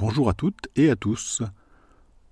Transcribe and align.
Bonjour 0.00 0.30
à 0.30 0.32
toutes 0.32 0.68
et 0.76 0.88
à 0.88 0.96
tous. 0.96 1.42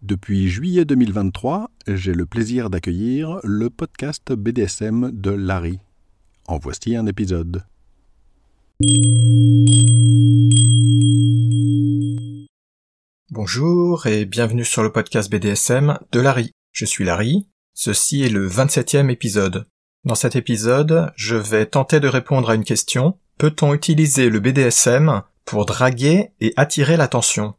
Depuis 0.01 0.49
juillet 0.49 0.87
2023, 0.87 1.71
j'ai 1.87 2.15
le 2.15 2.25
plaisir 2.25 2.71
d'accueillir 2.71 3.41
le 3.45 3.69
podcast 3.69 4.33
BDSM 4.33 5.11
de 5.13 5.33
Larry. 5.33 5.79
En 6.47 6.57
voici 6.57 6.97
un 6.97 7.05
épisode. 7.05 7.67
Bonjour 13.31 14.07
et 14.07 14.25
bienvenue 14.25 14.65
sur 14.65 14.83
le 14.83 14.91
podcast 14.91 15.31
BDSM 15.31 15.99
de 16.11 16.21
Larry. 16.21 16.53
Je 16.73 16.87
suis 16.87 17.05
Larry. 17.05 17.49
Ceci 17.75 18.23
est 18.23 18.31
le 18.31 18.49
27e 18.49 19.11
épisode. 19.11 19.67
Dans 20.05 20.15
cet 20.15 20.37
épisode, 20.37 21.13
je 21.17 21.37
vais 21.37 21.67
tenter 21.67 22.01
de 22.01 22.09
répondre 22.09 22.49
à 22.49 22.55
une 22.55 22.65
question. 22.65 23.19
Peut-on 23.37 23.75
utiliser 23.75 24.31
le 24.31 24.41
BDSM 24.41 25.21
pour 25.45 25.67
draguer 25.67 26.31
et 26.41 26.55
attirer 26.57 26.97
l'attention? 26.97 27.58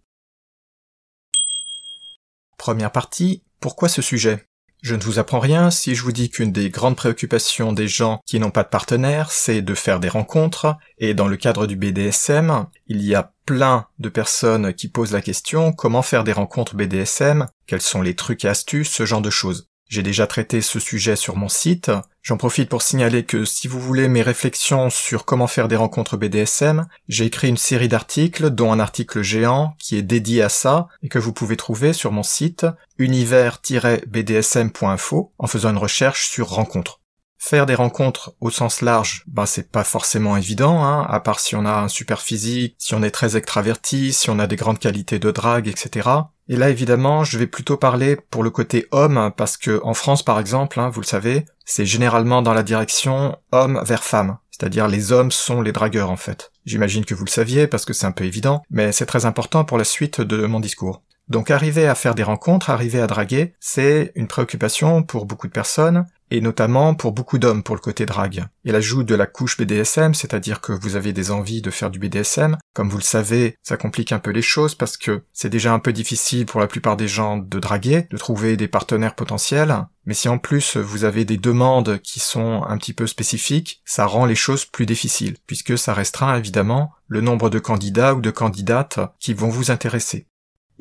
Première 2.60 2.92
partie, 2.92 3.42
pourquoi 3.62 3.88
ce 3.88 4.02
sujet? 4.02 4.46
Je 4.82 4.94
ne 4.94 5.02
vous 5.02 5.18
apprends 5.18 5.40
rien 5.40 5.72
si 5.72 5.96
je 5.96 6.04
vous 6.04 6.12
dis 6.12 6.30
qu'une 6.30 6.52
des 6.52 6.70
grandes 6.70 6.98
préoccupations 6.98 7.72
des 7.72 7.88
gens 7.88 8.20
qui 8.26 8.38
n'ont 8.38 8.52
pas 8.52 8.64
de 8.64 8.68
partenaire, 8.68 9.32
c'est 9.32 9.62
de 9.62 9.74
faire 9.74 10.02
des 10.02 10.10
rencontres, 10.10 10.76
et 10.98 11.14
dans 11.14 11.30
le 11.30 11.38
cadre 11.38 11.68
du 11.68 11.78
BDSM, 11.78 12.66
il 12.88 13.02
y 13.02 13.16
a 13.16 13.32
plein 13.46 13.88
de 14.00 14.10
personnes 14.10 14.74
qui 14.74 14.90
posent 14.90 15.14
la 15.14 15.22
question 15.22 15.72
comment 15.72 16.02
faire 16.02 16.26
des 16.26 16.34
rencontres 16.34 16.76
BDSM, 16.76 17.48
quels 17.66 17.82
sont 17.82 18.02
les 18.02 18.18
trucs 18.18 18.44
et 18.44 18.50
astuces, 18.50 18.92
ce 18.92 19.06
genre 19.06 19.22
de 19.22 19.30
choses? 19.30 19.69
J'ai 19.90 20.04
déjà 20.04 20.28
traité 20.28 20.62
ce 20.62 20.80
sujet 20.80 21.16
sur 21.16 21.36
mon 21.36 21.50
site. 21.50 21.90
J'en 22.22 22.38
profite 22.38 22.70
pour 22.70 22.84
signaler 22.84 23.26
que 23.26 23.44
si 23.44 23.68
vous 23.68 23.82
voulez 23.82 24.08
mes 24.08 24.22
réflexions 24.22 24.92
sur 24.92 25.26
comment 25.26 25.48
faire 25.48 25.68
des 25.68 25.76
rencontres 25.76 26.16
BDSM, 26.16 26.88
j'ai 27.08 27.26
écrit 27.26 27.50
une 27.50 27.58
série 27.58 27.88
d'articles, 27.88 28.52
dont 28.52 28.72
un 28.72 28.80
article 28.80 29.24
géant 29.24 29.76
qui 29.80 29.98
est 29.98 30.04
dédié 30.04 30.44
à 30.44 30.50
ça 30.50 30.90
et 31.02 31.10
que 31.10 31.18
vous 31.18 31.34
pouvez 31.34 31.58
trouver 31.58 31.94
sur 31.94 32.12
mon 32.12 32.22
site 32.22 32.68
univers-bdsm.info 33.00 35.34
en 35.40 35.48
faisant 35.48 35.72
une 35.72 35.78
recherche 35.78 36.30
sur 36.30 36.50
rencontres. 36.50 37.00
Faire 37.42 37.66
des 37.66 37.74
rencontres 37.74 38.34
au 38.42 38.50
sens 38.50 38.82
large, 38.82 39.24
ben 39.28 39.46
c'est 39.46 39.72
pas 39.72 39.86
forcément 39.86 40.36
évident, 40.36 40.84
hein, 40.84 41.08
à 41.10 41.22
part 41.22 41.40
si 41.40 41.56
on 41.56 41.66
a 41.66 41.72
un 41.72 41.88
super 41.88 42.22
physique, 42.22 42.76
si 42.78 42.96
on 42.96 43.02
est 43.02 43.12
très 43.12 43.38
extraverti, 43.38 44.12
si 44.12 44.30
on 44.30 44.40
a 44.40 44.46
des 44.46 44.58
grandes 44.58 44.78
qualités 44.78 45.20
de 45.20 45.32
drague, 45.32 45.70
etc. 45.70 46.10
Et 46.50 46.58
là 46.58 46.70
évidemment, 46.70 47.24
je 47.24 47.38
vais 47.38 47.48
plutôt 47.48 47.78
parler 47.78 48.18
pour 48.18 48.44
le 48.44 48.50
côté 48.50 48.88
homme, 48.92 49.32
parce 49.38 49.56
que 49.56 49.80
en 49.86 49.94
France 49.94 50.22
par 50.22 50.38
exemple, 50.38 50.82
hein, 50.82 50.90
vous 50.90 51.00
le 51.00 51.06
savez, 51.06 51.46
c'est 51.64 51.86
généralement 51.86 52.42
dans 52.42 52.54
la 52.54 52.62
direction 52.62 53.38
homme 53.54 53.82
vers 53.86 54.04
femme. 54.04 54.38
C'est-à-dire 54.52 54.90
les 54.90 55.14
hommes 55.14 55.32
sont 55.32 55.62
les 55.62 55.72
dragueurs 55.72 56.12
en 56.12 56.18
fait. 56.18 56.52
J'imagine 56.66 57.06
que 57.06 57.16
vous 57.16 57.24
le 57.24 57.30
saviez 57.30 57.68
parce 57.68 57.86
que 57.86 57.94
c'est 57.94 58.06
un 58.06 58.12
peu 58.12 58.26
évident, 58.26 58.64
mais 58.70 58.92
c'est 58.92 59.06
très 59.06 59.26
important 59.26 59.64
pour 59.64 59.78
la 59.78 59.86
suite 59.86 60.20
de 60.20 60.46
mon 60.46 60.60
discours. 60.60 61.04
Donc 61.30 61.52
arriver 61.52 61.88
à 61.88 61.96
faire 61.96 62.16
des 62.16 62.24
rencontres, 62.24 62.72
arriver 62.72 63.00
à 63.00 63.08
draguer, 63.08 63.54
c'est 63.60 64.12
une 64.16 64.28
préoccupation 64.28 65.04
pour 65.04 65.26
beaucoup 65.26 65.48
de 65.48 65.54
personnes, 65.54 66.06
et 66.32 66.42
notamment 66.42 66.96
pour 66.96 67.12
beaucoup 67.12 67.40
d'hommes 67.40 67.64
pour 67.64 67.76
le 67.76 67.82
côté 67.82 68.06
drague. 68.06 68.46
Et 68.66 68.72
l'ajout 68.72 69.04
de 69.04 69.16
la 69.16 69.26
couche 69.26 69.58
BDSM, 69.58 70.14
c'est-à-dire 70.14 70.62
que 70.62 70.74
vous 70.74 70.96
avez 70.96 71.14
des 71.14 71.32
envies 71.32 71.62
de 71.62 71.72
faire 71.72 71.90
du 71.90 72.00
BDSM, 72.00 72.58
comme 72.74 72.90
vous 72.90 72.98
le 72.98 73.04
savez, 73.04 73.56
ça 73.64 73.78
complique 73.78 74.12
un 74.12 74.20
peu 74.20 74.32
les 74.32 74.42
choses 74.42 74.76
parce 74.76 74.98
que 74.98 75.24
c'est 75.34 75.50
déjà 75.50 75.74
un 75.74 75.80
peu 75.80 75.94
difficile 75.94 76.46
pour 76.46 76.60
la 76.60 76.68
plupart 76.68 76.98
des 76.98 77.08
gens 77.08 77.38
de 77.38 77.60
draguer, 77.60 78.08
de 78.10 78.18
trouver 78.18 78.58
des 78.58 78.68
partenaires 78.68 79.16
potentiels, 79.16 79.86
mais 80.06 80.14
si 80.14 80.28
en 80.28 80.38
plus 80.38 80.78
vous 80.78 81.04
avez 81.04 81.26
des 81.26 81.38
demandes 81.38 82.00
qui 82.02 82.20
sont 82.20 82.64
un 82.68 82.78
petit 82.78 82.94
peu 82.94 83.06
spécifiques, 83.06 83.82
ça 83.86 84.06
rend 84.06 84.26
les 84.26 84.36
choses 84.36 84.66
plus 84.66 84.86
difficiles, 84.86 85.38
puisque 85.46 85.78
ça 85.78 85.94
restreint 85.94 86.36
évidemment 86.36 86.92
le 87.08 87.22
nombre 87.22 87.50
de 87.50 87.60
candidats 87.60 88.16
ou 88.16 88.22
de 88.22 88.32
candidates 88.32 89.00
qui 89.20 89.34
vont 89.34 89.50
vous 89.50 89.72
intéresser. 89.72 90.26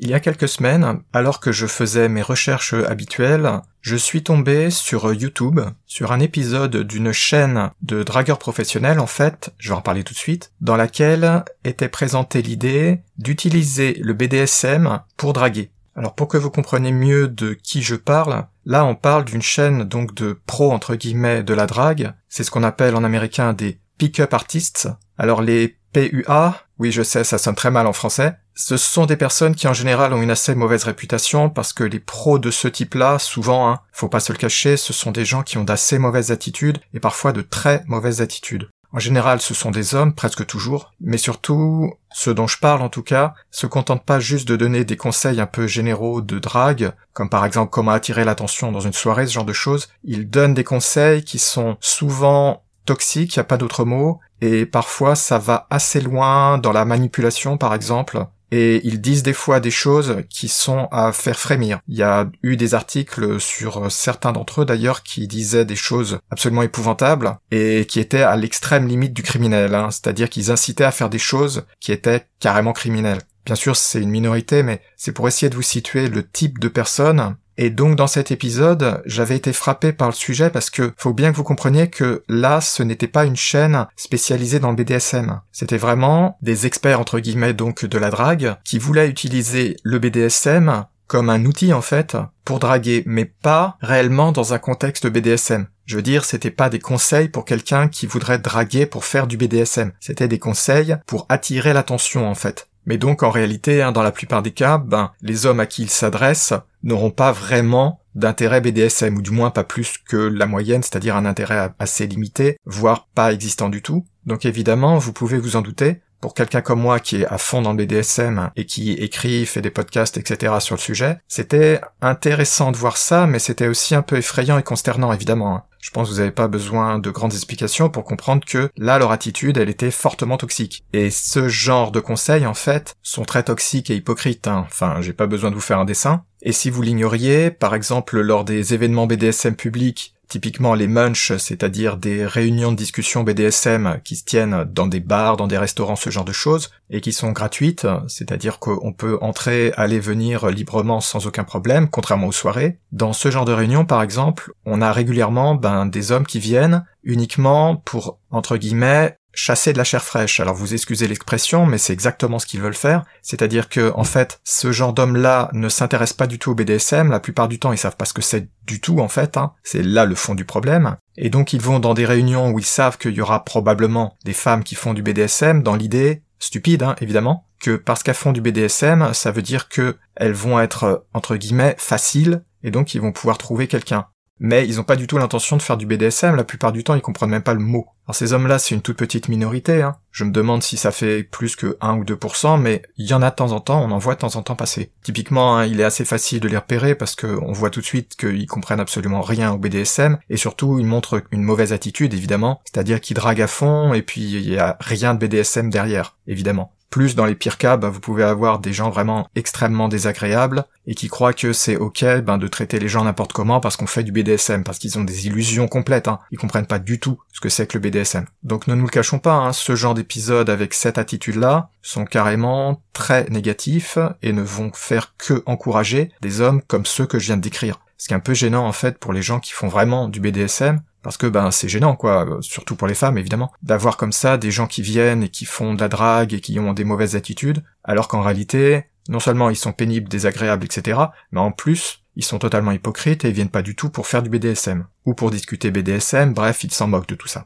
Il 0.01 0.09
y 0.09 0.13
a 0.13 0.21
quelques 0.21 0.47
semaines, 0.47 1.01
alors 1.11 1.41
que 1.41 1.51
je 1.51 1.67
faisais 1.67 2.07
mes 2.07 2.21
recherches 2.21 2.73
habituelles, 2.73 3.59
je 3.81 3.97
suis 3.97 4.23
tombé 4.23 4.69
sur 4.69 5.13
YouTube, 5.13 5.59
sur 5.85 6.13
un 6.13 6.21
épisode 6.21 6.77
d'une 6.77 7.11
chaîne 7.11 7.71
de 7.81 8.03
dragueurs 8.03 8.39
professionnels 8.39 9.01
en 9.01 9.07
fait, 9.07 9.53
je 9.57 9.69
vais 9.69 9.75
en 9.75 9.81
parler 9.81 10.05
tout 10.05 10.13
de 10.13 10.19
suite, 10.19 10.53
dans 10.61 10.77
laquelle 10.77 11.43
était 11.65 11.89
présentée 11.89 12.41
l'idée 12.41 13.01
d'utiliser 13.17 13.99
le 14.01 14.13
BDSM 14.13 15.01
pour 15.17 15.33
draguer. 15.33 15.69
Alors 15.97 16.15
pour 16.15 16.29
que 16.29 16.37
vous 16.37 16.49
compreniez 16.49 16.93
mieux 16.93 17.27
de 17.27 17.51
qui 17.51 17.81
je 17.81 17.95
parle, 17.95 18.45
là 18.65 18.85
on 18.85 18.95
parle 18.95 19.25
d'une 19.25 19.41
chaîne 19.41 19.83
donc 19.83 20.15
de 20.15 20.39
pros 20.45 20.71
entre 20.71 20.95
guillemets 20.95 21.43
de 21.43 21.53
la 21.53 21.65
drague, 21.65 22.13
c'est 22.29 22.45
ce 22.45 22.51
qu'on 22.51 22.63
appelle 22.63 22.95
en 22.95 23.03
américain 23.03 23.51
des 23.51 23.81
pick-up 23.97 24.33
artists. 24.33 24.87
Alors 25.17 25.41
les 25.41 25.75
PUA, 25.91 26.55
oui 26.77 26.93
je 26.93 27.03
sais 27.03 27.25
ça 27.25 27.37
sonne 27.37 27.55
très 27.55 27.69
mal 27.69 27.85
en 27.85 27.91
français, 27.91 28.37
ce 28.59 28.75
sont 28.75 29.05
des 29.05 29.15
personnes 29.15 29.55
qui 29.55 29.69
en 29.69 29.73
général 29.73 30.13
ont 30.13 30.21
une 30.21 30.31
assez 30.31 30.53
mauvaise 30.53 30.83
réputation 30.83 31.49
parce 31.49 31.71
que 31.71 31.85
les 31.85 32.01
pros 32.01 32.39
de 32.39 32.51
ce 32.51 32.67
type-là, 32.67 33.17
souvent, 33.17 33.69
hein, 33.69 33.79
faut 33.93 34.09
pas 34.09 34.19
se 34.19 34.33
le 34.33 34.37
cacher, 34.37 34.75
ce 34.75 34.91
sont 34.91 35.11
des 35.11 35.23
gens 35.23 35.43
qui 35.43 35.57
ont 35.57 35.63
d'assez 35.63 35.97
mauvaises 35.97 36.29
attitudes 36.31 36.77
et 36.93 36.99
parfois 36.99 37.31
de 37.31 37.41
très 37.41 37.83
mauvaises 37.87 38.19
attitudes. 38.19 38.69
En 38.91 38.99
général, 38.99 39.39
ce 39.39 39.53
sont 39.53 39.71
des 39.71 39.95
hommes, 39.95 40.13
presque 40.13 40.45
toujours, 40.45 40.91
mais 40.99 41.17
surtout, 41.17 41.93
ceux 42.11 42.33
dont 42.33 42.47
je 42.47 42.57
parle 42.59 42.81
en 42.81 42.89
tout 42.89 43.01
cas, 43.01 43.33
se 43.49 43.65
contentent 43.65 44.03
pas 44.03 44.19
juste 44.19 44.47
de 44.47 44.57
donner 44.57 44.83
des 44.83 44.97
conseils 44.97 45.39
un 45.39 45.45
peu 45.45 45.65
généraux 45.65 46.19
de 46.19 46.37
drague, 46.37 46.91
comme 47.13 47.29
par 47.29 47.45
exemple 47.45 47.71
comment 47.71 47.91
attirer 47.91 48.25
l'attention 48.25 48.73
dans 48.73 48.81
une 48.81 48.91
soirée, 48.91 49.25
ce 49.25 49.33
genre 49.33 49.45
de 49.45 49.53
choses. 49.53 49.87
Ils 50.03 50.29
donnent 50.29 50.53
des 50.53 50.65
conseils 50.65 51.23
qui 51.23 51.39
sont 51.39 51.77
souvent 51.79 52.63
toxiques, 52.85 53.37
y 53.37 53.39
a 53.39 53.45
pas 53.45 53.57
d'autre 53.57 53.85
mot, 53.85 54.19
et 54.41 54.65
parfois 54.65 55.15
ça 55.15 55.37
va 55.37 55.65
assez 55.69 56.01
loin 56.01 56.57
dans 56.57 56.73
la 56.73 56.83
manipulation 56.83 57.57
par 57.57 57.73
exemple, 57.73 58.25
et 58.51 58.81
ils 58.83 59.01
disent 59.01 59.23
des 59.23 59.33
fois 59.33 59.59
des 59.59 59.71
choses 59.71 60.17
qui 60.29 60.47
sont 60.47 60.87
à 60.91 61.11
faire 61.11 61.39
frémir. 61.39 61.79
Il 61.87 61.97
y 61.97 62.03
a 62.03 62.29
eu 62.43 62.57
des 62.57 62.73
articles 62.73 63.39
sur 63.39 63.91
certains 63.91 64.31
d'entre 64.31 64.61
eux 64.61 64.65
d'ailleurs 64.65 65.03
qui 65.03 65.27
disaient 65.27 65.65
des 65.65 65.75
choses 65.75 66.19
absolument 66.31 66.63
épouvantables 66.63 67.37
et 67.51 67.85
qui 67.87 67.99
étaient 67.99 68.23
à 68.23 68.35
l'extrême 68.35 68.87
limite 68.87 69.13
du 69.13 69.23
criminel, 69.23 69.75
hein. 69.75 69.91
c'est-à-dire 69.91 70.29
qu'ils 70.29 70.51
incitaient 70.51 70.83
à 70.83 70.91
faire 70.91 71.09
des 71.09 71.19
choses 71.19 71.65
qui 71.79 71.91
étaient 71.91 72.25
carrément 72.39 72.73
criminelles. 72.73 73.21
Bien 73.45 73.55
sûr, 73.55 73.75
c'est 73.75 74.01
une 74.01 74.09
minorité, 74.09 74.63
mais 74.63 74.81
c'est 74.95 75.11
pour 75.11 75.27
essayer 75.27 75.49
de 75.49 75.55
vous 75.55 75.61
situer 75.61 76.07
le 76.07 76.27
type 76.27 76.59
de 76.59 76.67
personnes 76.67 77.35
et 77.61 77.69
donc 77.69 77.97
dans 77.97 78.07
cet 78.07 78.31
épisode, 78.31 79.01
j'avais 79.05 79.35
été 79.35 79.51
frappé 79.51 79.91
par 79.91 80.07
le 80.07 80.13
sujet 80.13 80.49
parce 80.49 80.69
que 80.69 80.93
faut 80.95 81.11
bien 81.11 81.29
que 81.29 81.35
vous 81.35 81.43
compreniez 81.43 81.89
que 81.89 82.23
là, 82.29 82.61
ce 82.61 82.83
n'était 82.83 83.09
pas 83.09 83.25
une 83.25 83.35
chaîne 83.35 83.85
spécialisée 83.97 84.59
dans 84.59 84.69
le 84.69 84.77
BDSM. 84.77 85.41
C'était 85.51 85.77
vraiment 85.77 86.37
des 86.41 86.67
experts 86.67 87.01
entre 87.01 87.19
guillemets 87.19 87.53
donc 87.53 87.83
de 87.83 87.97
la 87.97 88.11
drague 88.11 88.55
qui 88.63 88.79
voulaient 88.79 89.09
utiliser 89.09 89.75
le 89.83 89.99
BDSM 89.99 90.85
comme 91.07 91.29
un 91.29 91.43
outil 91.43 91.73
en 91.73 91.81
fait 91.81 92.15
pour 92.45 92.59
draguer, 92.59 93.03
mais 93.05 93.25
pas 93.25 93.75
réellement 93.81 94.31
dans 94.31 94.53
un 94.53 94.59
contexte 94.59 95.07
BDSM. 95.07 95.67
Je 95.85 95.97
veux 95.97 96.01
dire, 96.01 96.23
c'était 96.23 96.51
pas 96.51 96.69
des 96.69 96.79
conseils 96.79 97.27
pour 97.27 97.43
quelqu'un 97.43 97.89
qui 97.89 98.05
voudrait 98.05 98.39
draguer 98.39 98.85
pour 98.85 99.03
faire 99.03 99.27
du 99.27 99.35
BDSM. 99.35 99.91
C'était 99.99 100.29
des 100.29 100.39
conseils 100.39 100.95
pour 101.05 101.25
attirer 101.27 101.73
l'attention 101.73 102.25
en 102.25 102.35
fait. 102.35 102.69
Mais 102.85 102.97
donc 102.97 103.21
en 103.21 103.29
réalité, 103.29 103.81
hein, 103.81 103.91
dans 103.91 104.01
la 104.01 104.11
plupart 104.11 104.41
des 104.41 104.51
cas, 104.51 104.77
ben, 104.77 105.11
les 105.21 105.45
hommes 105.45 105.59
à 105.59 105.65
qui 105.65 105.83
ils 105.83 105.89
s'adressent 105.89 106.53
n'auront 106.83 107.11
pas 107.11 107.31
vraiment 107.31 108.01
d'intérêt 108.15 108.61
BDSM, 108.61 109.17
ou 109.17 109.21
du 109.21 109.31
moins 109.31 109.51
pas 109.51 109.63
plus 109.63 109.97
que 109.97 110.17
la 110.17 110.45
moyenne, 110.45 110.83
c'est-à-dire 110.83 111.15
un 111.15 111.25
intérêt 111.25 111.69
assez 111.79 112.07
limité, 112.07 112.57
voire 112.65 113.07
pas 113.13 113.31
existant 113.31 113.69
du 113.69 113.81
tout. 113.81 114.05
Donc 114.25 114.45
évidemment, 114.45 114.97
vous 114.97 115.13
pouvez 115.13 115.37
vous 115.37 115.55
en 115.55 115.61
douter, 115.61 116.01
pour 116.21 116.33
quelqu'un 116.33 116.61
comme 116.61 116.81
moi 116.81 116.99
qui 116.99 117.21
est 117.21 117.25
à 117.25 117.37
fond 117.37 117.61
dans 117.61 117.71
le 117.71 117.77
BDSM 117.77 118.51
et 118.55 118.65
qui 118.65 118.93
écrit, 118.93 119.45
fait 119.45 119.61
des 119.61 119.69
podcasts, 119.69 120.17
etc. 120.17 120.55
sur 120.59 120.75
le 120.75 120.81
sujet, 120.81 121.19
c'était 121.27 121.81
intéressant 122.01 122.71
de 122.71 122.77
voir 122.77 122.97
ça, 122.97 123.27
mais 123.27 123.39
c'était 123.39 123.67
aussi 123.67 123.95
un 123.95 124.01
peu 124.01 124.17
effrayant 124.17 124.57
et 124.57 124.63
consternant, 124.63 125.13
évidemment. 125.13 125.55
Hein. 125.55 125.63
Je 125.79 125.91
pense 125.91 126.09
que 126.09 126.13
vous 126.13 126.19
n'avez 126.19 126.31
pas 126.31 126.49
besoin 126.49 126.99
de 126.99 127.09
grandes 127.09 127.33
explications 127.33 127.89
pour 127.89 128.03
comprendre 128.03 128.45
que 128.45 128.69
là, 128.77 128.99
leur 128.99 129.11
attitude, 129.11 129.57
elle 129.57 129.69
était 129.69 129.91
fortement 129.91 130.37
toxique. 130.37 130.83
Et 130.91 131.09
ce 131.09 131.47
genre 131.47 131.91
de 131.91 132.01
conseils, 132.01 132.45
en 132.45 132.53
fait, 132.53 132.95
sont 133.01 133.23
très 133.23 133.43
toxiques 133.43 133.89
et 133.89 133.95
hypocrites. 133.95 134.47
Hein. 134.47 134.65
Enfin, 134.67 134.97
j'ai 134.99 135.13
pas 135.13 135.27
besoin 135.27 135.51
de 135.51 135.55
vous 135.55 135.61
faire 135.61 135.79
un 135.79 135.85
dessin. 135.85 136.23
Et 136.41 136.51
si 136.51 136.69
vous 136.69 136.81
l'ignoriez, 136.81 137.51
par 137.51 137.75
exemple 137.75 138.19
lors 138.19 138.43
des 138.43 138.73
événements 138.73 139.07
BDSM 139.07 139.55
publics, 139.55 140.15
typiquement 140.29 140.75
les 140.75 140.87
munch, 140.87 141.35
c'est-à-dire 141.37 141.97
des 141.97 142.25
réunions 142.25 142.71
de 142.71 142.77
discussion 142.77 143.23
BDSM 143.23 143.99
qui 144.03 144.15
se 144.15 144.23
tiennent 144.23 144.63
dans 144.71 144.87
des 144.87 144.99
bars, 144.99 145.35
dans 145.35 145.47
des 145.47 145.57
restaurants, 145.57 145.95
ce 145.95 146.09
genre 146.09 146.23
de 146.23 146.31
choses, 146.31 146.69
et 146.89 147.01
qui 147.01 147.11
sont 147.11 147.31
gratuites, 147.31 147.87
c'est-à-dire 148.07 148.59
qu'on 148.59 148.93
peut 148.93 149.17
entrer, 149.21 149.73
aller, 149.75 149.99
venir 149.99 150.47
librement 150.47 151.01
sans 151.01 151.27
aucun 151.27 151.43
problème, 151.43 151.89
contrairement 151.89 152.27
aux 152.27 152.31
soirées. 152.31 152.79
Dans 152.91 153.13
ce 153.13 153.31
genre 153.31 153.45
de 153.45 153.53
réunion, 153.53 153.85
par 153.85 154.01
exemple, 154.03 154.53
on 154.65 154.81
a 154.81 154.93
régulièrement 154.93 155.55
ben, 155.55 155.85
des 155.85 156.11
hommes 156.11 156.25
qui 156.25 156.39
viennent 156.39 156.85
uniquement 157.03 157.75
pour, 157.75 158.19
entre 158.29 158.57
guillemets, 158.57 159.17
chasser 159.39 159.73
de 159.73 159.77
la 159.77 159.83
chair 159.83 160.03
fraîche. 160.03 160.39
Alors 160.39 160.55
vous 160.55 160.73
excusez 160.73 161.07
l'expression, 161.07 161.65
mais 161.65 161.77
c'est 161.77 161.93
exactement 161.93 162.39
ce 162.39 162.45
qu'ils 162.45 162.61
veulent 162.61 162.73
faire. 162.73 163.05
C'est-à-dire 163.21 163.69
que, 163.69 163.91
en 163.95 164.03
fait, 164.03 164.41
ce 164.43 164.71
genre 164.71 164.93
d'homme-là 164.93 165.49
ne 165.53 165.69
s'intéresse 165.69 166.13
pas 166.13 166.27
du 166.27 166.39
tout 166.39 166.51
au 166.51 166.55
BDSM. 166.55 167.09
La 167.09 167.19
plupart 167.19 167.47
du 167.47 167.59
temps, 167.59 167.71
ils 167.71 167.77
savent 167.77 167.95
pas 167.95 168.05
ce 168.05 168.13
que 168.13 168.21
c'est 168.21 168.49
du 168.65 168.81
tout, 168.81 168.99
en 168.99 169.07
fait. 169.07 169.37
Hein. 169.37 169.53
C'est 169.63 169.83
là 169.83 170.05
le 170.05 170.15
fond 170.15 170.35
du 170.35 170.45
problème. 170.45 170.97
Et 171.17 171.29
donc 171.29 171.53
ils 171.53 171.61
vont 171.61 171.79
dans 171.79 171.93
des 171.93 172.05
réunions 172.05 172.49
où 172.49 172.59
ils 172.59 172.65
savent 172.65 172.97
qu'il 172.97 173.13
y 173.13 173.21
aura 173.21 173.43
probablement 173.43 174.17
des 174.25 174.33
femmes 174.33 174.63
qui 174.63 174.75
font 174.75 174.93
du 174.93 175.01
BDSM, 175.01 175.63
dans 175.63 175.75
l'idée, 175.75 176.21
stupide, 176.39 176.83
hein, 176.83 176.95
évidemment, 177.01 177.45
que 177.59 177.75
parce 177.75 178.03
qu'elles 178.03 178.15
font 178.15 178.31
du 178.31 178.41
BDSM, 178.41 179.13
ça 179.13 179.31
veut 179.31 179.41
dire 179.41 179.67
que 179.69 179.97
elles 180.15 180.33
vont 180.33 180.59
être 180.59 181.05
entre 181.13 181.35
guillemets 181.35 181.75
faciles 181.77 182.43
et 182.63 182.71
donc 182.71 182.93
ils 182.93 183.01
vont 183.01 183.11
pouvoir 183.11 183.37
trouver 183.37 183.67
quelqu'un 183.67 184.07
mais 184.39 184.67
ils 184.67 184.77
n'ont 184.77 184.83
pas 184.83 184.95
du 184.95 185.07
tout 185.07 185.17
l'intention 185.17 185.57
de 185.57 185.61
faire 185.61 185.77
du 185.77 185.85
BDSM, 185.85 186.35
la 186.35 186.43
plupart 186.43 186.71
du 186.71 186.83
temps 186.83 186.95
ils 186.95 187.01
comprennent 187.01 187.29
même 187.29 187.43
pas 187.43 187.53
le 187.53 187.59
mot. 187.59 187.87
Alors 188.05 188.15
ces 188.15 188.33
hommes-là 188.33 188.59
c'est 188.59 188.75
une 188.75 188.81
toute 188.81 188.97
petite 188.97 189.29
minorité, 189.29 189.81
hein. 189.81 189.97
je 190.11 190.23
me 190.23 190.31
demande 190.31 190.63
si 190.63 190.77
ça 190.77 190.91
fait 190.91 191.23
plus 191.23 191.55
que 191.55 191.77
1 191.81 191.97
ou 191.97 192.03
2%, 192.03 192.59
mais 192.59 192.81
il 192.97 193.05
y 193.05 193.13
en 193.13 193.21
a 193.21 193.29
de 193.29 193.35
temps 193.35 193.51
en 193.51 193.59
temps, 193.59 193.83
on 193.83 193.91
en 193.91 193.97
voit 193.97 194.15
de 194.15 194.19
temps 194.19 194.35
en 194.35 194.41
temps 194.41 194.55
passer. 194.55 194.91
Typiquement, 195.03 195.57
hein, 195.57 195.65
il 195.65 195.79
est 195.79 195.83
assez 195.85 196.05
facile 196.05 196.39
de 196.39 196.47
les 196.47 196.57
repérer 196.57 196.95
parce 196.95 197.15
qu'on 197.15 197.51
voit 197.51 197.69
tout 197.69 197.81
de 197.81 197.85
suite 197.85 198.15
qu'ils 198.15 198.47
comprennent 198.47 198.79
absolument 198.79 199.21
rien 199.21 199.51
au 199.51 199.57
BDSM, 199.57 200.17
et 200.29 200.37
surtout 200.37 200.79
ils 200.79 200.85
montrent 200.85 201.23
une 201.31 201.43
mauvaise 201.43 201.73
attitude 201.73 202.13
évidemment, 202.13 202.61
c'est-à-dire 202.65 203.01
qu'ils 203.01 203.15
draguent 203.15 203.41
à 203.41 203.47
fond 203.47 203.93
et 203.93 204.01
puis 204.01 204.21
il 204.21 204.49
y 204.49 204.57
a 204.57 204.77
rien 204.79 205.13
de 205.13 205.25
BDSM 205.25 205.69
derrière, 205.69 206.17
évidemment. 206.27 206.73
Plus 206.89 207.15
dans 207.15 207.25
les 207.25 207.35
pires 207.35 207.57
cas, 207.57 207.77
bah, 207.77 207.89
vous 207.89 207.99
pouvez 207.99 208.23
avoir 208.23 208.59
des 208.59 208.73
gens 208.73 208.89
vraiment 208.89 209.29
extrêmement 209.35 209.89
désagréables 209.89 210.65
et 210.87 210.95
qui 210.95 211.07
croient 211.07 211.33
que 211.33 211.53
c'est 211.53 211.75
ok 211.75 212.03
ben, 212.23 212.37
de 212.37 212.47
traiter 212.47 212.79
les 212.79 212.87
gens 212.87 213.03
n'importe 213.03 213.33
comment 213.33 213.59
parce 213.59 213.77
qu'on 213.77 213.87
fait 213.87 214.03
du 214.03 214.11
BDSM, 214.11 214.63
parce 214.63 214.79
qu'ils 214.79 214.97
ont 214.97 215.03
des 215.03 215.27
illusions 215.27 215.67
complètes. 215.67 216.07
Hein. 216.07 216.19
Ils 216.31 216.39
comprennent 216.39 216.65
pas 216.65 216.79
du 216.79 216.99
tout 216.99 217.19
ce 217.31 217.39
que 217.39 217.49
c'est 217.49 217.67
que 217.67 217.77
le 217.77 217.89
BDSM. 217.89 218.25
Donc 218.43 218.67
ne 218.67 218.75
nous 218.75 218.85
le 218.85 218.89
cachons 218.89 219.19
pas, 219.19 219.35
hein, 219.35 219.53
ce 219.53 219.75
genre 219.75 219.93
d'épisodes 219.93 220.49
avec 220.49 220.73
cette 220.73 220.97
attitude-là 220.97 221.69
sont 221.81 222.05
carrément 222.05 222.81
très 222.93 223.25
négatifs 223.29 223.99
et 224.21 224.33
ne 224.33 224.41
vont 224.41 224.71
faire 224.73 225.15
que 225.17 225.43
encourager 225.45 226.11
des 226.21 226.41
hommes 226.41 226.61
comme 226.67 226.85
ceux 226.85 227.05
que 227.05 227.19
je 227.19 227.27
viens 227.27 227.37
de 227.37 227.41
décrire. 227.41 227.79
Ce 227.97 228.07
qui 228.07 228.13
est 228.13 228.17
un 228.17 228.21
peu 228.21 228.33
gênant 228.33 228.65
en 228.65 228.71
fait 228.71 228.97
pour 228.97 229.13
les 229.13 229.21
gens 229.21 229.39
qui 229.39 229.51
font 229.51 229.67
vraiment 229.67 230.07
du 230.07 230.21
BDSM, 230.21 230.81
parce 231.01 231.17
que 231.17 231.27
ben 231.27 231.51
c'est 231.51 231.69
gênant 231.69 231.95
quoi, 231.95 232.37
surtout 232.41 232.75
pour 232.75 232.87
les 232.87 232.93
femmes 232.93 233.17
évidemment, 233.17 233.51
d'avoir 233.63 233.97
comme 233.97 234.11
ça 234.11 234.37
des 234.37 234.51
gens 234.51 234.67
qui 234.67 234.81
viennent 234.81 235.23
et 235.23 235.29
qui 235.29 235.45
font 235.45 235.73
de 235.73 235.81
la 235.81 235.89
drague 235.89 236.33
et 236.33 236.41
qui 236.41 236.59
ont 236.59 236.73
des 236.73 236.83
mauvaises 236.83 237.15
attitudes, 237.15 237.63
alors 237.83 238.07
qu'en 238.07 238.21
réalité, 238.21 238.85
non 239.07 239.19
seulement 239.19 239.49
ils 239.49 239.55
sont 239.55 239.73
pénibles, 239.73 240.09
désagréables, 240.09 240.65
etc., 240.65 240.99
mais 241.31 241.39
en 241.39 241.51
plus, 241.51 242.03
ils 242.15 242.23
sont 242.23 242.39
totalement 242.39 242.71
hypocrites 242.71 243.25
et 243.25 243.29
ils 243.29 243.33
viennent 243.33 243.49
pas 243.49 243.61
du 243.61 243.75
tout 243.75 243.89
pour 243.89 244.07
faire 244.07 244.23
du 244.23 244.29
BDSM, 244.29 244.85
ou 245.05 245.13
pour 245.13 245.31
discuter 245.31 245.71
BDSM, 245.71 246.33
bref, 246.33 246.63
ils 246.63 246.73
s'en 246.73 246.87
moquent 246.87 247.09
de 247.09 247.15
tout 247.15 247.27
ça. 247.27 247.45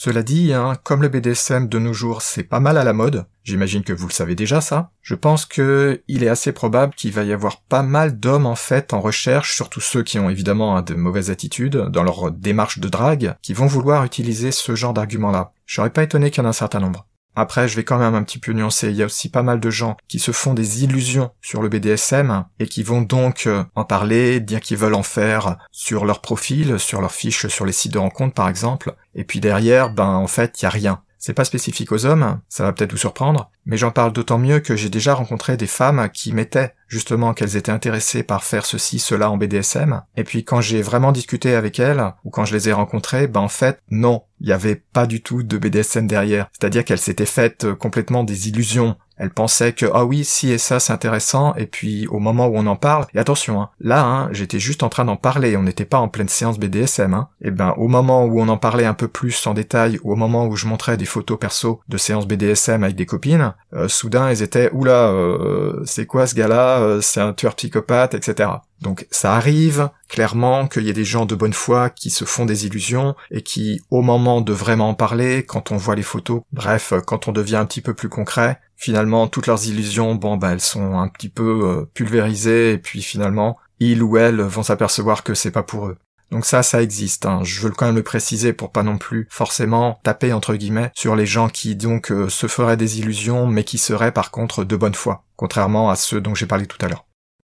Cela 0.00 0.22
dit, 0.22 0.52
hein, 0.52 0.74
comme 0.84 1.02
le 1.02 1.08
BDSM 1.08 1.66
de 1.66 1.80
nos 1.80 1.92
jours 1.92 2.22
c'est 2.22 2.44
pas 2.44 2.60
mal 2.60 2.78
à 2.78 2.84
la 2.84 2.92
mode, 2.92 3.26
j'imagine 3.42 3.82
que 3.82 3.92
vous 3.92 4.06
le 4.06 4.12
savez 4.12 4.36
déjà 4.36 4.60
ça, 4.60 4.92
je 5.02 5.16
pense 5.16 5.44
que 5.44 6.04
il 6.06 6.22
est 6.22 6.28
assez 6.28 6.52
probable 6.52 6.94
qu'il 6.94 7.10
va 7.10 7.24
y 7.24 7.32
avoir 7.32 7.62
pas 7.62 7.82
mal 7.82 8.20
d'hommes 8.20 8.46
en 8.46 8.54
fait 8.54 8.92
en 8.92 9.00
recherche, 9.00 9.56
surtout 9.56 9.80
ceux 9.80 10.04
qui 10.04 10.20
ont 10.20 10.30
évidemment 10.30 10.76
hein, 10.76 10.82
de 10.82 10.94
mauvaises 10.94 11.32
attitudes 11.32 11.88
dans 11.88 12.04
leur 12.04 12.30
démarche 12.30 12.78
de 12.78 12.88
drague, 12.88 13.34
qui 13.42 13.54
vont 13.54 13.66
vouloir 13.66 14.04
utiliser 14.04 14.52
ce 14.52 14.76
genre 14.76 14.94
d'argument-là. 14.94 15.50
J'aurais 15.66 15.90
pas 15.90 16.04
étonné 16.04 16.30
qu'il 16.30 16.44
y 16.44 16.46
en 16.46 16.46
ait 16.46 16.50
un 16.50 16.52
certain 16.52 16.78
nombre. 16.78 17.07
Après, 17.40 17.68
je 17.68 17.76
vais 17.76 17.84
quand 17.84 17.98
même 17.98 18.16
un 18.16 18.24
petit 18.24 18.40
peu 18.40 18.52
nuancer. 18.52 18.88
Il 18.88 18.96
y 18.96 19.02
a 19.04 19.06
aussi 19.06 19.28
pas 19.28 19.44
mal 19.44 19.60
de 19.60 19.70
gens 19.70 19.96
qui 20.08 20.18
se 20.18 20.32
font 20.32 20.54
des 20.54 20.82
illusions 20.82 21.30
sur 21.40 21.62
le 21.62 21.68
BDSM 21.68 22.44
et 22.58 22.66
qui 22.66 22.82
vont 22.82 23.00
donc 23.00 23.46
euh, 23.46 23.62
en 23.76 23.84
parler, 23.84 24.40
dire 24.40 24.60
qu'ils 24.60 24.76
veulent 24.76 24.96
en 24.96 25.04
faire 25.04 25.56
sur 25.70 26.04
leur 26.04 26.20
profil, 26.20 26.80
sur 26.80 27.00
leur 27.00 27.12
fiche, 27.12 27.46
sur 27.46 27.64
les 27.64 27.70
sites 27.70 27.92
de 27.92 27.98
rencontres 27.98 28.34
par 28.34 28.48
exemple. 28.48 28.96
Et 29.14 29.22
puis 29.22 29.38
derrière, 29.38 29.90
ben 29.90 30.08
en 30.08 30.26
fait, 30.26 30.60
il 30.60 30.64
y 30.64 30.66
a 30.66 30.70
rien. 30.70 31.00
C'est 31.20 31.32
pas 31.32 31.44
spécifique 31.44 31.92
aux 31.92 32.06
hommes, 32.06 32.40
ça 32.48 32.64
va 32.64 32.72
peut-être 32.72 32.92
vous 32.92 32.98
surprendre, 32.98 33.52
mais 33.66 33.76
j'en 33.76 33.92
parle 33.92 34.12
d'autant 34.12 34.38
mieux 34.38 34.58
que 34.58 34.74
j'ai 34.74 34.88
déjà 34.88 35.14
rencontré 35.14 35.56
des 35.56 35.66
femmes 35.68 36.08
qui 36.12 36.32
mettaient 36.32 36.74
justement 36.88 37.34
qu'elles 37.34 37.56
étaient 37.56 37.70
intéressées 37.70 38.22
par 38.22 38.42
faire 38.42 38.66
ceci, 38.66 38.98
cela 38.98 39.30
en 39.30 39.36
BDSM, 39.36 40.02
et 40.16 40.24
puis 40.24 40.44
quand 40.44 40.60
j'ai 40.60 40.82
vraiment 40.82 41.12
discuté 41.12 41.54
avec 41.54 41.78
elles, 41.78 42.14
ou 42.24 42.30
quand 42.30 42.44
je 42.44 42.54
les 42.54 42.68
ai 42.68 42.72
rencontrées, 42.72 43.28
ben 43.28 43.40
en 43.40 43.48
fait, 43.48 43.80
non, 43.90 44.24
il 44.40 44.46
n'y 44.46 44.52
avait 44.52 44.76
pas 44.76 45.06
du 45.06 45.22
tout 45.22 45.42
de 45.42 45.58
BDSM 45.58 46.06
derrière. 46.06 46.48
C'est-à-dire 46.52 46.84
qu'elles 46.84 46.98
s'étaient 46.98 47.26
faites 47.26 47.72
complètement 47.74 48.24
des 48.24 48.48
illusions. 48.48 48.96
Elle 49.16 49.30
pensait 49.30 49.72
que 49.72 49.86
ah 49.92 50.04
oui 50.04 50.24
si 50.24 50.52
et 50.52 50.58
ça 50.58 50.78
c'est 50.78 50.92
intéressant 50.92 51.52
et 51.56 51.66
puis 51.66 52.06
au 52.06 52.20
moment 52.20 52.46
où 52.46 52.56
on 52.56 52.66
en 52.66 52.76
parle 52.76 53.04
et 53.14 53.18
attention 53.18 53.60
hein, 53.60 53.70
là 53.80 54.04
hein, 54.04 54.28
j'étais 54.30 54.60
juste 54.60 54.84
en 54.84 54.88
train 54.88 55.04
d'en 55.04 55.16
parler 55.16 55.56
on 55.56 55.64
n'était 55.64 55.84
pas 55.84 55.98
en 55.98 56.06
pleine 56.06 56.28
séance 56.28 56.60
BDSM 56.60 57.14
hein, 57.14 57.28
et 57.42 57.50
ben 57.50 57.74
au 57.78 57.88
moment 57.88 58.26
où 58.26 58.40
on 58.40 58.48
en 58.48 58.58
parlait 58.58 58.84
un 58.84 58.94
peu 58.94 59.08
plus 59.08 59.44
en 59.48 59.54
détail 59.54 59.98
ou 60.04 60.12
au 60.12 60.16
moment 60.16 60.46
où 60.46 60.54
je 60.54 60.68
montrais 60.68 60.96
des 60.96 61.04
photos 61.04 61.36
perso 61.36 61.80
de 61.88 61.96
séances 61.96 62.28
BDSM 62.28 62.84
avec 62.84 62.94
des 62.94 63.06
copines 63.06 63.54
euh, 63.74 63.88
soudain 63.88 64.28
elles 64.28 64.42
étaient 64.42 64.70
oula 64.72 65.08
euh, 65.08 65.82
c'est 65.84 66.06
quoi 66.06 66.28
ce 66.28 66.36
gars-là? 66.36 66.77
Euh, 66.80 67.00
c'est 67.00 67.20
un 67.20 67.32
tueur 67.32 67.54
psychopathe 67.54 68.14
etc 68.14 68.48
donc 68.80 69.06
ça 69.10 69.34
arrive 69.34 69.90
clairement 70.08 70.68
qu'il 70.68 70.84
y 70.84 70.90
ait 70.90 70.94
des 70.94 71.04
gens 71.04 71.26
de 71.26 71.34
bonne 71.34 71.52
foi 71.52 71.90
qui 71.90 72.10
se 72.10 72.24
font 72.24 72.44
des 72.44 72.66
illusions 72.66 73.16
et 73.30 73.42
qui, 73.42 73.80
au 73.90 74.02
moment 74.02 74.40
de 74.40 74.52
vraiment 74.52 74.90
en 74.90 74.94
parler, 74.94 75.44
quand 75.44 75.72
on 75.72 75.76
voit 75.76 75.96
les 75.96 76.02
photos, 76.02 76.42
bref, 76.52 76.92
quand 77.06 77.28
on 77.28 77.32
devient 77.32 77.56
un 77.56 77.66
petit 77.66 77.80
peu 77.80 77.94
plus 77.94 78.08
concret, 78.08 78.60
finalement 78.76 79.26
toutes 79.26 79.48
leurs 79.48 79.66
illusions, 79.66 80.14
bon 80.14 80.36
bah 80.36 80.52
elles 80.52 80.60
sont 80.60 80.96
un 80.98 81.08
petit 81.08 81.28
peu 81.28 81.60
euh, 81.64 81.90
pulvérisées 81.92 82.72
et 82.72 82.78
puis 82.78 83.02
finalement 83.02 83.58
ils 83.80 84.02
ou 84.02 84.16
elles 84.16 84.40
vont 84.40 84.62
s'apercevoir 84.62 85.24
que 85.24 85.34
c'est 85.34 85.50
pas 85.50 85.62
pour 85.62 85.86
eux. 85.88 85.98
Donc 86.30 86.44
ça, 86.44 86.62
ça 86.62 86.82
existe. 86.82 87.26
Hein. 87.26 87.40
Je 87.42 87.60
veux 87.60 87.70
quand 87.70 87.86
même 87.86 87.96
le 87.96 88.02
préciser 88.02 88.52
pour 88.52 88.70
pas 88.70 88.82
non 88.82 88.98
plus 88.98 89.26
forcément 89.30 90.00
taper 90.02 90.32
entre 90.32 90.54
guillemets 90.54 90.90
sur 90.94 91.16
les 91.16 91.26
gens 91.26 91.48
qui 91.48 91.76
donc 91.76 92.10
euh, 92.10 92.28
se 92.28 92.46
feraient 92.46 92.76
des 92.76 92.98
illusions, 92.98 93.46
mais 93.46 93.64
qui 93.64 93.78
seraient 93.78 94.12
par 94.12 94.30
contre 94.30 94.64
de 94.64 94.76
bonne 94.76 94.94
foi, 94.94 95.24
contrairement 95.36 95.90
à 95.90 95.96
ceux 95.96 96.20
dont 96.20 96.34
j'ai 96.34 96.46
parlé 96.46 96.66
tout 96.66 96.78
à 96.84 96.88
l'heure. 96.88 97.06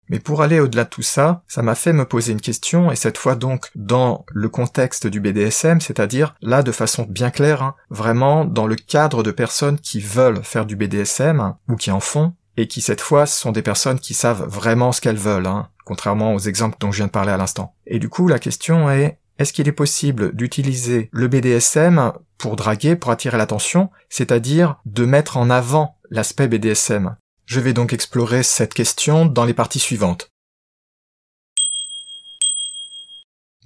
Mais 0.10 0.20
pour 0.20 0.42
aller 0.42 0.60
au-delà 0.60 0.86
de 0.86 0.90
tout 0.90 1.02
ça, 1.02 1.44
ça 1.48 1.62
m'a 1.62 1.76
fait 1.76 1.92
me 1.92 2.06
poser 2.06 2.32
une 2.32 2.42
question, 2.42 2.92
et 2.92 2.96
cette 2.96 3.18
fois 3.18 3.36
donc 3.36 3.70
dans 3.76 4.26
le 4.32 4.48
contexte 4.48 5.06
du 5.06 5.20
BDSM, 5.20 5.82
c'est-à-dire 5.82 6.36
là 6.42 6.64
de 6.64 6.72
façon 6.72 7.06
bien 7.10 7.30
claire, 7.30 7.62
hein, 7.62 7.76
vraiment 7.90 8.46
dans 8.46 8.68
le 8.68 8.76
cadre 8.76 9.22
de 9.22 9.32
personnes 9.32 9.80
qui 9.80 10.00
veulent 10.00 10.44
faire 10.44 10.66
du 10.66 10.78
BDSM, 10.78 11.56
ou 11.68 11.76
qui 11.76 11.92
en 11.92 12.00
font, 12.00 12.34
et 12.58 12.68
qui 12.68 12.82
cette 12.82 13.02
fois 13.02 13.26
sont 13.26 13.52
des 13.52 13.62
personnes 13.62 14.00
qui 14.00 14.14
savent 14.14 14.48
vraiment 14.48 14.92
ce 14.92 15.00
qu'elles 15.00 15.16
veulent, 15.16 15.48
hein, 15.48 15.70
contrairement 15.86 16.34
aux 16.34 16.40
exemples 16.40 16.78
dont 16.80 16.92
je 16.92 16.98
viens 16.98 17.08
de 17.08 17.12
parler 17.12 17.32
à 17.32 17.38
l'instant. 17.38 17.76
Et 17.86 18.00
du 18.00 18.10
coup 18.10 18.28
la 18.28 18.40
question 18.40 18.90
est, 18.90 19.20
est-ce 19.40 19.54
qu'il 19.54 19.68
est 19.68 19.72
possible 19.72 20.36
d'utiliser 20.36 21.10
le 21.14 21.28
BDSM 21.28 22.12
pour 22.38 22.56
draguer, 22.56 22.96
pour 22.96 23.12
attirer 23.12 23.38
l'attention, 23.38 23.90
c'est-à-dire 24.10 24.78
de 24.86 25.06
mettre 25.06 25.38
en 25.38 25.50
avant 25.50 25.96
l'aspect 26.10 26.48
BDSM 26.48 27.16
je 27.48 27.62
vais 27.62 27.72
donc 27.72 27.94
explorer 27.94 28.44
cette 28.44 28.74
question 28.74 29.26
dans 29.26 29.46
les 29.46 29.54
parties 29.54 29.80
suivantes. 29.80 30.30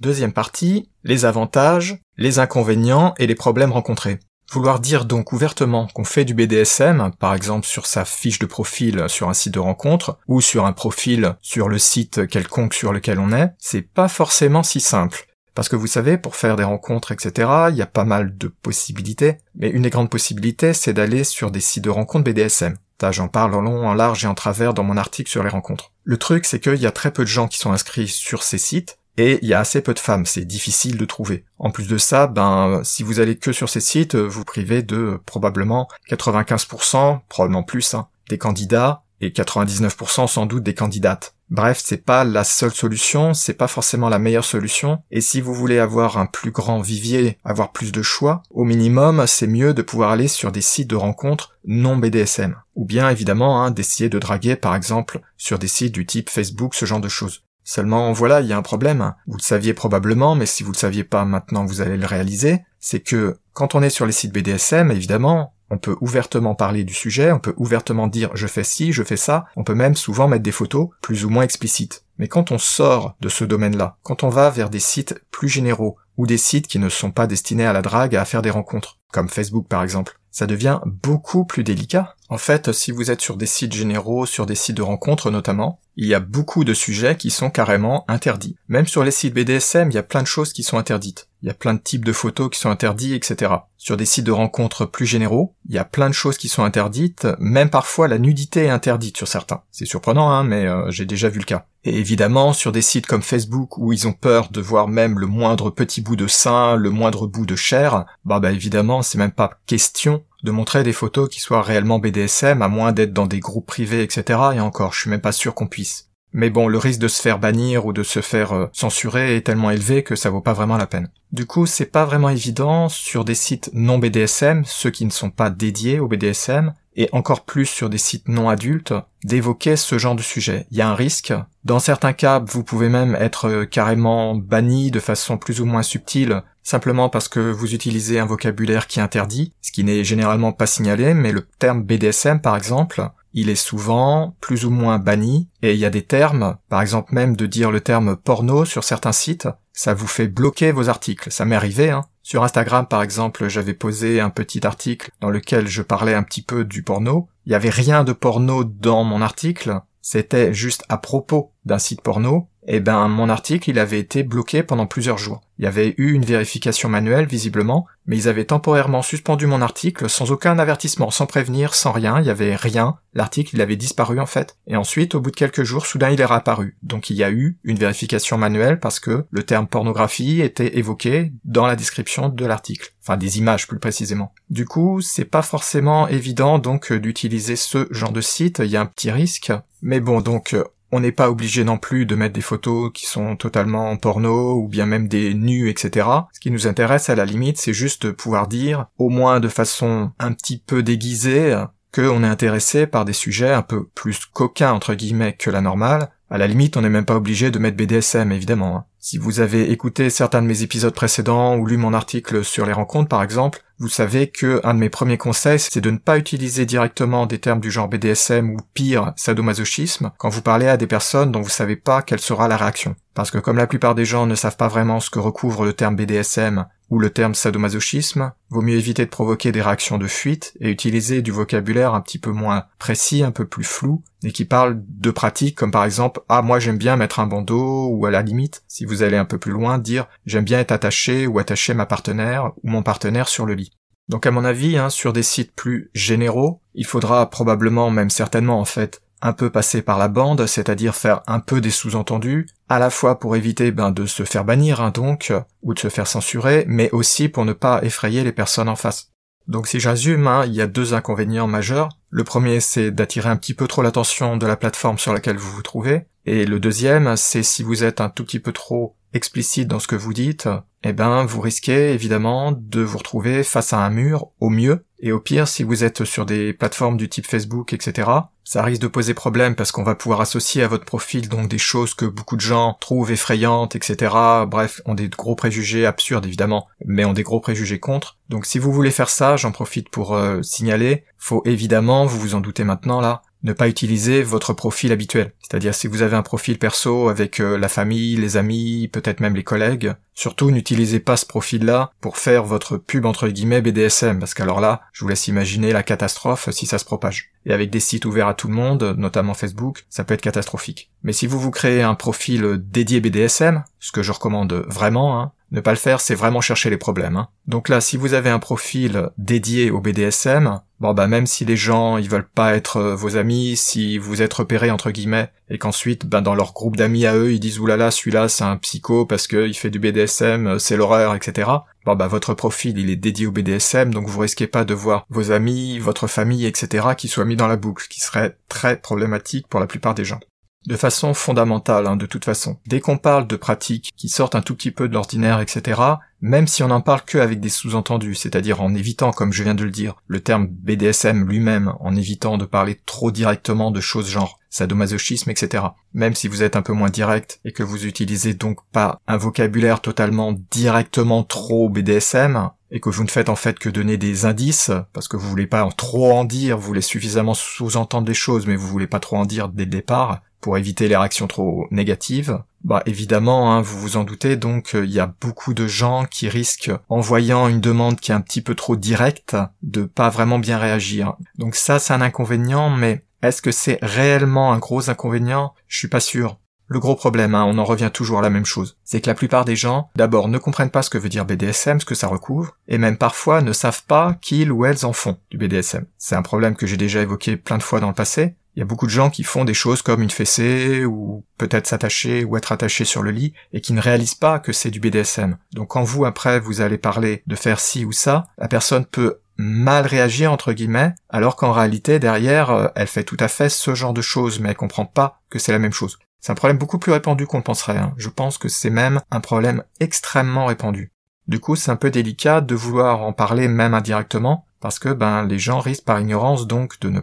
Deuxième 0.00 0.32
partie, 0.32 0.88
les 1.02 1.24
avantages, 1.24 1.98
les 2.16 2.38
inconvénients 2.38 3.12
et 3.18 3.26
les 3.26 3.34
problèmes 3.34 3.72
rencontrés. 3.72 4.20
Vouloir 4.50 4.80
dire 4.80 5.04
donc 5.04 5.32
ouvertement 5.32 5.86
qu'on 5.94 6.04
fait 6.04 6.24
du 6.24 6.34
BDSM, 6.34 7.12
par 7.18 7.34
exemple 7.34 7.66
sur 7.66 7.86
sa 7.86 8.04
fiche 8.04 8.38
de 8.38 8.46
profil 8.46 9.04
sur 9.08 9.28
un 9.28 9.34
site 9.34 9.54
de 9.54 9.58
rencontre, 9.58 10.18
ou 10.28 10.40
sur 10.40 10.66
un 10.66 10.72
profil 10.72 11.36
sur 11.40 11.68
le 11.68 11.78
site 11.78 12.26
quelconque 12.26 12.74
sur 12.74 12.92
lequel 12.92 13.18
on 13.18 13.32
est, 13.32 13.52
c'est 13.58 13.82
pas 13.82 14.08
forcément 14.08 14.62
si 14.62 14.80
simple. 14.80 15.26
Parce 15.54 15.68
que 15.68 15.76
vous 15.76 15.86
savez, 15.86 16.16
pour 16.16 16.36
faire 16.36 16.56
des 16.56 16.64
rencontres, 16.64 17.12
etc., 17.12 17.50
il 17.70 17.76
y 17.76 17.82
a 17.82 17.86
pas 17.86 18.04
mal 18.04 18.36
de 18.36 18.48
possibilités, 18.48 19.38
mais 19.54 19.68
une 19.68 19.82
des 19.82 19.90
grandes 19.90 20.10
possibilités, 20.10 20.72
c'est 20.72 20.94
d'aller 20.94 21.24
sur 21.24 21.50
des 21.50 21.60
sites 21.60 21.84
de 21.84 21.90
rencontres 21.90 22.24
BDSM. 22.30 22.76
J'en 23.10 23.26
parle 23.26 23.54
en 23.54 23.60
long, 23.60 23.88
en 23.88 23.94
large 23.94 24.24
et 24.24 24.28
en 24.28 24.34
travers 24.34 24.74
dans 24.74 24.84
mon 24.84 24.96
article 24.96 25.28
sur 25.28 25.42
les 25.42 25.48
rencontres. 25.48 25.90
Le 26.04 26.18
truc, 26.18 26.44
c'est 26.44 26.60
qu'il 26.60 26.80
y 26.80 26.86
a 26.86 26.92
très 26.92 27.10
peu 27.10 27.24
de 27.24 27.28
gens 27.28 27.48
qui 27.48 27.58
sont 27.58 27.72
inscrits 27.72 28.06
sur 28.06 28.44
ces 28.44 28.58
sites, 28.58 28.98
et 29.18 29.38
il 29.42 29.48
y 29.48 29.54
a 29.54 29.60
assez 29.60 29.82
peu 29.82 29.94
de 29.94 29.98
femmes, 29.98 30.26
c'est 30.26 30.44
difficile 30.44 30.96
de 30.96 31.04
trouver. 31.04 31.44
En 31.58 31.70
plus 31.70 31.88
de 31.88 31.98
ça, 31.98 32.26
ben, 32.26 32.80
si 32.84 33.02
vous 33.02 33.20
allez 33.20 33.36
que 33.36 33.52
sur 33.52 33.68
ces 33.68 33.80
sites, 33.80 34.14
vous 34.14 34.44
privez 34.44 34.82
de 34.82 35.20
probablement 35.26 35.88
95%, 36.10 37.20
probablement 37.28 37.62
plus, 37.62 37.94
hein, 37.94 38.08
des 38.28 38.38
candidats, 38.38 39.02
et 39.22 39.30
99% 39.30 40.26
sans 40.26 40.46
doute 40.46 40.64
des 40.64 40.74
candidates. 40.74 41.34
Bref, 41.48 41.80
c'est 41.84 42.04
pas 42.04 42.24
la 42.24 42.44
seule 42.44 42.72
solution, 42.72 43.34
c'est 43.34 43.52
pas 43.54 43.68
forcément 43.68 44.08
la 44.08 44.18
meilleure 44.18 44.44
solution, 44.44 45.02
et 45.10 45.20
si 45.20 45.40
vous 45.40 45.54
voulez 45.54 45.78
avoir 45.78 46.16
un 46.16 46.26
plus 46.26 46.50
grand 46.50 46.80
vivier, 46.80 47.38
avoir 47.44 47.72
plus 47.72 47.92
de 47.92 48.02
choix, 48.02 48.42
au 48.50 48.64
minimum, 48.64 49.26
c'est 49.26 49.46
mieux 49.46 49.74
de 49.74 49.82
pouvoir 49.82 50.10
aller 50.10 50.28
sur 50.28 50.50
des 50.50 50.62
sites 50.62 50.88
de 50.88 50.96
rencontres 50.96 51.54
non 51.64 51.96
BDSM. 51.96 52.56
Ou 52.74 52.84
bien, 52.84 53.10
évidemment, 53.10 53.62
hein, 53.62 53.70
d'essayer 53.70 54.08
de 54.08 54.18
draguer, 54.18 54.56
par 54.56 54.74
exemple, 54.74 55.20
sur 55.36 55.58
des 55.58 55.68
sites 55.68 55.94
du 55.94 56.06
type 56.06 56.30
Facebook, 56.30 56.74
ce 56.74 56.86
genre 56.86 57.00
de 57.00 57.08
choses. 57.08 57.44
Seulement, 57.74 58.12
voilà, 58.12 58.42
il 58.42 58.46
y 58.46 58.52
a 58.52 58.58
un 58.58 58.60
problème. 58.60 59.14
Vous 59.26 59.38
le 59.38 59.42
saviez 59.42 59.72
probablement, 59.72 60.34
mais 60.34 60.44
si 60.44 60.62
vous 60.62 60.72
le 60.72 60.76
saviez 60.76 61.04
pas 61.04 61.24
maintenant, 61.24 61.64
vous 61.64 61.80
allez 61.80 61.96
le 61.96 62.04
réaliser. 62.04 62.60
C'est 62.80 63.00
que, 63.00 63.38
quand 63.54 63.74
on 63.74 63.82
est 63.82 63.88
sur 63.88 64.04
les 64.04 64.12
sites 64.12 64.34
BDSM, 64.34 64.90
évidemment, 64.90 65.54
on 65.70 65.78
peut 65.78 65.96
ouvertement 66.02 66.54
parler 66.54 66.84
du 66.84 66.92
sujet, 66.92 67.32
on 67.32 67.38
peut 67.38 67.54
ouvertement 67.56 68.08
dire 68.08 68.28
je 68.34 68.46
fais 68.46 68.62
ci, 68.62 68.92
je 68.92 69.02
fais 69.02 69.16
ça, 69.16 69.46
on 69.56 69.64
peut 69.64 69.74
même 69.74 69.96
souvent 69.96 70.28
mettre 70.28 70.42
des 70.42 70.52
photos 70.52 70.90
plus 71.00 71.24
ou 71.24 71.30
moins 71.30 71.44
explicites. 71.44 72.04
Mais 72.18 72.28
quand 72.28 72.50
on 72.50 72.58
sort 72.58 73.16
de 73.22 73.30
ce 73.30 73.42
domaine-là, 73.42 73.96
quand 74.02 74.22
on 74.22 74.28
va 74.28 74.50
vers 74.50 74.68
des 74.68 74.78
sites 74.78 75.18
plus 75.30 75.48
généraux, 75.48 75.96
ou 76.18 76.26
des 76.26 76.36
sites 76.36 76.66
qui 76.66 76.78
ne 76.78 76.90
sont 76.90 77.10
pas 77.10 77.26
destinés 77.26 77.64
à 77.64 77.72
la 77.72 77.80
drague, 77.80 78.16
à 78.16 78.26
faire 78.26 78.42
des 78.42 78.50
rencontres, 78.50 78.98
comme 79.12 79.30
Facebook 79.30 79.66
par 79.66 79.82
exemple, 79.82 80.18
ça 80.30 80.46
devient 80.46 80.80
beaucoup 80.84 81.46
plus 81.46 81.64
délicat. 81.64 82.16
En 82.32 82.38
fait, 82.38 82.72
si 82.72 82.92
vous 82.92 83.10
êtes 83.10 83.20
sur 83.20 83.36
des 83.36 83.44
sites 83.44 83.74
généraux, 83.74 84.24
sur 84.24 84.46
des 84.46 84.54
sites 84.54 84.78
de 84.78 84.80
rencontres 84.80 85.30
notamment, 85.30 85.80
il 85.96 86.06
y 86.06 86.14
a 86.14 86.18
beaucoup 86.18 86.64
de 86.64 86.72
sujets 86.72 87.18
qui 87.18 87.28
sont 87.28 87.50
carrément 87.50 88.06
interdits. 88.08 88.56
Même 88.68 88.86
sur 88.86 89.04
les 89.04 89.10
sites 89.10 89.34
BDSM, 89.34 89.90
il 89.90 89.94
y 89.94 89.98
a 89.98 90.02
plein 90.02 90.22
de 90.22 90.26
choses 90.26 90.54
qui 90.54 90.62
sont 90.62 90.78
interdites. 90.78 91.28
Il 91.42 91.48
y 91.48 91.50
a 91.50 91.54
plein 91.54 91.74
de 91.74 91.78
types 91.78 92.06
de 92.06 92.12
photos 92.14 92.48
qui 92.48 92.58
sont 92.58 92.70
interdits, 92.70 93.12
etc. 93.12 93.52
Sur 93.76 93.98
des 93.98 94.06
sites 94.06 94.24
de 94.24 94.32
rencontres 94.32 94.86
plus 94.86 95.04
généraux, 95.04 95.54
il 95.68 95.74
y 95.74 95.78
a 95.78 95.84
plein 95.84 96.08
de 96.08 96.14
choses 96.14 96.38
qui 96.38 96.48
sont 96.48 96.64
interdites, 96.64 97.28
même 97.38 97.68
parfois 97.68 98.08
la 98.08 98.18
nudité 98.18 98.64
est 98.64 98.70
interdite 98.70 99.18
sur 99.18 99.28
certains. 99.28 99.60
C'est 99.70 99.84
surprenant, 99.84 100.30
hein, 100.30 100.42
mais 100.42 100.66
euh, 100.66 100.90
j'ai 100.90 101.04
déjà 101.04 101.28
vu 101.28 101.38
le 101.38 101.44
cas. 101.44 101.66
Et 101.84 101.98
évidemment, 101.98 102.54
sur 102.54 102.72
des 102.72 102.80
sites 102.80 103.06
comme 103.06 103.22
Facebook 103.22 103.76
où 103.76 103.92
ils 103.92 104.06
ont 104.08 104.12
peur 104.14 104.48
de 104.50 104.60
voir 104.62 104.88
même 104.88 105.18
le 105.18 105.26
moindre 105.26 105.68
petit 105.68 106.00
bout 106.00 106.16
de 106.16 106.28
sein, 106.28 106.76
le 106.76 106.88
moindre 106.88 107.26
bout 107.26 107.44
de 107.44 107.56
chair, 107.56 108.06
bah 108.24 108.40
bah 108.40 108.52
évidemment, 108.52 109.02
c'est 109.02 109.18
même 109.18 109.32
pas 109.32 109.58
question 109.66 110.24
de 110.42 110.50
montrer 110.50 110.82
des 110.82 110.92
photos 110.92 111.28
qui 111.28 111.40
soient 111.40 111.62
réellement 111.62 111.98
BDSM, 111.98 112.62
à 112.62 112.68
moins 112.68 112.92
d'être 112.92 113.12
dans 113.12 113.26
des 113.26 113.40
groupes 113.40 113.66
privés, 113.66 114.02
etc. 114.02 114.38
Et 114.54 114.60
encore, 114.60 114.92
je 114.92 115.00
suis 115.00 115.10
même 115.10 115.20
pas 115.20 115.32
sûr 115.32 115.54
qu'on 115.54 115.66
puisse. 115.66 116.08
Mais 116.32 116.50
bon, 116.50 116.66
le 116.66 116.78
risque 116.78 117.00
de 117.00 117.08
se 117.08 117.20
faire 117.20 117.38
bannir 117.38 117.84
ou 117.84 117.92
de 117.92 118.02
se 118.02 118.20
faire 118.20 118.52
euh, 118.52 118.66
censurer 118.72 119.36
est 119.36 119.42
tellement 119.42 119.70
élevé 119.70 120.02
que 120.02 120.16
ça 120.16 120.30
vaut 120.30 120.40
pas 120.40 120.54
vraiment 120.54 120.78
la 120.78 120.86
peine. 120.86 121.10
Du 121.30 121.46
coup, 121.46 121.66
c'est 121.66 121.86
pas 121.86 122.04
vraiment 122.04 122.30
évident 122.30 122.88
sur 122.88 123.24
des 123.24 123.34
sites 123.34 123.70
non 123.74 123.98
BDSM, 123.98 124.64
ceux 124.64 124.90
qui 124.90 125.04
ne 125.04 125.10
sont 125.10 125.30
pas 125.30 125.50
dédiés 125.50 126.00
au 126.00 126.08
BDSM, 126.08 126.72
et 126.96 127.08
encore 127.12 127.44
plus 127.44 127.66
sur 127.66 127.90
des 127.90 127.98
sites 127.98 128.28
non 128.28 128.48
adultes, 128.48 128.94
d'évoquer 129.24 129.76
ce 129.76 129.98
genre 129.98 130.14
de 130.14 130.22
sujet. 130.22 130.66
Il 130.70 130.78
y 130.78 130.82
a 130.82 130.88
un 130.88 130.94
risque. 130.94 131.32
Dans 131.64 131.78
certains 131.78 132.12
cas, 132.12 132.42
vous 132.46 132.64
pouvez 132.64 132.88
même 132.88 133.14
être 133.14 133.48
euh, 133.48 133.64
carrément 133.66 134.34
banni 134.34 134.90
de 134.90 135.00
façon 135.00 135.36
plus 135.36 135.60
ou 135.60 135.66
moins 135.66 135.82
subtile, 135.82 136.42
simplement 136.62 137.08
parce 137.08 137.28
que 137.28 137.40
vous 137.40 137.74
utilisez 137.74 138.18
un 138.18 138.26
vocabulaire 138.26 138.86
qui 138.86 139.00
interdit, 139.00 139.52
ce 139.60 139.72
qui 139.72 139.84
n'est 139.84 140.04
généralement 140.04 140.52
pas 140.52 140.66
signalé, 140.66 141.14
mais 141.14 141.32
le 141.32 141.46
terme 141.58 141.82
BDSM 141.82 142.40
par 142.40 142.56
exemple, 142.56 143.10
il 143.34 143.48
est 143.48 143.54
souvent 143.54 144.36
plus 144.40 144.64
ou 144.64 144.70
moins 144.70 144.98
banni, 144.98 145.48
et 145.62 145.72
il 145.72 145.78
y 145.78 145.86
a 145.86 145.90
des 145.90 146.02
termes, 146.02 146.56
par 146.68 146.82
exemple 146.82 147.14
même 147.14 147.36
de 147.36 147.46
dire 147.46 147.70
le 147.70 147.80
terme 147.80 148.16
porno 148.16 148.64
sur 148.64 148.84
certains 148.84 149.12
sites, 149.12 149.48
ça 149.72 149.94
vous 149.94 150.06
fait 150.06 150.28
bloquer 150.28 150.70
vos 150.72 150.88
articles. 150.88 151.30
Ça 151.30 151.44
m'est 151.44 151.56
arrivé, 151.56 151.90
hein. 151.90 152.04
Sur 152.22 152.44
Instagram, 152.44 152.86
par 152.86 153.02
exemple, 153.02 153.48
j'avais 153.48 153.74
posé 153.74 154.20
un 154.20 154.30
petit 154.30 154.64
article 154.66 155.10
dans 155.20 155.30
lequel 155.30 155.66
je 155.66 155.82
parlais 155.82 156.14
un 156.14 156.22
petit 156.22 156.42
peu 156.42 156.64
du 156.64 156.82
porno. 156.82 157.28
Il 157.46 157.50
n'y 157.50 157.56
avait 157.56 157.70
rien 157.70 158.04
de 158.04 158.12
porno 158.12 158.64
dans 158.64 159.02
mon 159.02 159.22
article. 159.22 159.80
C'était 160.02 160.54
juste 160.54 160.84
à 160.88 160.98
propos 160.98 161.52
d'un 161.64 161.78
site 161.78 162.02
porno 162.02 162.48
eh 162.66 162.80
ben 162.80 163.08
mon 163.08 163.28
article 163.28 163.70
il 163.70 163.78
avait 163.78 163.98
été 163.98 164.22
bloqué 164.22 164.62
pendant 164.62 164.86
plusieurs 164.86 165.18
jours. 165.18 165.40
Il 165.58 165.64
y 165.64 165.68
avait 165.68 165.94
eu 165.96 166.12
une 166.12 166.24
vérification 166.24 166.88
manuelle 166.88 167.26
visiblement, 167.26 167.86
mais 168.06 168.16
ils 168.16 168.28
avaient 168.28 168.44
temporairement 168.44 169.02
suspendu 169.02 169.46
mon 169.46 169.62
article 169.62 170.08
sans 170.08 170.32
aucun 170.32 170.58
avertissement, 170.58 171.10
sans 171.10 171.26
prévenir, 171.26 171.74
sans 171.74 171.92
rien, 171.92 172.20
il 172.20 172.26
y 172.26 172.30
avait 172.30 172.56
rien, 172.56 172.96
l'article 173.14 173.54
il 173.54 173.60
avait 173.60 173.76
disparu 173.76 174.18
en 174.18 174.26
fait, 174.26 174.56
et 174.66 174.76
ensuite 174.76 175.14
au 175.14 175.20
bout 175.20 175.30
de 175.30 175.36
quelques 175.36 175.62
jours 175.62 175.86
soudain 175.86 176.10
il 176.10 176.20
est 176.20 176.24
réapparu. 176.24 176.76
Donc 176.82 177.10
il 177.10 177.16
y 177.16 177.24
a 177.24 177.30
eu 177.30 177.58
une 177.64 177.78
vérification 177.78 178.38
manuelle 178.38 178.80
parce 178.80 179.00
que 179.00 179.24
le 179.30 179.42
terme 179.42 179.66
pornographie 179.66 180.40
était 180.40 180.78
évoqué 180.78 181.32
dans 181.44 181.66
la 181.66 181.76
description 181.76 182.28
de 182.28 182.46
l'article, 182.46 182.92
enfin 183.02 183.16
des 183.16 183.38
images 183.38 183.68
plus 183.68 183.78
précisément. 183.78 184.32
Du 184.50 184.66
coup, 184.66 185.00
c'est 185.00 185.24
pas 185.24 185.42
forcément 185.42 186.08
évident 186.08 186.58
donc 186.58 186.92
d'utiliser 186.92 187.56
ce 187.56 187.88
genre 187.90 188.12
de 188.12 188.20
site, 188.20 188.60
il 188.64 188.70
y 188.70 188.76
a 188.76 188.80
un 188.80 188.86
petit 188.86 189.10
risque, 189.10 189.52
mais 189.80 190.00
bon 190.00 190.20
donc 190.20 190.56
on 190.92 191.00
n'est 191.00 191.10
pas 191.10 191.30
obligé 191.30 191.64
non 191.64 191.78
plus 191.78 192.06
de 192.06 192.14
mettre 192.14 192.34
des 192.34 192.42
photos 192.42 192.90
qui 192.92 193.06
sont 193.06 193.34
totalement 193.34 193.96
porno 193.96 194.54
ou 194.54 194.68
bien 194.68 194.86
même 194.86 195.08
des 195.08 195.34
nus, 195.34 195.70
etc. 195.70 196.06
Ce 196.32 196.40
qui 196.40 196.50
nous 196.50 196.66
intéresse 196.66 197.08
à 197.08 197.14
la 197.14 197.24
limite, 197.24 197.58
c'est 197.58 197.72
juste 197.72 198.12
pouvoir 198.12 198.46
dire, 198.46 198.86
au 198.98 199.08
moins 199.08 199.40
de 199.40 199.48
façon 199.48 200.12
un 200.18 200.32
petit 200.32 200.58
peu 200.58 200.82
déguisée, 200.82 201.56
qu'on 201.92 202.24
est 202.24 202.28
intéressé 202.28 202.86
par 202.86 203.04
des 203.04 203.12
sujets 203.12 203.52
un 203.52 203.62
peu 203.62 203.84
plus 203.94 204.26
coquins 204.26 204.72
entre 204.72 204.94
guillemets 204.94 205.34
que 205.34 205.50
la 205.50 205.60
normale. 205.60 206.10
À 206.32 206.38
la 206.38 206.46
limite, 206.46 206.78
on 206.78 206.80
n'est 206.80 206.88
même 206.88 207.04
pas 207.04 207.16
obligé 207.16 207.50
de 207.50 207.58
mettre 207.58 207.76
BDSM, 207.76 208.32
évidemment. 208.32 208.74
Hein. 208.74 208.84
Si 208.98 209.18
vous 209.18 209.40
avez 209.40 209.70
écouté 209.70 210.08
certains 210.08 210.40
de 210.40 210.46
mes 210.46 210.62
épisodes 210.62 210.94
précédents 210.94 211.56
ou 211.56 211.66
lu 211.66 211.76
mon 211.76 211.92
article 211.92 212.42
sur 212.42 212.64
les 212.64 212.72
rencontres 212.72 213.10
par 213.10 213.22
exemple, 213.22 213.62
vous 213.78 213.90
savez 213.90 214.28
que 214.28 214.58
un 214.64 214.72
de 214.72 214.78
mes 214.78 214.88
premiers 214.88 215.18
conseils 215.18 215.58
c'est 215.58 215.82
de 215.82 215.90
ne 215.90 215.98
pas 215.98 216.16
utiliser 216.16 216.64
directement 216.64 217.26
des 217.26 217.38
termes 217.38 217.60
du 217.60 217.70
genre 217.70 217.88
BDSM 217.88 218.48
ou 218.50 218.56
pire 218.72 219.12
sadomasochisme 219.16 220.12
quand 220.16 220.30
vous 220.30 220.40
parlez 220.40 220.68
à 220.68 220.78
des 220.78 220.86
personnes 220.86 221.32
dont 221.32 221.42
vous 221.42 221.50
savez 221.50 221.76
pas 221.76 222.00
quelle 222.00 222.20
sera 222.20 222.48
la 222.48 222.56
réaction. 222.56 222.94
Parce 223.12 223.30
que 223.30 223.38
comme 223.38 223.58
la 223.58 223.66
plupart 223.66 223.94
des 223.94 224.06
gens 224.06 224.24
ne 224.24 224.36
savent 224.36 224.56
pas 224.56 224.68
vraiment 224.68 225.00
ce 225.00 225.10
que 225.10 225.18
recouvre 225.18 225.66
le 225.66 225.74
terme 225.74 225.96
BDSM 225.96 226.64
ou 226.92 226.98
le 226.98 227.08
terme 227.08 227.34
sadomasochisme, 227.34 228.32
vaut 228.50 228.60
mieux 228.60 228.76
éviter 228.76 229.06
de 229.06 229.10
provoquer 229.10 229.50
des 229.50 229.62
réactions 229.62 229.96
de 229.96 230.06
fuite 230.06 230.52
et 230.60 230.70
utiliser 230.70 231.22
du 231.22 231.32
vocabulaire 231.32 231.94
un 231.94 232.02
petit 232.02 232.18
peu 232.18 232.32
moins 232.32 232.66
précis, 232.78 233.22
un 233.22 233.30
peu 233.30 233.46
plus 233.46 233.64
flou, 233.64 234.04
et 234.22 234.30
qui 234.30 234.44
parle 234.44 234.78
de 234.86 235.10
pratiques 235.10 235.56
comme 235.56 235.70
par 235.70 235.86
exemple 235.86 236.20
ah 236.28 236.42
moi 236.42 236.58
j'aime 236.58 236.76
bien 236.76 236.96
mettre 236.96 237.18
un 237.18 237.26
bandeau 237.26 237.88
ou 237.88 238.04
à 238.04 238.10
la 238.10 238.20
limite 238.20 238.62
si 238.68 238.84
vous 238.84 239.02
allez 239.02 239.16
un 239.16 239.24
peu 239.24 239.38
plus 239.38 239.52
loin 239.52 239.78
dire 239.78 240.06
j'aime 240.26 240.44
bien 240.44 240.60
être 240.60 240.70
attaché 240.70 241.26
ou 241.26 241.38
attacher 241.38 241.72
ma 241.72 241.86
partenaire 241.86 242.52
ou 242.62 242.68
mon 242.68 242.82
partenaire 242.82 243.28
sur 243.28 243.46
le 243.46 243.54
lit. 243.54 243.72
Donc 244.08 244.26
à 244.26 244.30
mon 244.30 244.44
avis, 244.44 244.76
hein, 244.76 244.90
sur 244.90 245.14
des 245.14 245.22
sites 245.22 245.54
plus 245.54 245.90
généraux, 245.94 246.60
il 246.74 246.84
faudra 246.84 247.30
probablement, 247.30 247.90
même 247.90 248.10
certainement 248.10 248.60
en 248.60 248.66
fait, 248.66 249.01
un 249.22 249.32
peu 249.32 249.48
passer 249.48 249.80
par 249.80 249.98
la 249.98 250.08
bande, 250.08 250.46
c'est-à-dire 250.46 250.94
faire 250.94 251.22
un 251.26 251.40
peu 251.40 251.60
des 251.60 251.70
sous-entendus, 251.70 252.48
à 252.68 252.78
la 252.78 252.90
fois 252.90 253.18
pour 253.18 253.36
éviter 253.36 253.70
ben, 253.70 253.90
de 253.92 254.04
se 254.04 254.24
faire 254.24 254.44
bannir 254.44 254.80
hein, 254.80 254.90
donc, 254.90 255.32
ou 255.62 255.72
de 255.72 255.78
se 255.78 255.88
faire 255.88 256.06
censurer, 256.06 256.64
mais 256.66 256.90
aussi 256.90 257.28
pour 257.28 257.44
ne 257.44 257.52
pas 257.52 257.82
effrayer 257.82 258.24
les 258.24 258.32
personnes 258.32 258.68
en 258.68 258.76
face. 258.76 259.12
Donc 259.48 259.68
si 259.68 259.80
j'assume, 259.80 260.26
hein, 260.26 260.44
il 260.46 260.54
y 260.54 260.60
a 260.60 260.66
deux 260.66 260.94
inconvénients 260.94 261.46
majeurs. 261.46 261.88
Le 262.10 262.24
premier, 262.24 262.60
c'est 262.60 262.90
d'attirer 262.90 263.28
un 263.28 263.36
petit 263.36 263.54
peu 263.54 263.66
trop 263.66 263.82
l'attention 263.82 264.36
de 264.36 264.46
la 264.46 264.56
plateforme 264.56 264.98
sur 264.98 265.12
laquelle 265.12 265.36
vous 265.36 265.50
vous 265.50 265.62
trouvez, 265.62 266.06
et 266.26 266.44
le 266.44 266.60
deuxième, 266.60 267.16
c'est 267.16 267.42
si 267.42 267.62
vous 267.62 267.84
êtes 267.84 268.00
un 268.00 268.08
tout 268.08 268.24
petit 268.24 268.38
peu 268.38 268.52
trop 268.52 268.96
explicite 269.12 269.68
dans 269.68 269.78
ce 269.78 269.88
que 269.88 269.96
vous 269.96 270.12
dites, 270.12 270.48
eh 270.84 270.92
ben 270.92 271.24
vous 271.24 271.40
risquez 271.40 271.92
évidemment 271.92 272.52
de 272.52 272.80
vous 272.80 272.98
retrouver 272.98 273.42
face 273.42 273.72
à 273.72 273.78
un 273.78 273.90
mur 273.90 274.28
au 274.40 274.50
mieux. 274.50 274.84
Et 275.00 275.10
au 275.12 275.20
pire 275.20 275.48
si 275.48 275.64
vous 275.64 275.82
êtes 275.82 276.04
sur 276.04 276.26
des 276.26 276.52
plateformes 276.52 276.96
du 276.96 277.08
type 277.08 277.26
Facebook 277.26 277.72
etc 277.72 278.08
ça 278.44 278.62
risque 278.62 278.82
de 278.82 278.86
poser 278.86 279.14
problème 279.14 279.56
parce 279.56 279.72
qu'on 279.72 279.82
va 279.82 279.96
pouvoir 279.96 280.20
associer 280.20 280.62
à 280.62 280.68
votre 280.68 280.84
profil 280.84 281.28
donc 281.28 281.48
des 281.48 281.58
choses 281.58 281.94
que 281.94 282.04
beaucoup 282.04 282.36
de 282.36 282.40
gens 282.40 282.76
trouvent 282.80 283.10
effrayantes 283.10 283.74
etc 283.74 284.14
bref 284.46 284.80
ont 284.84 284.94
des 284.94 285.08
gros 285.08 285.34
préjugés 285.34 285.86
absurdes 285.86 286.26
évidemment 286.26 286.68
mais 286.84 287.04
ont 287.04 287.12
des 287.12 287.24
gros 287.24 287.40
préjugés 287.40 287.80
contre. 287.80 288.18
Donc 288.28 288.46
si 288.46 288.60
vous 288.60 288.72
voulez 288.72 288.92
faire 288.92 289.10
ça 289.10 289.36
j'en 289.36 289.50
profite 289.50 289.88
pour 289.88 290.14
euh, 290.14 290.40
signaler 290.42 291.04
faut 291.18 291.42
évidemment 291.46 292.06
vous 292.06 292.20
vous 292.20 292.34
en 292.36 292.40
doutez 292.40 292.62
maintenant 292.62 293.00
là 293.00 293.22
ne 293.42 293.52
pas 293.52 293.68
utiliser 293.68 294.22
votre 294.22 294.52
profil 294.52 294.92
habituel. 294.92 295.32
C'est-à-dire 295.40 295.74
si 295.74 295.86
vous 295.86 296.02
avez 296.02 296.16
un 296.16 296.22
profil 296.22 296.58
perso 296.58 297.08
avec 297.08 297.40
euh, 297.40 297.58
la 297.58 297.68
famille, 297.68 298.16
les 298.16 298.36
amis, 298.36 298.88
peut-être 298.92 299.20
même 299.20 299.34
les 299.34 299.44
collègues, 299.44 299.92
surtout 300.14 300.50
n'utilisez 300.50 301.00
pas 301.00 301.16
ce 301.16 301.26
profil-là 301.26 301.90
pour 302.00 302.18
faire 302.18 302.44
votre 302.44 302.76
pub 302.76 303.04
entre 303.04 303.28
guillemets 303.28 303.60
BDSM, 303.60 304.18
parce 304.18 304.34
qu'alors 304.34 304.60
là, 304.60 304.82
je 304.92 305.04
vous 305.04 305.08
laisse 305.08 305.28
imaginer 305.28 305.72
la 305.72 305.82
catastrophe 305.82 306.50
si 306.50 306.66
ça 306.66 306.78
se 306.78 306.84
propage. 306.84 307.30
Et 307.44 307.52
avec 307.52 307.70
des 307.70 307.80
sites 307.80 308.04
ouverts 308.04 308.28
à 308.28 308.34
tout 308.34 308.48
le 308.48 308.54
monde, 308.54 308.94
notamment 308.96 309.34
Facebook, 309.34 309.84
ça 309.90 310.04
peut 310.04 310.14
être 310.14 310.20
catastrophique. 310.20 310.90
Mais 311.02 311.12
si 311.12 311.26
vous 311.26 311.40
vous 311.40 311.50
créez 311.50 311.82
un 311.82 311.94
profil 311.94 312.58
dédié 312.58 313.00
BDSM, 313.00 313.64
ce 313.80 313.92
que 313.92 314.02
je 314.02 314.12
recommande 314.12 314.64
vraiment, 314.68 315.20
hein, 315.20 315.32
ne 315.52 315.60
pas 315.60 315.70
le 315.70 315.76
faire, 315.76 316.00
c'est 316.00 316.14
vraiment 316.14 316.40
chercher 316.40 316.70
les 316.70 316.78
problèmes. 316.78 317.16
Hein. 317.16 317.28
Donc 317.46 317.68
là, 317.68 317.80
si 317.80 317.96
vous 317.96 318.14
avez 318.14 318.30
un 318.30 318.38
profil 318.38 319.10
dédié 319.18 319.70
au 319.70 319.80
BDSM, 319.80 320.60
bon 320.80 320.94
bah 320.94 321.06
même 321.06 321.26
si 321.26 321.44
les 321.44 321.56
gens 321.56 321.98
ils 321.98 322.08
veulent 322.08 322.28
pas 322.28 322.54
être 322.54 322.78
euh, 322.78 322.94
vos 322.96 323.16
amis, 323.16 323.56
si 323.56 323.98
vous 323.98 324.22
êtes 324.22 324.32
repéré 324.32 324.70
entre 324.70 324.90
guillemets, 324.90 325.30
et 325.50 325.58
qu'ensuite 325.58 326.06
ben 326.06 326.22
dans 326.22 326.34
leur 326.34 326.54
groupe 326.54 326.76
d'amis 326.76 327.06
à 327.06 327.14
eux 327.14 327.32
ils 327.32 327.38
disent 327.38 327.60
oulala 327.60 327.90
celui-là 327.90 328.28
c'est 328.28 328.44
un 328.44 328.56
psycho 328.56 329.04
parce 329.04 329.28
qu'il 329.28 329.54
fait 329.54 329.70
du 329.70 329.78
BDSM, 329.78 330.46
euh, 330.46 330.58
c'est 330.58 330.76
l'horreur, 330.76 331.14
etc. 331.14 331.50
Bon 331.84 331.94
bah 331.94 332.08
votre 332.08 332.32
profil 332.32 332.78
il 332.78 332.90
est 332.90 332.96
dédié 332.96 333.26
au 333.26 333.30
BDSM, 333.32 333.92
donc 333.92 334.08
vous 334.08 334.20
risquez 334.20 334.46
pas 334.46 334.64
de 334.64 334.74
voir 334.74 335.06
vos 335.10 335.32
amis, 335.32 335.78
votre 335.78 336.06
famille, 336.06 336.46
etc. 336.46 336.88
qui 336.96 337.08
soient 337.08 337.26
mis 337.26 337.36
dans 337.36 337.48
la 337.48 337.56
boucle, 337.56 337.84
ce 337.84 337.88
qui 337.88 338.00
serait 338.00 338.38
très 338.48 338.80
problématique 338.80 339.46
pour 339.48 339.60
la 339.60 339.66
plupart 339.66 339.94
des 339.94 340.04
gens 340.04 340.20
de 340.66 340.76
façon 340.76 341.14
fondamentale, 341.14 341.86
hein, 341.86 341.96
de 341.96 342.06
toute 342.06 342.24
façon. 342.24 342.58
Dès 342.66 342.80
qu'on 342.80 342.98
parle 342.98 343.26
de 343.26 343.36
pratiques 343.36 343.92
qui 343.96 344.08
sortent 344.08 344.34
un 344.34 344.42
tout 344.42 344.54
petit 344.54 344.70
peu 344.70 344.88
de 344.88 344.94
l'ordinaire, 344.94 345.40
etc., 345.40 345.80
même 346.20 346.46
si 346.46 346.62
on 346.62 346.68
n'en 346.68 346.80
parle 346.80 347.02
que 347.02 347.18
avec 347.18 347.40
des 347.40 347.48
sous-entendus, 347.48 348.14
c'est-à-dire 348.14 348.60
en 348.60 348.74
évitant, 348.74 349.10
comme 349.10 349.32
je 349.32 349.42
viens 349.42 349.56
de 349.56 349.64
le 349.64 349.70
dire, 349.70 349.96
le 350.06 350.20
terme 350.20 350.46
BDSM 350.46 351.28
lui-même, 351.28 351.74
en 351.80 351.96
évitant 351.96 352.38
de 352.38 352.44
parler 352.44 352.80
trop 352.86 353.10
directement 353.10 353.72
de 353.72 353.80
choses 353.80 354.08
genre 354.08 354.38
sadomasochisme, 354.48 355.30
etc. 355.30 355.64
Même 355.94 356.14
si 356.14 356.28
vous 356.28 356.44
êtes 356.44 356.54
un 356.54 356.62
peu 356.62 356.74
moins 356.74 356.90
direct 356.90 357.40
et 357.44 357.52
que 357.52 357.64
vous 357.64 357.86
utilisez 357.86 358.34
donc 358.34 358.58
pas 358.70 359.00
un 359.08 359.16
vocabulaire 359.16 359.80
totalement 359.80 360.32
directement 360.50 361.24
trop 361.24 361.68
BDSM, 361.68 362.50
et 362.74 362.80
que 362.80 362.88
vous 362.88 363.04
ne 363.04 363.10
faites 363.10 363.28
en 363.28 363.36
fait 363.36 363.58
que 363.58 363.68
donner 363.68 363.98
des 363.98 364.24
indices, 364.24 364.70
parce 364.94 365.06
que 365.06 365.18
vous 365.18 365.28
voulez 365.28 365.46
pas 365.46 365.68
trop 365.76 366.12
en 366.12 366.24
dire, 366.24 366.56
vous 366.56 366.66
voulez 366.66 366.80
suffisamment 366.80 367.34
sous-entendre 367.34 368.06
des 368.06 368.14
choses, 368.14 368.46
mais 368.46 368.56
vous 368.56 368.66
voulez 368.66 368.86
pas 368.86 368.98
trop 368.98 369.16
en 369.16 369.26
dire 369.26 369.50
dès 369.50 369.64
le 369.64 369.70
départ, 369.70 370.22
pour 370.42 370.58
éviter 370.58 370.88
les 370.88 370.96
réactions 370.96 371.28
trop 371.28 371.66
négatives. 371.70 372.42
Bah 372.64 372.82
évidemment, 372.84 373.54
hein, 373.54 373.62
vous 373.62 373.78
vous 373.78 373.96
en 373.96 374.04
doutez, 374.04 374.36
donc 374.36 374.74
euh, 374.74 374.84
il 374.84 374.92
y 374.92 375.00
a 375.00 375.14
beaucoup 375.20 375.54
de 375.54 375.66
gens 375.66 376.04
qui 376.04 376.28
risquent, 376.28 376.72
en 376.90 377.00
voyant 377.00 377.48
une 377.48 377.60
demande 377.60 377.98
qui 377.98 378.12
est 378.12 378.14
un 378.14 378.20
petit 378.20 378.42
peu 378.42 378.54
trop 378.54 378.76
directe, 378.76 379.36
de 379.62 379.84
pas 379.84 380.10
vraiment 380.10 380.38
bien 380.38 380.58
réagir. 380.58 381.14
Donc 381.38 381.54
ça, 381.54 381.78
c'est 381.78 381.94
un 381.94 382.02
inconvénient, 382.02 382.70
mais 382.70 383.04
est-ce 383.22 383.40
que 383.40 383.52
c'est 383.52 383.78
réellement 383.82 384.52
un 384.52 384.58
gros 384.58 384.90
inconvénient? 384.90 385.54
Je 385.68 385.78
suis 385.78 385.88
pas 385.88 386.00
sûr. 386.00 386.38
Le 386.68 386.80
gros 386.80 386.96
problème, 386.96 387.34
hein, 387.34 387.44
on 387.46 387.58
en 387.58 387.64
revient 387.64 387.90
toujours 387.92 388.20
à 388.20 388.22
la 388.22 388.30
même 388.30 388.46
chose, 388.46 388.78
c'est 388.82 389.02
que 389.02 389.10
la 389.10 389.14
plupart 389.14 389.44
des 389.44 389.56
gens, 389.56 389.90
d'abord, 389.94 390.28
ne 390.28 390.38
comprennent 390.38 390.70
pas 390.70 390.82
ce 390.82 390.88
que 390.88 390.96
veut 390.96 391.10
dire 391.10 391.26
BDSM, 391.26 391.80
ce 391.80 391.84
que 391.84 391.94
ça 391.94 392.06
recouvre, 392.06 392.56
et 392.66 392.78
même 392.78 392.96
parfois 392.96 393.42
ne 393.42 393.52
savent 393.52 393.84
pas 393.84 394.16
qu'ils 394.22 394.50
ou 394.50 394.64
elles 394.64 394.86
en 394.86 394.94
font 394.94 395.18
du 395.30 395.36
BDSM. 395.36 395.84
C'est 395.98 396.16
un 396.16 396.22
problème 396.22 396.56
que 396.56 396.66
j'ai 396.66 396.78
déjà 396.78 397.02
évoqué 397.02 397.36
plein 397.36 397.58
de 397.58 397.62
fois 397.62 397.80
dans 397.80 397.88
le 397.88 397.94
passé, 397.94 398.36
il 398.54 398.60
y 398.60 398.62
a 398.62 398.66
beaucoup 398.66 398.86
de 398.86 398.90
gens 398.90 399.10
qui 399.10 399.24
font 399.24 399.44
des 399.44 399.54
choses 399.54 399.82
comme 399.82 400.02
une 400.02 400.10
fessée, 400.10 400.84
ou 400.84 401.24
peut-être 401.38 401.66
s'attacher 401.66 402.24
ou 402.24 402.36
être 402.36 402.52
attaché 402.52 402.84
sur 402.84 403.02
le 403.02 403.10
lit, 403.10 403.32
et 403.52 403.60
qui 403.60 403.72
ne 403.72 403.80
réalisent 403.80 404.14
pas 404.14 404.38
que 404.38 404.52
c'est 404.52 404.70
du 404.70 404.80
BDSM. 404.80 405.38
Donc 405.54 405.68
quand 405.68 405.82
vous, 405.82 406.04
après, 406.04 406.38
vous 406.38 406.60
allez 406.60 406.78
parler 406.78 407.22
de 407.26 407.36
faire 407.36 407.60
ci 407.60 407.84
ou 407.84 407.92
ça, 407.92 408.26
la 408.38 408.48
personne 408.48 408.84
peut 408.84 409.20
mal 409.38 409.86
réagir, 409.86 410.32
entre 410.32 410.52
guillemets, 410.52 410.94
alors 411.08 411.36
qu'en 411.36 411.52
réalité, 411.52 411.98
derrière, 411.98 412.50
euh, 412.50 412.68
elle 412.74 412.86
fait 412.86 413.04
tout 413.04 413.16
à 413.20 413.28
fait 413.28 413.48
ce 413.48 413.74
genre 413.74 413.94
de 413.94 414.02
choses, 414.02 414.40
mais 414.40 414.50
elle 414.50 414.56
comprend 414.56 414.84
pas 414.84 415.20
que 415.30 415.38
c'est 415.38 415.52
la 415.52 415.58
même 415.58 415.72
chose. 415.72 415.98
C'est 416.20 416.32
un 416.32 416.36
problème 416.36 416.58
beaucoup 416.58 416.78
plus 416.78 416.92
répandu 416.92 417.26
qu'on 417.26 417.38
le 417.38 417.42
penserait. 417.42 417.78
Hein. 417.78 417.94
Je 417.96 418.08
pense 418.08 418.38
que 418.38 418.48
c'est 418.48 418.70
même 418.70 419.00
un 419.10 419.20
problème 419.20 419.64
extrêmement 419.80 420.46
répandu. 420.46 420.92
Du 421.26 421.40
coup, 421.40 421.56
c'est 421.56 421.70
un 421.70 421.76
peu 421.76 421.90
délicat 421.90 422.40
de 422.40 422.54
vouloir 422.54 423.00
en 423.02 423.12
parler 423.12 423.48
même 423.48 423.74
indirectement, 423.74 424.46
parce 424.60 424.78
que 424.78 424.90
ben 424.90 425.24
les 425.24 425.38
gens 425.38 425.58
risquent 425.58 425.84
par 425.84 426.00
ignorance 426.00 426.46
donc 426.46 426.78
de 426.80 426.88
ne 426.88 427.00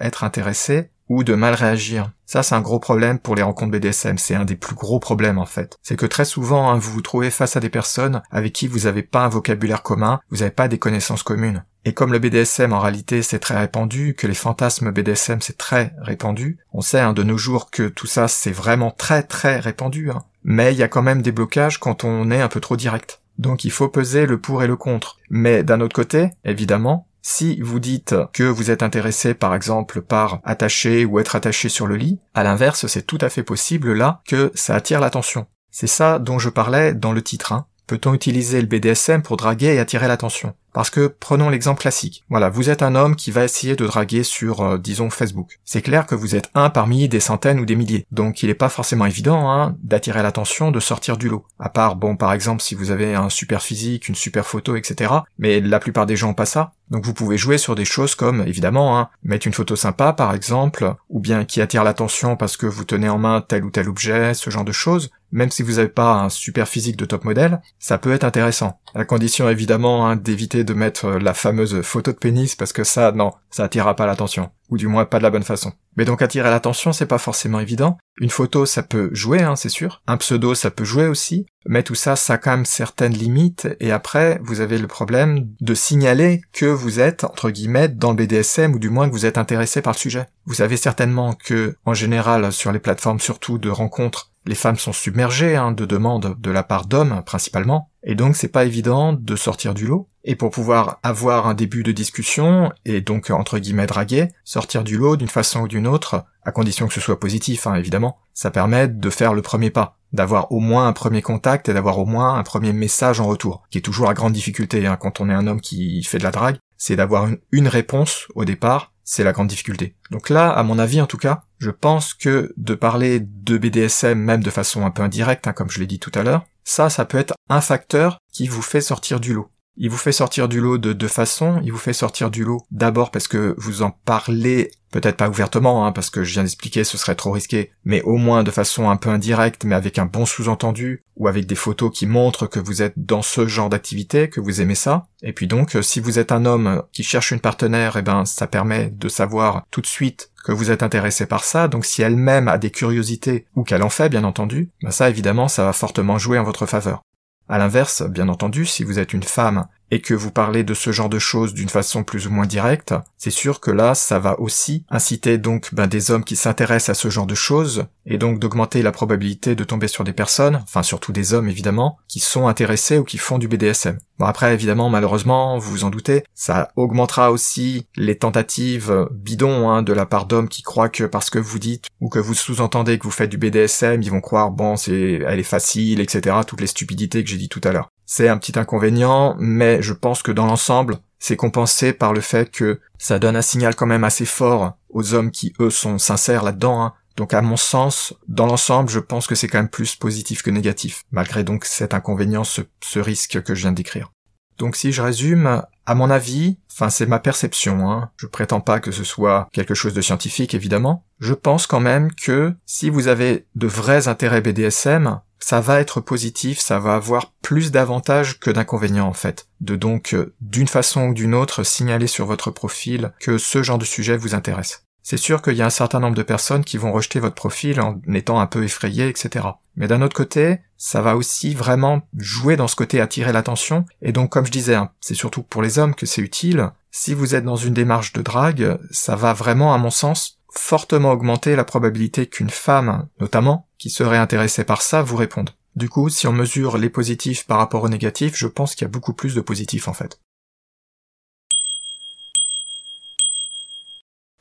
être 0.00 0.24
intéressé 0.24 0.90
ou 1.08 1.24
de 1.24 1.34
mal 1.34 1.54
réagir. 1.54 2.10
Ça, 2.26 2.42
c'est 2.42 2.54
un 2.54 2.60
gros 2.60 2.78
problème 2.78 3.18
pour 3.18 3.34
les 3.34 3.42
rencontres 3.42 3.72
BDSM. 3.72 4.18
C'est 4.18 4.34
un 4.34 4.44
des 4.44 4.56
plus 4.56 4.74
gros 4.74 4.98
problèmes, 4.98 5.38
en 5.38 5.46
fait. 5.46 5.78
C'est 5.82 5.96
que 5.96 6.04
très 6.04 6.26
souvent, 6.26 6.70
hein, 6.70 6.76
vous 6.76 6.92
vous 6.92 7.00
trouvez 7.00 7.30
face 7.30 7.56
à 7.56 7.60
des 7.60 7.70
personnes 7.70 8.20
avec 8.30 8.52
qui 8.52 8.68
vous 8.68 8.80
n'avez 8.80 9.02
pas 9.02 9.24
un 9.24 9.28
vocabulaire 9.28 9.82
commun, 9.82 10.20
vous 10.30 10.38
n'avez 10.38 10.50
pas 10.50 10.68
des 10.68 10.78
connaissances 10.78 11.22
communes. 11.22 11.64
Et 11.86 11.94
comme 11.94 12.12
le 12.12 12.18
BDSM, 12.18 12.74
en 12.74 12.80
réalité, 12.80 13.22
c'est 13.22 13.38
très 13.38 13.58
répandu, 13.58 14.14
que 14.14 14.26
les 14.26 14.34
fantasmes 14.34 14.90
BDSM, 14.90 15.40
c'est 15.40 15.56
très 15.56 15.94
répandu, 16.02 16.58
on 16.74 16.82
sait 16.82 17.00
hein, 17.00 17.14
de 17.14 17.22
nos 17.22 17.38
jours 17.38 17.70
que 17.70 17.88
tout 17.88 18.06
ça, 18.06 18.28
c'est 18.28 18.52
vraiment 18.52 18.90
très 18.90 19.22
très 19.22 19.58
répandu. 19.58 20.10
Hein. 20.10 20.24
Mais 20.44 20.74
il 20.74 20.78
y 20.78 20.82
a 20.82 20.88
quand 20.88 21.02
même 21.02 21.22
des 21.22 21.32
blocages 21.32 21.78
quand 21.78 22.04
on 22.04 22.30
est 22.30 22.42
un 22.42 22.48
peu 22.48 22.60
trop 22.60 22.76
direct. 22.76 23.22
Donc 23.38 23.64
il 23.64 23.70
faut 23.70 23.88
peser 23.88 24.26
le 24.26 24.38
pour 24.38 24.62
et 24.62 24.66
le 24.66 24.76
contre. 24.76 25.16
Mais 25.30 25.62
d'un 25.62 25.80
autre 25.80 25.94
côté, 25.94 26.30
évidemment, 26.44 27.07
si 27.22 27.60
vous 27.60 27.80
dites 27.80 28.14
que 28.32 28.44
vous 28.44 28.70
êtes 28.70 28.82
intéressé 28.82 29.34
par 29.34 29.54
exemple 29.54 30.02
par 30.02 30.40
attacher 30.44 31.04
ou 31.04 31.18
être 31.18 31.36
attaché 31.36 31.68
sur 31.68 31.86
le 31.86 31.96
lit, 31.96 32.18
à 32.34 32.42
l'inverse, 32.42 32.86
c'est 32.86 33.06
tout 33.06 33.18
à 33.20 33.28
fait 33.28 33.42
possible 33.42 33.92
là 33.92 34.22
que 34.26 34.50
ça 34.54 34.74
attire 34.74 35.00
l'attention. 35.00 35.46
C'est 35.70 35.86
ça 35.86 36.18
dont 36.18 36.38
je 36.38 36.48
parlais 36.48 36.94
dans 36.94 37.12
le 37.12 37.22
titre. 37.22 37.52
Hein. 37.52 37.66
Peut-on 37.86 38.14
utiliser 38.14 38.60
le 38.60 38.66
BDSM 38.66 39.22
pour 39.22 39.36
draguer 39.36 39.74
et 39.74 39.78
attirer 39.78 40.08
l'attention? 40.08 40.54
Parce 40.72 40.90
que 40.90 41.06
prenons 41.06 41.48
l'exemple 41.48 41.80
classique. 41.80 42.24
Voilà, 42.28 42.50
vous 42.50 42.70
êtes 42.70 42.82
un 42.82 42.94
homme 42.94 43.16
qui 43.16 43.30
va 43.30 43.44
essayer 43.44 43.76
de 43.76 43.86
draguer 43.86 44.22
sur, 44.22 44.60
euh, 44.60 44.78
disons, 44.78 45.10
Facebook. 45.10 45.58
C'est 45.64 45.82
clair 45.82 46.06
que 46.06 46.14
vous 46.14 46.36
êtes 46.36 46.50
un 46.54 46.70
parmi 46.70 47.08
des 47.08 47.20
centaines 47.20 47.60
ou 47.60 47.66
des 47.66 47.76
milliers. 47.76 48.06
Donc 48.12 48.42
il 48.42 48.48
n'est 48.48 48.54
pas 48.54 48.68
forcément 48.68 49.06
évident 49.06 49.50
hein, 49.50 49.76
d'attirer 49.82 50.22
l'attention, 50.22 50.70
de 50.70 50.80
sortir 50.80 51.16
du 51.16 51.28
lot. 51.28 51.44
À 51.58 51.68
part, 51.68 51.96
bon, 51.96 52.16
par 52.16 52.32
exemple, 52.32 52.62
si 52.62 52.74
vous 52.74 52.90
avez 52.90 53.14
un 53.14 53.30
super 53.30 53.62
physique, 53.62 54.08
une 54.08 54.14
super 54.14 54.46
photo, 54.46 54.76
etc. 54.76 55.12
Mais 55.38 55.60
la 55.60 55.80
plupart 55.80 56.06
des 56.06 56.16
gens 56.16 56.30
ont 56.30 56.34
pas 56.34 56.46
ça. 56.46 56.72
Donc 56.90 57.04
vous 57.04 57.12
pouvez 57.12 57.36
jouer 57.36 57.58
sur 57.58 57.74
des 57.74 57.84
choses 57.84 58.14
comme, 58.14 58.42
évidemment, 58.46 58.98
hein, 58.98 59.10
mettre 59.22 59.46
une 59.46 59.52
photo 59.52 59.76
sympa 59.76 60.12
par 60.12 60.34
exemple, 60.34 60.94
ou 61.10 61.20
bien 61.20 61.44
qui 61.44 61.60
attire 61.60 61.84
l'attention 61.84 62.36
parce 62.36 62.56
que 62.56 62.66
vous 62.66 62.84
tenez 62.84 63.08
en 63.08 63.18
main 63.18 63.42
tel 63.46 63.64
ou 63.64 63.70
tel 63.70 63.88
objet, 63.88 64.34
ce 64.34 64.50
genre 64.50 64.64
de 64.64 64.72
choses. 64.72 65.10
Même 65.30 65.50
si 65.50 65.62
vous 65.62 65.74
n'avez 65.74 65.88
pas 65.88 66.14
un 66.14 66.30
super 66.30 66.66
physique 66.66 66.96
de 66.96 67.04
top 67.04 67.24
modèle, 67.24 67.60
ça 67.78 67.98
peut 67.98 68.12
être 68.12 68.24
intéressant. 68.24 68.80
À 68.94 69.04
condition 69.04 69.50
évidemment 69.50 70.06
hein, 70.08 70.16
d'éviter 70.16 70.57
de 70.64 70.74
mettre 70.74 71.10
la 71.10 71.34
fameuse 71.34 71.82
photo 71.82 72.12
de 72.12 72.18
pénis 72.18 72.54
parce 72.54 72.72
que 72.72 72.84
ça, 72.84 73.12
non, 73.12 73.32
ça 73.50 73.64
attirera 73.64 73.96
pas 73.96 74.06
l'attention 74.06 74.50
ou 74.70 74.76
du 74.76 74.86
moins 74.86 75.04
pas 75.04 75.18
de 75.18 75.22
la 75.22 75.30
bonne 75.30 75.42
façon. 75.42 75.72
Mais 75.96 76.04
donc 76.04 76.22
attirer 76.22 76.50
l'attention, 76.50 76.92
c'est 76.92 77.06
pas 77.06 77.18
forcément 77.18 77.60
évident. 77.60 77.98
Une 78.20 78.30
photo, 78.30 78.66
ça 78.66 78.82
peut 78.82 79.10
jouer, 79.12 79.42
hein, 79.42 79.56
c'est 79.56 79.68
sûr. 79.68 80.02
Un 80.06 80.16
pseudo, 80.16 80.54
ça 80.54 80.70
peut 80.70 80.84
jouer 80.84 81.06
aussi. 81.06 81.46
Mais 81.66 81.82
tout 81.82 81.94
ça, 81.94 82.16
ça 82.16 82.34
a 82.34 82.38
quand 82.38 82.50
même 82.50 82.64
certaines 82.64 83.12
limites. 83.12 83.68
Et 83.80 83.92
après, 83.92 84.40
vous 84.42 84.60
avez 84.60 84.78
le 84.78 84.86
problème 84.86 85.48
de 85.60 85.74
signaler 85.74 86.40
que 86.52 86.66
vous 86.66 87.00
êtes, 87.00 87.24
entre 87.24 87.50
guillemets, 87.50 87.88
dans 87.88 88.10
le 88.10 88.16
BDSM, 88.16 88.74
ou 88.74 88.78
du 88.78 88.90
moins 88.90 89.08
que 89.08 89.12
vous 89.12 89.26
êtes 89.26 89.38
intéressé 89.38 89.82
par 89.82 89.94
le 89.94 89.98
sujet. 89.98 90.26
Vous 90.46 90.54
savez 90.54 90.76
certainement 90.76 91.34
que, 91.34 91.76
en 91.84 91.94
général, 91.94 92.52
sur 92.52 92.72
les 92.72 92.78
plateformes 92.78 93.20
surtout 93.20 93.58
de 93.58 93.70
rencontres, 93.70 94.27
les 94.48 94.54
femmes 94.54 94.78
sont 94.78 94.94
submergées 94.94 95.56
hein, 95.56 95.72
de 95.72 95.84
demandes 95.84 96.34
de 96.40 96.50
la 96.50 96.62
part 96.62 96.86
d'hommes 96.86 97.22
principalement, 97.26 97.90
et 98.02 98.14
donc 98.14 98.34
c'est 98.34 98.48
pas 98.48 98.64
évident 98.64 99.12
de 99.12 99.36
sortir 99.36 99.74
du 99.74 99.86
lot. 99.86 100.08
Et 100.24 100.36
pour 100.36 100.50
pouvoir 100.50 100.98
avoir 101.02 101.46
un 101.46 101.52
début 101.52 101.82
de 101.82 101.92
discussion, 101.92 102.72
et 102.86 103.02
donc 103.02 103.30
entre 103.30 103.58
guillemets 103.58 103.86
draguer, 103.86 104.28
sortir 104.44 104.84
du 104.84 104.96
lot 104.96 105.16
d'une 105.16 105.28
façon 105.28 105.60
ou 105.60 105.68
d'une 105.68 105.86
autre, 105.86 106.24
à 106.44 106.50
condition 106.50 106.88
que 106.88 106.94
ce 106.94 107.00
soit 107.00 107.20
positif 107.20 107.66
hein, 107.66 107.74
évidemment, 107.74 108.16
ça 108.32 108.50
permet 108.50 108.88
de 108.88 109.10
faire 109.10 109.34
le 109.34 109.42
premier 109.42 109.68
pas, 109.70 109.98
d'avoir 110.14 110.50
au 110.50 110.60
moins 110.60 110.88
un 110.88 110.94
premier 110.94 111.20
contact 111.20 111.68
et 111.68 111.74
d'avoir 111.74 111.98
au 111.98 112.06
moins 112.06 112.38
un 112.38 112.42
premier 112.42 112.72
message 112.72 113.20
en 113.20 113.26
retour, 113.26 113.64
qui 113.70 113.76
est 113.76 113.82
toujours 113.82 114.06
la 114.06 114.14
grande 114.14 114.32
difficulté 114.32 114.86
hein, 114.86 114.96
quand 114.98 115.20
on 115.20 115.28
est 115.28 115.34
un 115.34 115.46
homme 115.46 115.60
qui 115.60 116.02
fait 116.04 116.18
de 116.18 116.24
la 116.24 116.30
drague, 116.30 116.56
c'est 116.78 116.96
d'avoir 116.96 117.28
une 117.52 117.68
réponse 117.68 118.28
au 118.34 118.46
départ, 118.46 118.92
c'est 119.10 119.24
la 119.24 119.32
grande 119.32 119.48
difficulté. 119.48 119.94
Donc 120.10 120.28
là, 120.28 120.50
à 120.50 120.62
mon 120.62 120.78
avis 120.78 121.00
en 121.00 121.06
tout 121.06 121.16
cas, 121.16 121.44
je 121.56 121.70
pense 121.70 122.12
que 122.12 122.52
de 122.58 122.74
parler 122.74 123.20
de 123.20 123.56
BDSM 123.56 124.18
même 124.18 124.42
de 124.42 124.50
façon 124.50 124.84
un 124.84 124.90
peu 124.90 125.02
indirecte, 125.02 125.46
hein, 125.46 125.54
comme 125.54 125.70
je 125.70 125.80
l'ai 125.80 125.86
dit 125.86 125.98
tout 125.98 126.12
à 126.14 126.22
l'heure, 126.22 126.44
ça, 126.62 126.90
ça 126.90 127.06
peut 127.06 127.16
être 127.16 127.32
un 127.48 127.62
facteur 127.62 128.18
qui 128.30 128.48
vous 128.48 128.60
fait 128.60 128.82
sortir 128.82 129.18
du 129.18 129.32
lot. 129.32 129.48
Il 129.80 129.90
vous 129.90 129.96
fait 129.96 130.10
sortir 130.10 130.48
du 130.48 130.60
lot 130.60 130.76
de 130.76 130.92
deux 130.92 131.06
façons. 131.06 131.60
Il 131.62 131.70
vous 131.70 131.78
fait 131.78 131.92
sortir 131.92 132.32
du 132.32 132.42
lot 132.42 132.62
d'abord 132.72 133.12
parce 133.12 133.28
que 133.28 133.54
vous 133.58 133.82
en 133.82 133.92
parlez, 133.92 134.72
peut-être 134.90 135.16
pas 135.16 135.28
ouvertement, 135.28 135.86
hein, 135.86 135.92
parce 135.92 136.10
que 136.10 136.24
je 136.24 136.32
viens 136.32 136.42
d'expliquer, 136.42 136.82
ce 136.82 136.98
serait 136.98 137.14
trop 137.14 137.30
risqué, 137.30 137.70
mais 137.84 138.02
au 138.02 138.16
moins 138.16 138.42
de 138.42 138.50
façon 138.50 138.90
un 138.90 138.96
peu 138.96 139.08
indirecte, 139.08 139.62
mais 139.64 139.76
avec 139.76 140.00
un 140.00 140.06
bon 140.06 140.26
sous-entendu, 140.26 141.04
ou 141.14 141.28
avec 141.28 141.46
des 141.46 141.54
photos 141.54 141.92
qui 141.96 142.06
montrent 142.06 142.48
que 142.48 142.58
vous 142.58 142.82
êtes 142.82 142.94
dans 142.96 143.22
ce 143.22 143.46
genre 143.46 143.68
d'activité, 143.68 144.28
que 144.28 144.40
vous 144.40 144.60
aimez 144.60 144.74
ça. 144.74 145.06
Et 145.22 145.32
puis 145.32 145.46
donc, 145.46 145.76
euh, 145.76 145.82
si 145.82 146.00
vous 146.00 146.18
êtes 146.18 146.32
un 146.32 146.44
homme 146.44 146.82
qui 146.92 147.04
cherche 147.04 147.30
une 147.30 147.38
partenaire, 147.38 147.96
eh 147.96 148.02
ben, 148.02 148.24
ça 148.24 148.48
permet 148.48 148.90
de 148.90 149.08
savoir 149.08 149.62
tout 149.70 149.80
de 149.80 149.86
suite 149.86 150.32
que 150.44 150.50
vous 150.50 150.72
êtes 150.72 150.82
intéressé 150.82 151.26
par 151.26 151.44
ça, 151.44 151.68
donc 151.68 151.84
si 151.84 152.02
elle-même 152.02 152.48
a 152.48 152.58
des 152.58 152.70
curiosités, 152.70 153.46
ou 153.54 153.62
qu'elle 153.62 153.82
en 153.84 153.90
fait 153.90 154.08
bien 154.08 154.24
entendu, 154.24 154.70
ben 154.82 154.90
ça 154.90 155.08
évidemment 155.08 155.46
ça 155.46 155.64
va 155.64 155.72
fortement 155.72 156.18
jouer 156.18 156.38
en 156.38 156.44
votre 156.44 156.66
faveur. 156.66 157.02
À 157.50 157.56
l'inverse, 157.56 158.02
bien 158.02 158.28
entendu, 158.28 158.66
si 158.66 158.84
vous 158.84 158.98
êtes 158.98 159.14
une 159.14 159.22
femme 159.22 159.66
et 159.90 160.00
que 160.00 160.14
vous 160.14 160.30
parlez 160.30 160.64
de 160.64 160.74
ce 160.74 160.92
genre 160.92 161.08
de 161.08 161.18
choses 161.18 161.54
d'une 161.54 161.68
façon 161.68 162.04
plus 162.04 162.26
ou 162.26 162.30
moins 162.30 162.46
directe, 162.46 162.94
c'est 163.16 163.30
sûr 163.30 163.60
que 163.60 163.70
là, 163.70 163.94
ça 163.94 164.18
va 164.18 164.38
aussi 164.40 164.84
inciter 164.90 165.38
donc 165.38 165.74
ben, 165.74 165.86
des 165.86 166.10
hommes 166.10 166.24
qui 166.24 166.36
s'intéressent 166.36 166.96
à 166.96 167.00
ce 167.00 167.10
genre 167.10 167.26
de 167.26 167.34
choses, 167.34 167.86
et 168.06 168.18
donc 168.18 168.38
d'augmenter 168.38 168.82
la 168.82 168.92
probabilité 168.92 169.54
de 169.54 169.64
tomber 169.64 169.88
sur 169.88 170.04
des 170.04 170.12
personnes, 170.12 170.60
enfin 170.62 170.82
surtout 170.82 171.12
des 171.12 171.34
hommes 171.34 171.48
évidemment, 171.48 171.98
qui 172.08 172.20
sont 172.20 172.48
intéressés 172.48 172.98
ou 172.98 173.04
qui 173.04 173.18
font 173.18 173.38
du 173.38 173.48
BDSM. 173.48 173.98
Bon 174.18 174.26
après 174.26 174.52
évidemment 174.54 174.90
malheureusement, 174.90 175.58
vous 175.58 175.70
vous 175.70 175.84
en 175.84 175.90
doutez, 175.90 176.24
ça 176.34 176.70
augmentera 176.76 177.30
aussi 177.30 177.86
les 177.96 178.18
tentatives 178.18 179.08
bidons 179.12 179.70
hein, 179.70 179.82
de 179.82 179.92
la 179.92 180.06
part 180.06 180.26
d'hommes 180.26 180.48
qui 180.48 180.62
croient 180.62 180.88
que 180.88 181.04
parce 181.04 181.30
que 181.30 181.38
vous 181.38 181.58
dites 181.58 181.86
ou 182.00 182.08
que 182.08 182.18
vous 182.18 182.34
sous-entendez 182.34 182.98
que 182.98 183.04
vous 183.04 183.10
faites 183.10 183.30
du 183.30 183.38
BDSM, 183.38 184.02
ils 184.02 184.10
vont 184.10 184.20
croire 184.20 184.50
bon 184.50 184.76
c'est 184.76 185.20
elle 185.26 185.38
est 185.38 185.42
facile, 185.42 186.00
etc. 186.00 186.36
Toutes 186.46 186.60
les 186.60 186.66
stupidités 186.66 187.22
que 187.22 187.30
j'ai 187.30 187.36
dit 187.36 187.48
tout 187.48 187.60
à 187.64 187.72
l'heure. 187.72 187.88
C'est 188.10 188.28
un 188.28 188.38
petit 188.38 188.58
inconvénient, 188.58 189.36
mais 189.38 189.82
je 189.82 189.92
pense 189.92 190.22
que 190.22 190.32
dans 190.32 190.46
l'ensemble, 190.46 190.96
c'est 191.18 191.36
compensé 191.36 191.92
par 191.92 192.14
le 192.14 192.22
fait 192.22 192.50
que 192.50 192.80
ça 192.96 193.18
donne 193.18 193.36
un 193.36 193.42
signal 193.42 193.76
quand 193.76 193.84
même 193.84 194.02
assez 194.02 194.24
fort 194.24 194.78
aux 194.88 195.12
hommes 195.12 195.30
qui, 195.30 195.52
eux, 195.60 195.68
sont 195.68 195.98
sincères 195.98 196.42
là-dedans. 196.42 196.82
Hein. 196.82 196.94
Donc 197.18 197.34
à 197.34 197.42
mon 197.42 197.58
sens, 197.58 198.14
dans 198.26 198.46
l'ensemble, 198.46 198.88
je 198.88 198.98
pense 198.98 199.26
que 199.26 199.34
c'est 199.34 199.46
quand 199.46 199.58
même 199.58 199.68
plus 199.68 199.94
positif 199.94 200.42
que 200.42 200.48
négatif, 200.48 201.02
malgré 201.10 201.44
donc 201.44 201.66
cet 201.66 201.92
inconvénient, 201.92 202.44
ce, 202.44 202.62
risque 202.98 203.42
que 203.42 203.54
je 203.54 203.60
viens 203.60 203.72
de 203.72 203.76
décrire. 203.76 204.10
Donc 204.58 204.76
si 204.76 204.92
je 204.92 205.02
résume, 205.02 205.62
à 205.86 205.94
mon 205.94 206.10
avis, 206.10 206.58
enfin 206.70 206.90
c'est 206.90 207.06
ma 207.06 207.18
perception, 207.18 207.90
hein, 207.90 208.10
je 208.16 208.26
prétends 208.26 208.60
pas 208.60 208.80
que 208.80 208.90
ce 208.90 209.04
soit 209.04 209.48
quelque 209.52 209.74
chose 209.74 209.94
de 209.94 210.02
scientifique 210.02 210.54
évidemment, 210.54 211.04
je 211.20 211.34
pense 211.34 211.66
quand 211.66 211.80
même 211.80 212.12
que 212.12 212.54
si 212.66 212.90
vous 212.90 213.08
avez 213.08 213.46
de 213.54 213.66
vrais 213.66 214.08
intérêts 214.08 214.40
BDSM, 214.40 215.20
ça 215.38 215.60
va 215.60 215.80
être 215.80 216.00
positif, 216.00 216.58
ça 216.58 216.78
va 216.78 216.94
avoir 216.94 217.32
plus 217.42 217.70
d'avantages 217.70 218.38
que 218.40 218.50
d'inconvénients 218.50 219.08
en 219.08 219.12
fait. 219.12 219.48
De 219.60 219.76
donc, 219.76 220.12
euh, 220.12 220.34
d'une 220.40 220.68
façon 220.68 221.08
ou 221.08 221.14
d'une 221.14 221.34
autre, 221.34 221.62
signaler 221.62 222.06
sur 222.06 222.26
votre 222.26 222.50
profil 222.50 223.12
que 223.20 223.38
ce 223.38 223.62
genre 223.62 223.78
de 223.78 223.84
sujet 223.84 224.16
vous 224.16 224.34
intéresse. 224.34 224.87
C'est 225.10 225.16
sûr 225.16 225.40
qu'il 225.40 225.54
y 225.54 225.62
a 225.62 225.64
un 225.64 225.70
certain 225.70 226.00
nombre 226.00 226.16
de 226.16 226.22
personnes 226.22 226.66
qui 226.66 226.76
vont 226.76 226.92
rejeter 226.92 227.18
votre 227.18 227.34
profil 227.34 227.80
en 227.80 227.98
étant 228.12 228.40
un 228.40 228.46
peu 228.46 228.62
effrayées, 228.62 229.08
etc. 229.08 229.46
Mais 229.74 229.88
d'un 229.88 230.02
autre 230.02 230.14
côté, 230.14 230.58
ça 230.76 231.00
va 231.00 231.16
aussi 231.16 231.54
vraiment 231.54 232.02
jouer 232.18 232.56
dans 232.56 232.68
ce 232.68 232.76
côté 232.76 233.00
attirer 233.00 233.32
l'attention. 233.32 233.86
Et 234.02 234.12
donc, 234.12 234.28
comme 234.28 234.44
je 234.44 234.50
disais, 234.50 234.74
hein, 234.74 234.90
c'est 235.00 235.14
surtout 235.14 235.42
pour 235.42 235.62
les 235.62 235.78
hommes 235.78 235.94
que 235.94 236.04
c'est 236.04 236.20
utile. 236.20 236.72
Si 236.90 237.14
vous 237.14 237.34
êtes 237.34 237.46
dans 237.46 237.56
une 237.56 237.72
démarche 237.72 238.12
de 238.12 238.20
drague, 238.20 238.76
ça 238.90 239.16
va 239.16 239.32
vraiment, 239.32 239.72
à 239.72 239.78
mon 239.78 239.88
sens, 239.88 240.40
fortement 240.50 241.12
augmenter 241.12 241.56
la 241.56 241.64
probabilité 241.64 242.26
qu'une 242.26 242.50
femme, 242.50 243.08
notamment, 243.18 243.66
qui 243.78 243.88
serait 243.88 244.18
intéressée 244.18 244.64
par 244.64 244.82
ça, 244.82 245.00
vous 245.00 245.16
réponde. 245.16 245.52
Du 245.74 245.88
coup, 245.88 246.10
si 246.10 246.26
on 246.26 246.34
mesure 246.34 246.76
les 246.76 246.90
positifs 246.90 247.46
par 247.46 247.56
rapport 247.56 247.82
aux 247.82 247.88
négatifs, 247.88 248.36
je 248.36 248.46
pense 248.46 248.74
qu'il 248.74 248.84
y 248.84 248.90
a 248.90 248.92
beaucoup 248.92 249.14
plus 249.14 249.34
de 249.34 249.40
positifs 249.40 249.88
en 249.88 249.94
fait. 249.94 250.20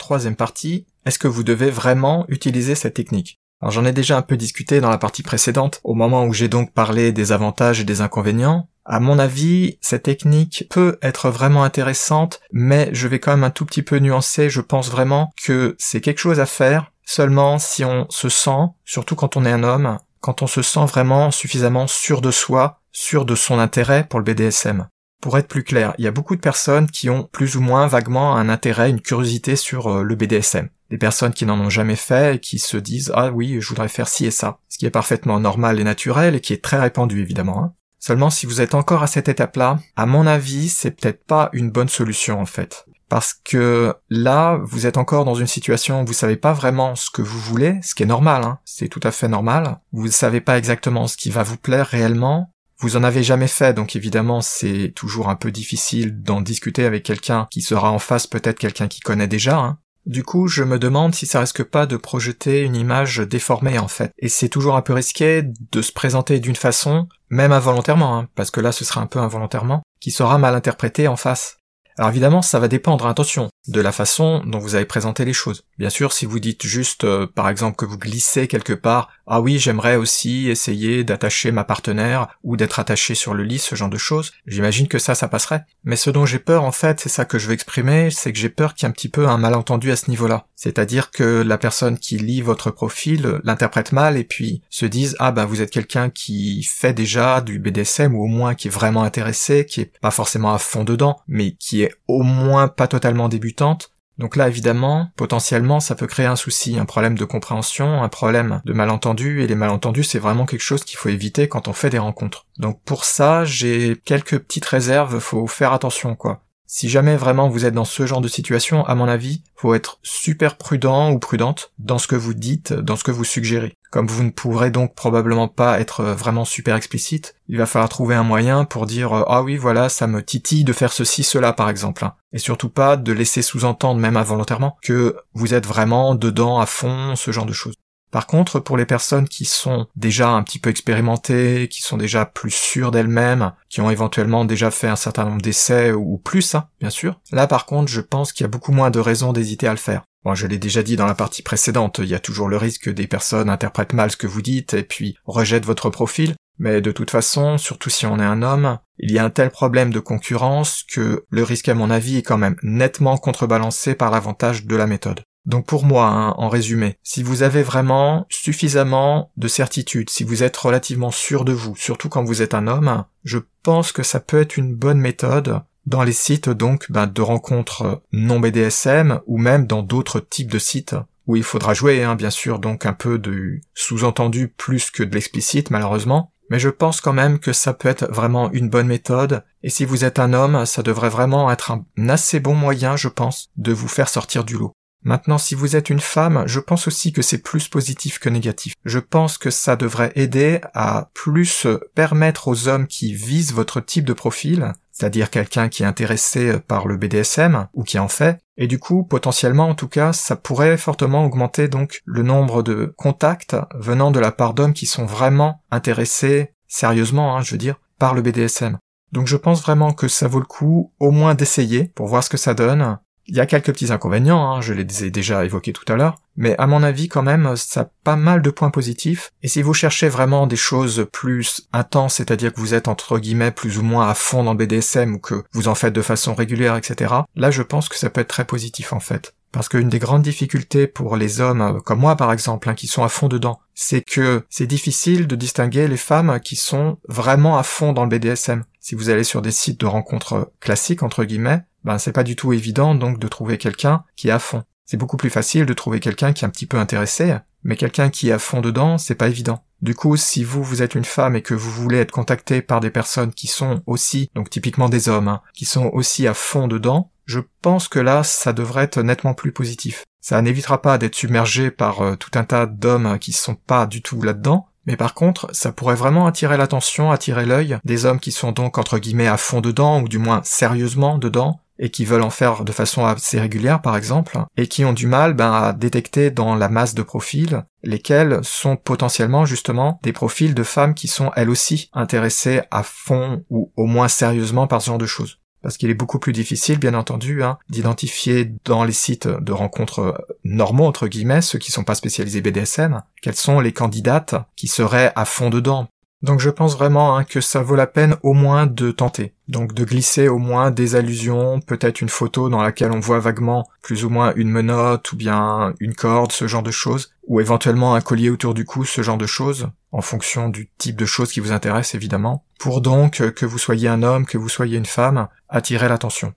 Troisième 0.08 0.38
partie, 0.38 0.86
est-ce 1.06 1.20
que 1.20 1.28
vous 1.28 1.44
devez 1.44 1.70
vraiment 1.70 2.24
utiliser 2.30 2.76
cette 2.76 2.94
technique? 2.94 3.42
Alors 3.60 3.74
j'en 3.74 3.84
ai 3.84 3.92
déjà 3.92 4.16
un 4.16 4.22
peu 4.22 4.38
discuté 4.38 4.80
dans 4.80 4.90
la 4.90 4.98
partie 4.98 5.22
précédente, 5.22 5.82
au 5.84 5.96
moment 5.96 6.24
où 6.24 6.32
j'ai 6.32 6.48
donc 6.48 6.72
parlé 6.72 7.12
des 7.12 7.34
avantages 7.34 7.82
et 7.82 7.84
des 7.84 8.00
inconvénients. 8.00 8.70
À 8.86 9.02
mon 9.02 9.20
avis, 9.20 9.78
cette 9.82 10.04
technique 10.04 10.66
peut 10.70 10.98
être 11.02 11.30
vraiment 11.30 11.66
intéressante, 11.66 12.40
mais 12.54 12.90
je 12.94 13.10
vais 13.10 13.20
quand 13.20 13.32
même 13.32 13.44
un 13.44 13.50
tout 13.50 13.66
petit 13.66 13.84
peu 13.84 14.00
nuancer, 14.00 14.50
je 14.50 14.62
pense 14.62 14.90
vraiment 14.90 15.34
que 15.44 15.76
c'est 15.78 16.00
quelque 16.00 16.20
chose 16.20 16.40
à 16.40 16.46
faire 16.46 16.94
seulement 17.04 17.60
si 17.60 17.84
on 17.84 18.08
se 18.10 18.30
sent, 18.30 18.70
surtout 18.86 19.18
quand 19.18 19.36
on 19.36 19.44
est 19.44 19.52
un 19.52 19.64
homme, 19.64 19.98
quand 20.22 20.42
on 20.42 20.48
se 20.48 20.62
sent 20.62 20.86
vraiment 20.86 21.32
suffisamment 21.32 21.88
sûr 21.88 22.22
de 22.22 22.32
soi, 22.32 22.80
sûr 22.94 23.26
de 23.26 23.36
son 23.36 23.60
intérêt 23.60 24.08
pour 24.08 24.20
le 24.22 24.24
BDSM. 24.24 24.88
Pour 25.22 25.38
être 25.38 25.48
plus 25.48 25.64
clair, 25.64 25.94
il 25.98 26.06
y 26.06 26.08
a 26.08 26.12
beaucoup 26.12 26.36
de 26.36 26.42
personnes 26.42 26.90
qui 26.90 27.10
ont 27.10 27.24
plus 27.24 27.56
ou 27.56 27.62
moins 27.62 27.88
vaguement 27.88 28.36
un 28.36 28.50
intérêt, 28.50 28.90
une 28.90 29.02
curiosité 29.02 29.56
sur 29.56 29.88
euh, 29.88 30.04
le 30.04 30.16
BDSM. 30.16 30.70
Des 30.90 30.98
personnes 30.98 31.34
qui 31.34 31.46
n'en 31.46 31.60
ont 31.60 31.70
jamais 31.70 31.96
fait 31.96 32.36
et 32.36 32.40
qui 32.40 32.60
se 32.60 32.78
disent 32.78 33.12
ah 33.16 33.32
oui 33.32 33.58
je 33.60 33.68
voudrais 33.68 33.90
faire 33.90 34.08
ci 34.08 34.26
et 34.26 34.32
ça, 34.32 34.60
ce 34.70 34.78
qui 34.78 34.86
est 34.86 34.92
parfaitement 34.92 35.40
normal 35.40 35.80
et 35.80 35.84
naturel 35.84 36.36
et 36.36 36.40
qui 36.40 36.54
est 36.54 36.64
très 36.64 36.80
répandu 36.80 37.22
évidemment. 37.22 37.64
Hein. 37.64 37.74
Seulement 38.00 38.30
si 38.30 38.46
vous 38.46 38.62
êtes 38.62 38.76
encore 38.76 39.04
à 39.04 39.08
cette 39.08 39.28
étape-là, 39.28 39.80
à 39.96 40.06
mon 40.06 40.28
avis 40.28 40.70
c'est 40.70 40.92
peut-être 40.92 41.26
pas 41.26 41.50
une 41.52 41.72
bonne 41.72 41.90
solution 41.90 42.40
en 42.40 42.46
fait. 42.46 42.86
Parce 43.10 43.34
que 43.34 43.96
là, 44.10 44.60
vous 44.64 44.86
êtes 44.86 44.98
encore 44.98 45.24
dans 45.24 45.34
une 45.34 45.48
situation 45.48 46.02
où 46.02 46.06
vous 46.06 46.14
savez 46.14 46.36
pas 46.36 46.52
vraiment 46.52 46.96
ce 46.96 47.10
que 47.10 47.22
vous 47.22 47.40
voulez, 47.40 47.80
ce 47.82 47.96
qui 47.96 48.04
est 48.04 48.08
normal, 48.08 48.44
hein. 48.44 48.60
c'est 48.66 48.90
tout 48.90 49.00
à 49.04 49.12
fait 49.12 49.30
normal. 49.30 49.80
Vous 49.94 50.08
ne 50.08 50.12
savez 50.12 50.42
pas 50.42 50.58
exactement 50.58 51.08
ce 51.08 51.16
qui 51.16 51.30
va 51.30 51.44
vous 51.44 51.58
plaire 51.58 51.88
réellement, 51.88 52.54
vous 52.80 52.96
en 52.96 53.04
avez 53.04 53.24
jamais 53.24 53.48
fait, 53.48 53.74
donc 53.74 53.96
évidemment 53.96 54.42
c'est 54.42 54.94
toujours 54.96 55.30
un 55.30 55.36
peu 55.36 55.52
difficile 55.52 56.22
d'en 56.22 56.42
discuter 56.42 56.86
avec 56.86 57.04
quelqu'un 57.04 57.48
qui 57.50 57.62
sera 57.62 57.92
en 57.92 58.00
face, 58.00 58.28
peut-être 58.28 58.60
quelqu'un 58.60 58.88
qui 58.88 59.00
connaît 59.00 59.28
déjà. 59.28 59.58
Hein. 59.58 59.80
Du 60.06 60.24
coup, 60.24 60.48
je 60.48 60.64
me 60.64 60.80
demande 60.80 61.14
si 61.14 61.26
ça 61.26 61.42
risque 61.42 61.64
pas 61.64 61.86
de 61.86 61.98
projeter 61.98 62.62
une 62.62 62.78
image 62.78 63.18
déformée 63.18 63.78
en 63.78 63.90
fait. 63.90 64.14
Et 64.20 64.30
c'est 64.30 64.48
toujours 64.48 64.78
un 64.78 64.82
peu 64.82 64.94
risqué 64.94 65.44
de 65.44 65.82
se 65.82 65.92
présenter 65.92 66.40
d'une 66.40 66.56
façon, 66.56 67.10
même 67.30 67.52
involontairement, 67.52 68.18
hein, 68.18 68.30
parce 68.36 68.50
que 68.50 68.62
là 68.62 68.72
ce 68.72 68.86
sera 68.86 69.02
un 69.02 69.08
peu 69.08 69.20
involontairement, 69.20 69.84
qui 70.00 70.12
sera 70.12 70.38
mal 70.38 70.56
interprété 70.56 71.10
en 71.10 71.18
face. 71.18 71.58
Alors 71.98 72.12
évidemment, 72.12 72.42
ça 72.42 72.60
va 72.60 72.68
dépendre, 72.68 73.08
attention, 73.08 73.50
de 73.68 73.82
la 73.82 73.92
façon 73.92 74.44
dont 74.46 74.60
vous 74.60 74.76
avez 74.76 74.86
présenté 74.86 75.26
les 75.26 75.34
choses. 75.34 75.64
Bien 75.80 75.90
sûr, 75.90 76.14
si 76.14 76.26
vous 76.26 76.40
dites 76.40 76.66
juste, 76.66 77.04
euh, 77.04 77.26
par 77.28 77.50
exemple, 77.50 77.76
que 77.76 77.86
vous 77.86 77.98
glissez 77.98 78.48
quelque 78.48 78.74
part, 78.74 79.10
ah 79.26 79.42
oui, 79.42 79.58
j'aimerais 79.60 79.96
aussi 79.96 80.48
essayer 80.48 81.04
d'attacher 81.04 81.52
ma 81.52 81.64
partenaire 81.64 82.28
ou 82.44 82.56
d'être 82.56 82.80
attaché 82.80 83.16
sur 83.16 83.34
le 83.34 83.44
lit, 83.44 83.60
ce 83.60 83.76
genre 83.76 83.90
de 83.90 83.98
choses, 83.98 84.32
j'imagine 84.46 84.88
que 84.88 85.00
ça, 85.00 85.16
ça 85.16 85.28
passerait. 85.28 85.66
Mais 85.84 85.96
ce 85.96 86.10
dont 86.10 86.26
j'ai 86.26 86.40
peur, 86.40 86.64
en 86.64 86.72
fait, 86.72 87.00
c'est 87.00 87.10
ça 87.10 87.26
que 87.26 87.40
je 87.40 87.48
veux 87.48 87.54
exprimer, 87.54 88.10
c'est 88.12 88.32
que 88.32 88.40
j'ai 88.40 88.50
peur 88.50 88.76
qu'il 88.76 88.86
y 88.86 88.88
ait 88.88 88.90
un 88.90 88.94
petit 88.94 89.10
peu 89.10 89.28
un 89.28 89.38
malentendu 89.38 89.92
à 89.92 89.96
ce 89.96 90.10
niveau-là. 90.10 90.46
C'est-à-dire 90.56 91.12
que 91.12 91.42
la 91.42 91.58
personne 91.58 91.98
qui 91.98 92.18
lit 92.18 92.42
votre 92.42 92.72
profil 92.72 93.40
l'interprète 93.44 93.92
mal 93.92 94.18
et 94.18 94.24
puis 94.24 94.62
se 94.70 94.86
dise, 94.86 95.16
ah 95.20 95.32
ben 95.32 95.46
vous 95.46 95.62
êtes 95.62 95.72
quelqu'un 95.72 96.10
qui 96.10 96.64
fait 96.64 96.94
déjà 96.94 97.42
du 97.42 97.60
BDSM 97.60 98.16
ou 98.16 98.24
au 98.24 98.28
moins 98.28 98.56
qui 98.56 98.68
est 98.68 98.72
vraiment 98.72 99.04
intéressé, 99.04 99.66
qui 99.66 99.82
est 99.82 99.92
pas 100.00 100.12
forcément 100.12 100.54
à 100.54 100.58
fond 100.58 100.84
dedans, 100.84 101.20
mais 101.28 101.52
qui 101.52 101.84
est 101.84 101.87
au 102.08 102.24
moins 102.24 102.68
pas 102.68 102.88
totalement 102.88 103.30
débutante. 103.30 103.92
Donc 104.18 104.36
là, 104.36 104.48
évidemment, 104.48 105.12
potentiellement, 105.16 105.80
ça 105.80 105.94
peut 105.94 106.08
créer 106.08 106.26
un 106.26 106.36
souci, 106.36 106.80
un 106.80 106.86
problème 106.86 107.18
de 107.18 107.26
compréhension, 107.26 108.02
un 108.02 108.10
problème 108.10 108.62
de 108.66 108.74
malentendu, 108.74 109.44
et 109.44 109.48
les 109.48 109.56
malentendus, 109.56 110.06
c'est 110.06 110.18
vraiment 110.20 110.46
quelque 110.46 110.64
chose 110.64 110.84
qu'il 110.84 110.98
faut 110.98 111.10
éviter 111.10 111.48
quand 111.48 111.68
on 111.68 111.74
fait 111.74 111.92
des 111.92 112.00
rencontres. 112.00 112.48
Donc 112.58 112.82
pour 112.84 113.06
ça, 113.06 113.46
j'ai 113.46 114.02
quelques 114.06 114.40
petites 114.40 114.66
réserves, 114.66 115.20
faut 115.20 115.46
faire 115.46 115.72
attention, 115.72 116.16
quoi. 116.16 116.42
Si 116.70 116.90
jamais 116.90 117.16
vraiment 117.16 117.48
vous 117.48 117.66
êtes 117.66 117.74
dans 117.74 117.86
ce 117.86 118.06
genre 118.06 118.20
de 118.20 118.28
situation, 118.28 118.86
à 118.86 118.94
mon 118.94 119.08
avis, 119.08 119.42
faut 119.56 119.74
être 119.74 120.00
super 120.04 120.58
prudent 120.58 121.12
ou 121.12 121.20
prudente 121.20 121.72
dans 121.80 121.98
ce 121.98 122.08
que 122.08 122.18
vous 122.18 122.34
dites, 122.34 122.74
dans 122.74 122.98
ce 122.98 123.06
que 123.06 123.12
vous 123.12 123.24
suggérez. 123.24 123.77
Comme 123.92 124.08
vous 124.08 124.24
ne 124.24 124.30
pourrez 124.30 124.72
donc 124.72 124.96
probablement 124.96 125.48
pas 125.48 125.80
être 125.80 126.04
vraiment 126.04 126.46
super 126.46 126.76
explicite, 126.76 127.36
il 127.48 127.58
va 127.58 127.66
falloir 127.66 127.90
trouver 127.90 128.16
un 128.16 128.24
moyen 128.24 128.66
pour 128.66 128.86
dire 128.86 129.14
ah 129.28 129.44
oui 129.44 129.58
voilà 129.58 129.90
ça 129.90 130.08
me 130.08 130.24
titille 130.24 130.64
de 130.64 130.74
faire 130.74 130.92
ceci 130.92 131.24
cela 131.24 131.54
par 131.54 131.70
exemple. 131.70 132.04
Hein. 132.06 132.16
Et 132.34 132.40
surtout 132.40 132.70
pas 132.70 132.98
de 132.98 133.12
laisser 133.14 133.42
sous-entendre 133.42 134.00
même 134.00 134.18
involontairement 134.18 134.78
que 134.82 135.16
vous 135.34 135.54
êtes 135.54 135.66
vraiment 135.66 136.16
dedans 136.16 136.60
à 136.60 136.66
fond, 136.66 137.16
ce 137.16 137.32
genre 137.32 137.46
de 137.46 137.54
choses. 137.54 137.76
Par 138.12 138.26
contre, 138.26 138.60
pour 138.60 138.78
les 138.78 138.86
personnes 138.86 139.28
qui 139.28 139.44
sont 139.44 139.88
déjà 139.96 140.30
un 140.30 140.42
petit 140.44 140.60
peu 140.60 140.70
expérimentées, 140.70 141.68
qui 141.70 141.82
sont 141.82 141.98
déjà 141.98 142.26
plus 142.26 142.52
sûres 142.52 142.92
d'elles-mêmes, 142.92 143.52
qui 143.70 143.82
ont 143.82 143.90
éventuellement 143.90 144.46
déjà 144.46 144.72
fait 144.72 144.88
un 144.88 144.96
certain 144.96 145.26
nombre 145.26 145.42
d'essais 145.42 145.92
ou 145.92 146.18
plus, 146.18 146.56
hein, 146.56 146.70
bien 146.80 146.90
sûr, 146.90 147.20
là 147.32 147.48
par 147.48 147.66
contre, 147.66 147.92
je 147.92 148.02
pense 148.02 148.32
qu'il 148.32 148.44
y 148.44 148.46
a 148.46 148.50
beaucoup 148.50 148.72
moins 148.72 148.92
de 148.92 149.00
raisons 149.00 149.34
d'hésiter 149.34 149.68
à 149.68 149.72
le 149.72 149.78
faire. 149.78 150.04
Bon, 150.24 150.36
je 150.36 150.48
l'ai 150.48 150.58
déjà 150.58 150.84
dit 150.84 150.96
dans 150.96 151.06
la 151.06 151.16
partie 151.16 151.42
précédente, 151.42 152.00
il 152.00 152.10
y 152.10 152.16
a 152.16 152.20
toujours 152.20 152.50
le 152.50 152.58
risque 152.58 152.84
que 152.84 152.90
des 152.90 153.08
personnes 153.08 153.50
interprètent 153.50 153.94
mal 153.94 154.12
ce 154.12 154.18
que 154.18 154.28
vous 154.28 154.42
dites 154.42 154.74
et 154.74 154.84
puis 154.84 155.18
rejettent 155.26 155.66
votre 155.66 155.90
profil, 155.90 156.36
mais 156.60 156.82
de 156.82 156.92
toute 156.92 157.12
façon, 157.12 157.58
surtout 157.58 157.90
si 157.90 158.06
on 158.06 158.20
est 158.20 158.26
un 158.26 158.42
homme, 158.42 158.80
il 158.98 159.12
y 159.12 159.20
a 159.20 159.24
un 159.24 159.30
tel 159.30 159.52
problème 159.52 159.94
de 159.94 160.00
concurrence 160.00 160.84
que 160.84 161.26
le 161.30 161.44
risque 161.44 161.70
à 161.70 161.76
mon 161.76 161.92
avis 161.92 162.18
est 162.18 162.24
quand 162.24 162.38
même 162.38 162.58
nettement 162.64 163.18
contrebalancé 163.18 163.96
par 163.96 164.12
l'avantage 164.12 164.66
de 164.66 164.76
la 164.76 164.88
méthode. 164.88 165.22
Donc 165.46 165.66
pour 165.66 165.86
moi, 165.86 166.08
hein, 166.08 166.34
en 166.38 166.50
résumé, 166.50 166.98
si 167.04 167.24
vous 167.24 167.42
avez 167.42 167.64
vraiment 167.64 168.26
suffisamment 168.30 169.32
de 169.38 169.48
certitude, 169.48 170.10
si 170.10 170.26
vous 170.26 170.44
êtes 170.44 170.58
relativement 170.58 171.12
sûr 171.12 171.46
de 171.46 171.54
vous, 171.54 171.76
surtout 171.78 172.10
quand 172.10 172.24
vous 172.24 172.42
êtes 172.42 172.54
un 172.54 172.68
homme, 172.68 173.06
je 173.24 173.40
pense 173.64 173.94
que 173.94 174.04
ça 174.04 174.20
peut 174.20 174.42
être 174.42 174.58
une 174.58 174.76
bonne 174.76 175.00
méthode 175.00 175.62
dans 175.88 176.04
les 176.04 176.14
sites 176.14 176.50
donc 176.50 176.92
ben, 176.92 177.08
de 177.08 177.22
rencontres 177.22 178.04
non 178.12 178.40
BDSM 178.40 179.22
ou 179.26 179.38
même 179.40 179.66
dans 179.66 179.82
d'autres 179.82 180.20
types 180.20 180.52
de 180.52 180.60
sites 180.60 180.96
où 181.26 181.36
il 181.36 181.44
faudra 181.44 181.74
jouer, 181.74 182.04
hein, 182.04 182.16
bien 182.16 182.30
sûr, 182.30 182.60
donc 182.60 182.86
un 182.86 182.94
peu 182.94 183.18
de 183.18 183.60
sous-entendu 183.74 184.48
plus 184.48 184.92
que 184.92 185.04
de 185.04 185.14
l'explicite 185.14 185.72
malheureusement, 185.72 186.32
mais 186.50 186.60
je 186.60 186.70
pense 186.70 187.02
quand 187.02 187.14
même 187.14 187.40
que 187.40 187.52
ça 187.52 187.74
peut 187.74 187.90
être 187.90 188.10
vraiment 188.12 188.52
une 188.52 188.70
bonne 188.70 188.88
méthode, 188.88 189.44
et 189.64 189.70
si 189.70 189.84
vous 189.84 190.06
êtes 190.06 190.20
un 190.20 190.32
homme, 190.32 190.66
ça 190.66 190.84
devrait 190.84 191.10
vraiment 191.10 191.52
être 191.52 191.72
un 191.72 192.10
assez 192.10 192.40
bon 192.40 192.54
moyen, 192.54 192.96
je 192.96 193.10
pense, 193.10 193.50
de 193.58 193.74
vous 193.74 193.90
faire 193.90 194.08
sortir 194.08 194.46
du 194.46 194.58
lot. 194.58 194.72
Maintenant, 195.08 195.38
si 195.38 195.56
vous 195.56 195.78
êtes 195.78 195.90
une 195.90 196.02
femme, 196.02 196.44
je 196.48 196.60
pense 196.60 196.86
aussi 196.86 197.14
que 197.14 197.22
c'est 197.22 197.38
plus 197.38 197.70
positif 197.70 198.20
que 198.20 198.28
négatif. 198.28 198.74
Je 198.84 199.00
pense 199.00 199.38
que 199.38 199.50
ça 199.50 199.78
devrait 199.78 200.12
aider 200.16 200.60
à 200.74 201.12
plus 201.14 201.66
permettre 201.96 202.50
aux 202.50 202.68
hommes 202.68 202.88
qui 202.88 203.14
visent 203.14 203.54
votre 203.54 203.80
type 203.80 204.04
de 204.04 204.12
profil, 204.12 204.74
c'est-à-dire 204.92 205.30
quelqu'un 205.30 205.70
qui 205.70 205.84
est 205.84 205.86
intéressé 205.86 206.60
par 206.60 206.88
le 206.88 206.98
BDSM 206.98 207.70
ou 207.74 207.86
qui 207.86 208.00
en 208.00 208.10
fait, 208.10 208.40
et 208.58 208.68
du 208.68 208.80
coup, 208.80 209.06
potentiellement 209.06 209.70
en 209.70 209.76
tout 209.76 209.88
cas, 209.88 210.12
ça 210.12 210.36
pourrait 210.36 210.76
fortement 210.76 211.24
augmenter 211.24 211.70
donc 211.70 212.02
le 212.04 212.24
nombre 212.24 212.62
de 212.62 212.94
contacts 212.98 213.56
venant 213.76 214.12
de 214.12 214.20
la 214.20 214.34
part 214.34 214.54
d'hommes 214.54 214.74
qui 214.74 214.88
sont 214.88 215.06
vraiment 215.06 215.64
intéressés, 215.72 216.52
sérieusement, 216.68 217.38
hein, 217.38 217.42
je 217.42 217.52
veux 217.52 217.58
dire, 217.58 217.80
par 217.98 218.14
le 218.14 218.22
BDSM. 218.22 218.78
Donc 219.14 219.28
je 219.28 219.38
pense 219.38 219.62
vraiment 219.62 219.94
que 219.94 220.10
ça 220.10 220.28
vaut 220.28 220.42
le 220.42 220.46
coup 220.46 220.92
au 221.00 221.12
moins 221.12 221.34
d'essayer 221.34 221.94
pour 221.96 222.08
voir 222.08 222.26
ce 222.26 222.30
que 222.30 222.36
ça 222.36 222.54
donne, 222.54 223.00
il 223.28 223.36
y 223.36 223.40
a 223.40 223.46
quelques 223.46 223.74
petits 223.74 223.92
inconvénients, 223.92 224.52
hein, 224.52 224.62
je 224.62 224.74
les 224.74 225.04
ai 225.04 225.12
déjà 225.12 225.44
évoqués 225.44 225.74
tout 225.74 225.92
à 225.92 225.96
l'heure, 225.96 226.16
mais 226.36 226.56
à 226.58 226.68
mon 226.68 226.84
avis 226.84 227.08
quand 227.10 227.24
même, 227.24 227.56
ça 227.56 227.82
a 227.82 227.90
pas 228.04 228.16
mal 228.16 228.42
de 228.42 228.50
points 228.50 228.70
positifs, 228.70 229.32
et 229.44 229.48
si 229.48 229.62
vous 229.62 229.74
cherchez 229.74 230.08
vraiment 230.08 230.48
des 230.48 230.56
choses 230.56 231.08
plus 231.12 231.68
intenses, 231.74 232.16
c'est-à-dire 232.16 232.54
que 232.54 232.60
vous 232.60 232.74
êtes 232.74 232.88
entre 232.88 233.20
guillemets 233.20 233.52
plus 233.52 233.78
ou 233.78 233.84
moins 233.84 234.10
à 234.10 234.14
fond 234.14 234.44
dans 234.44 234.54
le 234.54 234.58
BDSM 234.58 235.16
ou 235.16 235.20
que 235.20 235.44
vous 235.52 235.68
en 235.68 235.76
faites 235.76 235.94
de 235.94 236.02
façon 236.02 236.34
régulière, 236.34 236.76
etc., 236.76 237.14
là 237.36 237.52
je 237.52 237.64
pense 237.64 237.90
que 237.90 237.98
ça 237.98 238.10
peut 238.10 238.22
être 238.22 238.28
très 238.28 238.46
positif 238.46 238.94
en 238.94 239.00
fait. 239.00 239.34
Parce 239.52 239.70
qu'une 239.70 239.90
des 239.90 240.00
grandes 240.00 240.24
difficultés 240.24 240.88
pour 240.88 241.16
les 241.16 241.40
hommes, 241.42 241.62
euh, 241.62 241.80
comme 241.80 242.00
moi 242.00 242.16
par 242.16 242.34
exemple, 242.34 242.70
hein, 242.70 242.76
qui 242.76 242.88
sont 242.88 243.04
à 243.04 243.10
fond 243.10 243.28
dedans, 243.28 243.60
c'est 243.74 244.02
que 244.02 244.44
c'est 244.50 244.68
difficile 244.68 245.26
de 245.26 245.36
distinguer 245.36 245.88
les 245.88 245.98
femmes 245.98 246.40
qui 246.44 246.56
sont 246.56 246.98
vraiment 247.08 247.58
à 247.58 247.64
fond 247.64 247.94
dans 247.94 248.04
le 248.04 248.10
BDSM. 248.10 248.64
Si 248.80 248.96
vous 248.96 249.10
allez 249.10 249.24
sur 249.24 249.42
des 249.42 249.52
sites 249.52 249.80
de 249.80 249.86
rencontres 249.86 250.52
classiques, 250.60 251.04
entre 251.04 251.24
guillemets, 251.24 251.64
ben 251.88 251.98
c'est 251.98 252.12
pas 252.12 252.24
du 252.24 252.36
tout 252.36 252.52
évident 252.52 252.96
donc 252.96 253.18
de 253.18 253.28
trouver 253.30 253.58
quelqu'un 253.58 254.04
qui 254.18 254.28
est 254.28 254.32
à 254.32 254.40
fond. 254.40 254.64
C'est 254.86 254.98
beaucoup 254.98 255.18
plus 255.18 255.30
facile 255.30 255.66
de 255.66 255.74
trouver 255.74 256.02
quelqu'un 256.02 256.34
qui 256.34 256.44
est 256.44 256.48
un 256.48 256.52
petit 256.52 256.66
peu 256.66 256.78
intéressé, 256.78 257.38
mais 257.64 257.78
quelqu'un 257.78 258.10
qui 258.10 258.30
est 258.30 258.34
à 258.34 258.40
fond 258.40 258.60
dedans, 258.60 258.98
c'est 258.98 259.16
pas 259.16 259.30
évident. 259.30 259.64
Du 259.82 259.96
coup, 259.96 260.18
si 260.18 260.44
vous, 260.44 260.64
vous 260.64 260.82
êtes 260.82 260.96
une 260.96 261.06
femme 261.06 261.36
et 261.38 261.42
que 261.42 261.54
vous 261.54 261.72
voulez 261.72 262.00
être 262.00 262.12
contacté 262.12 262.62
par 262.62 262.82
des 262.82 262.90
personnes 262.90 263.34
qui 263.34 263.48
sont 263.48 263.84
aussi, 263.86 264.30
donc 264.36 264.50
typiquement 264.50 264.90
des 264.90 265.08
hommes, 265.08 265.30
hein, 265.30 265.42
qui 265.54 265.66
sont 265.66 265.90
aussi 265.94 266.28
à 266.28 266.34
fond 266.34 266.68
dedans, 266.68 267.12
je 267.26 267.40
pense 267.62 267.88
que 267.88 268.00
là, 268.00 268.24
ça 268.24 268.54
devrait 268.54 268.84
être 268.84 269.02
nettement 269.02 269.34
plus 269.34 269.54
positif. 269.54 270.04
Ça 270.20 270.42
n'évitera 270.42 270.82
pas 270.82 270.98
d'être 270.98 271.16
submergé 271.16 271.72
par 271.72 272.02
euh, 272.02 272.16
tout 272.16 272.32
un 272.36 272.44
tas 272.44 272.66
d'hommes 272.66 273.18
qui 273.20 273.32
sont 273.32 273.56
pas 273.56 273.86
du 273.86 274.02
tout 274.02 274.22
là-dedans, 274.22 274.68
mais 274.88 274.96
par 274.96 275.14
contre, 275.14 275.50
ça 275.54 275.72
pourrait 275.72 275.96
vraiment 275.96 276.28
attirer 276.28 276.58
l'attention, 276.58 277.12
attirer 277.12 277.46
l'œil 277.46 277.78
des 277.84 278.06
hommes 278.06 278.20
qui 278.20 278.32
sont 278.32 278.52
donc 278.52 278.78
entre 278.78 278.98
guillemets 279.00 279.28
à 279.28 279.38
fond 279.38 279.62
dedans, 279.62 280.02
ou 280.02 280.08
du 280.08 280.18
moins 280.18 280.42
sérieusement 280.44 281.18
dedans, 281.18 281.62
et 281.80 281.90
qui 281.90 282.06
veulent 282.06 282.24
en 282.24 282.30
faire 282.30 282.64
de 282.64 282.72
façon 282.72 283.06
assez 283.06 283.40
régulière 283.40 283.82
par 283.82 283.98
exemple, 283.98 284.40
et 284.58 284.68
qui 284.68 284.86
ont 284.86 284.94
du 284.94 285.08
mal 285.08 285.34
ben, 285.34 285.52
à 285.52 285.74
détecter 285.74 286.32
dans 286.32 286.56
la 286.56 286.70
masse 286.70 286.96
de 286.96 287.04
profils 287.04 287.64
lesquels 287.84 288.40
sont 288.44 288.76
potentiellement 288.76 289.46
justement 289.46 290.00
des 290.04 290.14
profils 290.14 290.54
de 290.54 290.64
femmes 290.64 290.94
qui 290.94 291.08
sont 291.08 291.32
elles 291.36 291.50
aussi 291.50 291.90
intéressées 291.94 292.62
à 292.72 292.84
fond 292.84 293.44
ou 293.50 293.72
au 293.78 293.86
moins 293.86 294.08
sérieusement 294.08 294.68
par 294.68 294.82
ce 294.82 294.88
genre 294.88 294.98
de 294.98 295.06
choses 295.06 295.40
parce 295.62 295.78
qu'il 295.78 295.90
est 295.90 295.96
beaucoup 295.96 296.20
plus 296.20 296.34
difficile, 296.34 296.80
bien 296.80 296.94
entendu, 296.94 297.44
hein, 297.44 297.58
d'identifier 297.70 298.54
dans 298.64 298.84
les 298.84 298.94
sites 298.94 299.28
de 299.28 299.52
rencontres 299.52 300.26
normaux, 300.46 300.86
entre 300.86 301.08
guillemets, 301.08 301.42
ceux 301.42 301.60
qui 301.60 301.74
sont 301.74 301.84
pas 301.84 301.96
spécialisés 301.96 302.40
BDSM, 302.40 303.02
quelles 303.22 303.36
sont 303.36 303.60
les 303.60 303.74
candidates 303.74 304.36
qui 304.56 304.68
seraient 304.68 305.12
à 305.16 305.26
fond 305.26 305.50
dedans. 305.50 305.88
Donc 306.24 306.40
je 306.40 306.50
pense 306.50 306.76
vraiment 306.76 307.16
hein, 307.16 307.24
que 307.24 307.42
ça 307.42 307.62
vaut 307.62 307.76
la 307.76 307.86
peine 307.86 308.16
au 308.24 308.34
moins 308.34 308.66
de 308.66 308.92
tenter. 308.92 309.34
Donc 309.48 309.74
de 309.74 309.86
glisser 309.86 310.28
au 310.28 310.40
moins 310.40 310.72
des 310.72 310.96
allusions, 310.96 311.60
peut-être 311.60 312.02
une 312.02 312.10
photo 312.10 312.50
dans 312.50 312.62
laquelle 312.62 312.92
on 312.92 313.00
voit 313.00 313.20
vaguement 313.20 313.68
plus 313.84 314.04
ou 314.04 314.10
moins 314.10 314.34
une 314.36 314.50
menotte 314.50 315.12
ou 315.12 315.16
bien 315.16 315.74
une 315.80 315.94
corde, 315.94 316.32
ce 316.32 316.48
genre 316.48 316.64
de 316.64 316.72
choses, 316.72 317.14
ou 317.28 317.40
éventuellement 317.40 317.94
un 317.94 318.02
collier 318.02 318.32
autour 318.32 318.56
du 318.56 318.66
cou, 318.66 318.84
ce 318.84 319.04
genre 319.04 319.18
de 319.18 319.28
choses, 319.28 319.70
en 319.92 320.02
fonction 320.02 320.50
du 320.50 320.70
type 320.78 320.96
de 320.96 321.06
choses 321.06 321.32
qui 321.32 321.40
vous 321.40 321.52
intéresse 321.52 321.94
évidemment, 321.94 322.44
pour 322.60 322.82
donc 322.82 323.32
que 323.34 323.46
vous 323.46 323.60
soyez 323.60 323.88
un 323.88 324.02
homme, 324.02 324.26
que 324.26 324.40
vous 324.40 324.50
soyez 324.50 324.78
une 324.78 324.86
femme, 324.86 325.28
attirer 325.50 325.88
l'attention. 325.88 326.34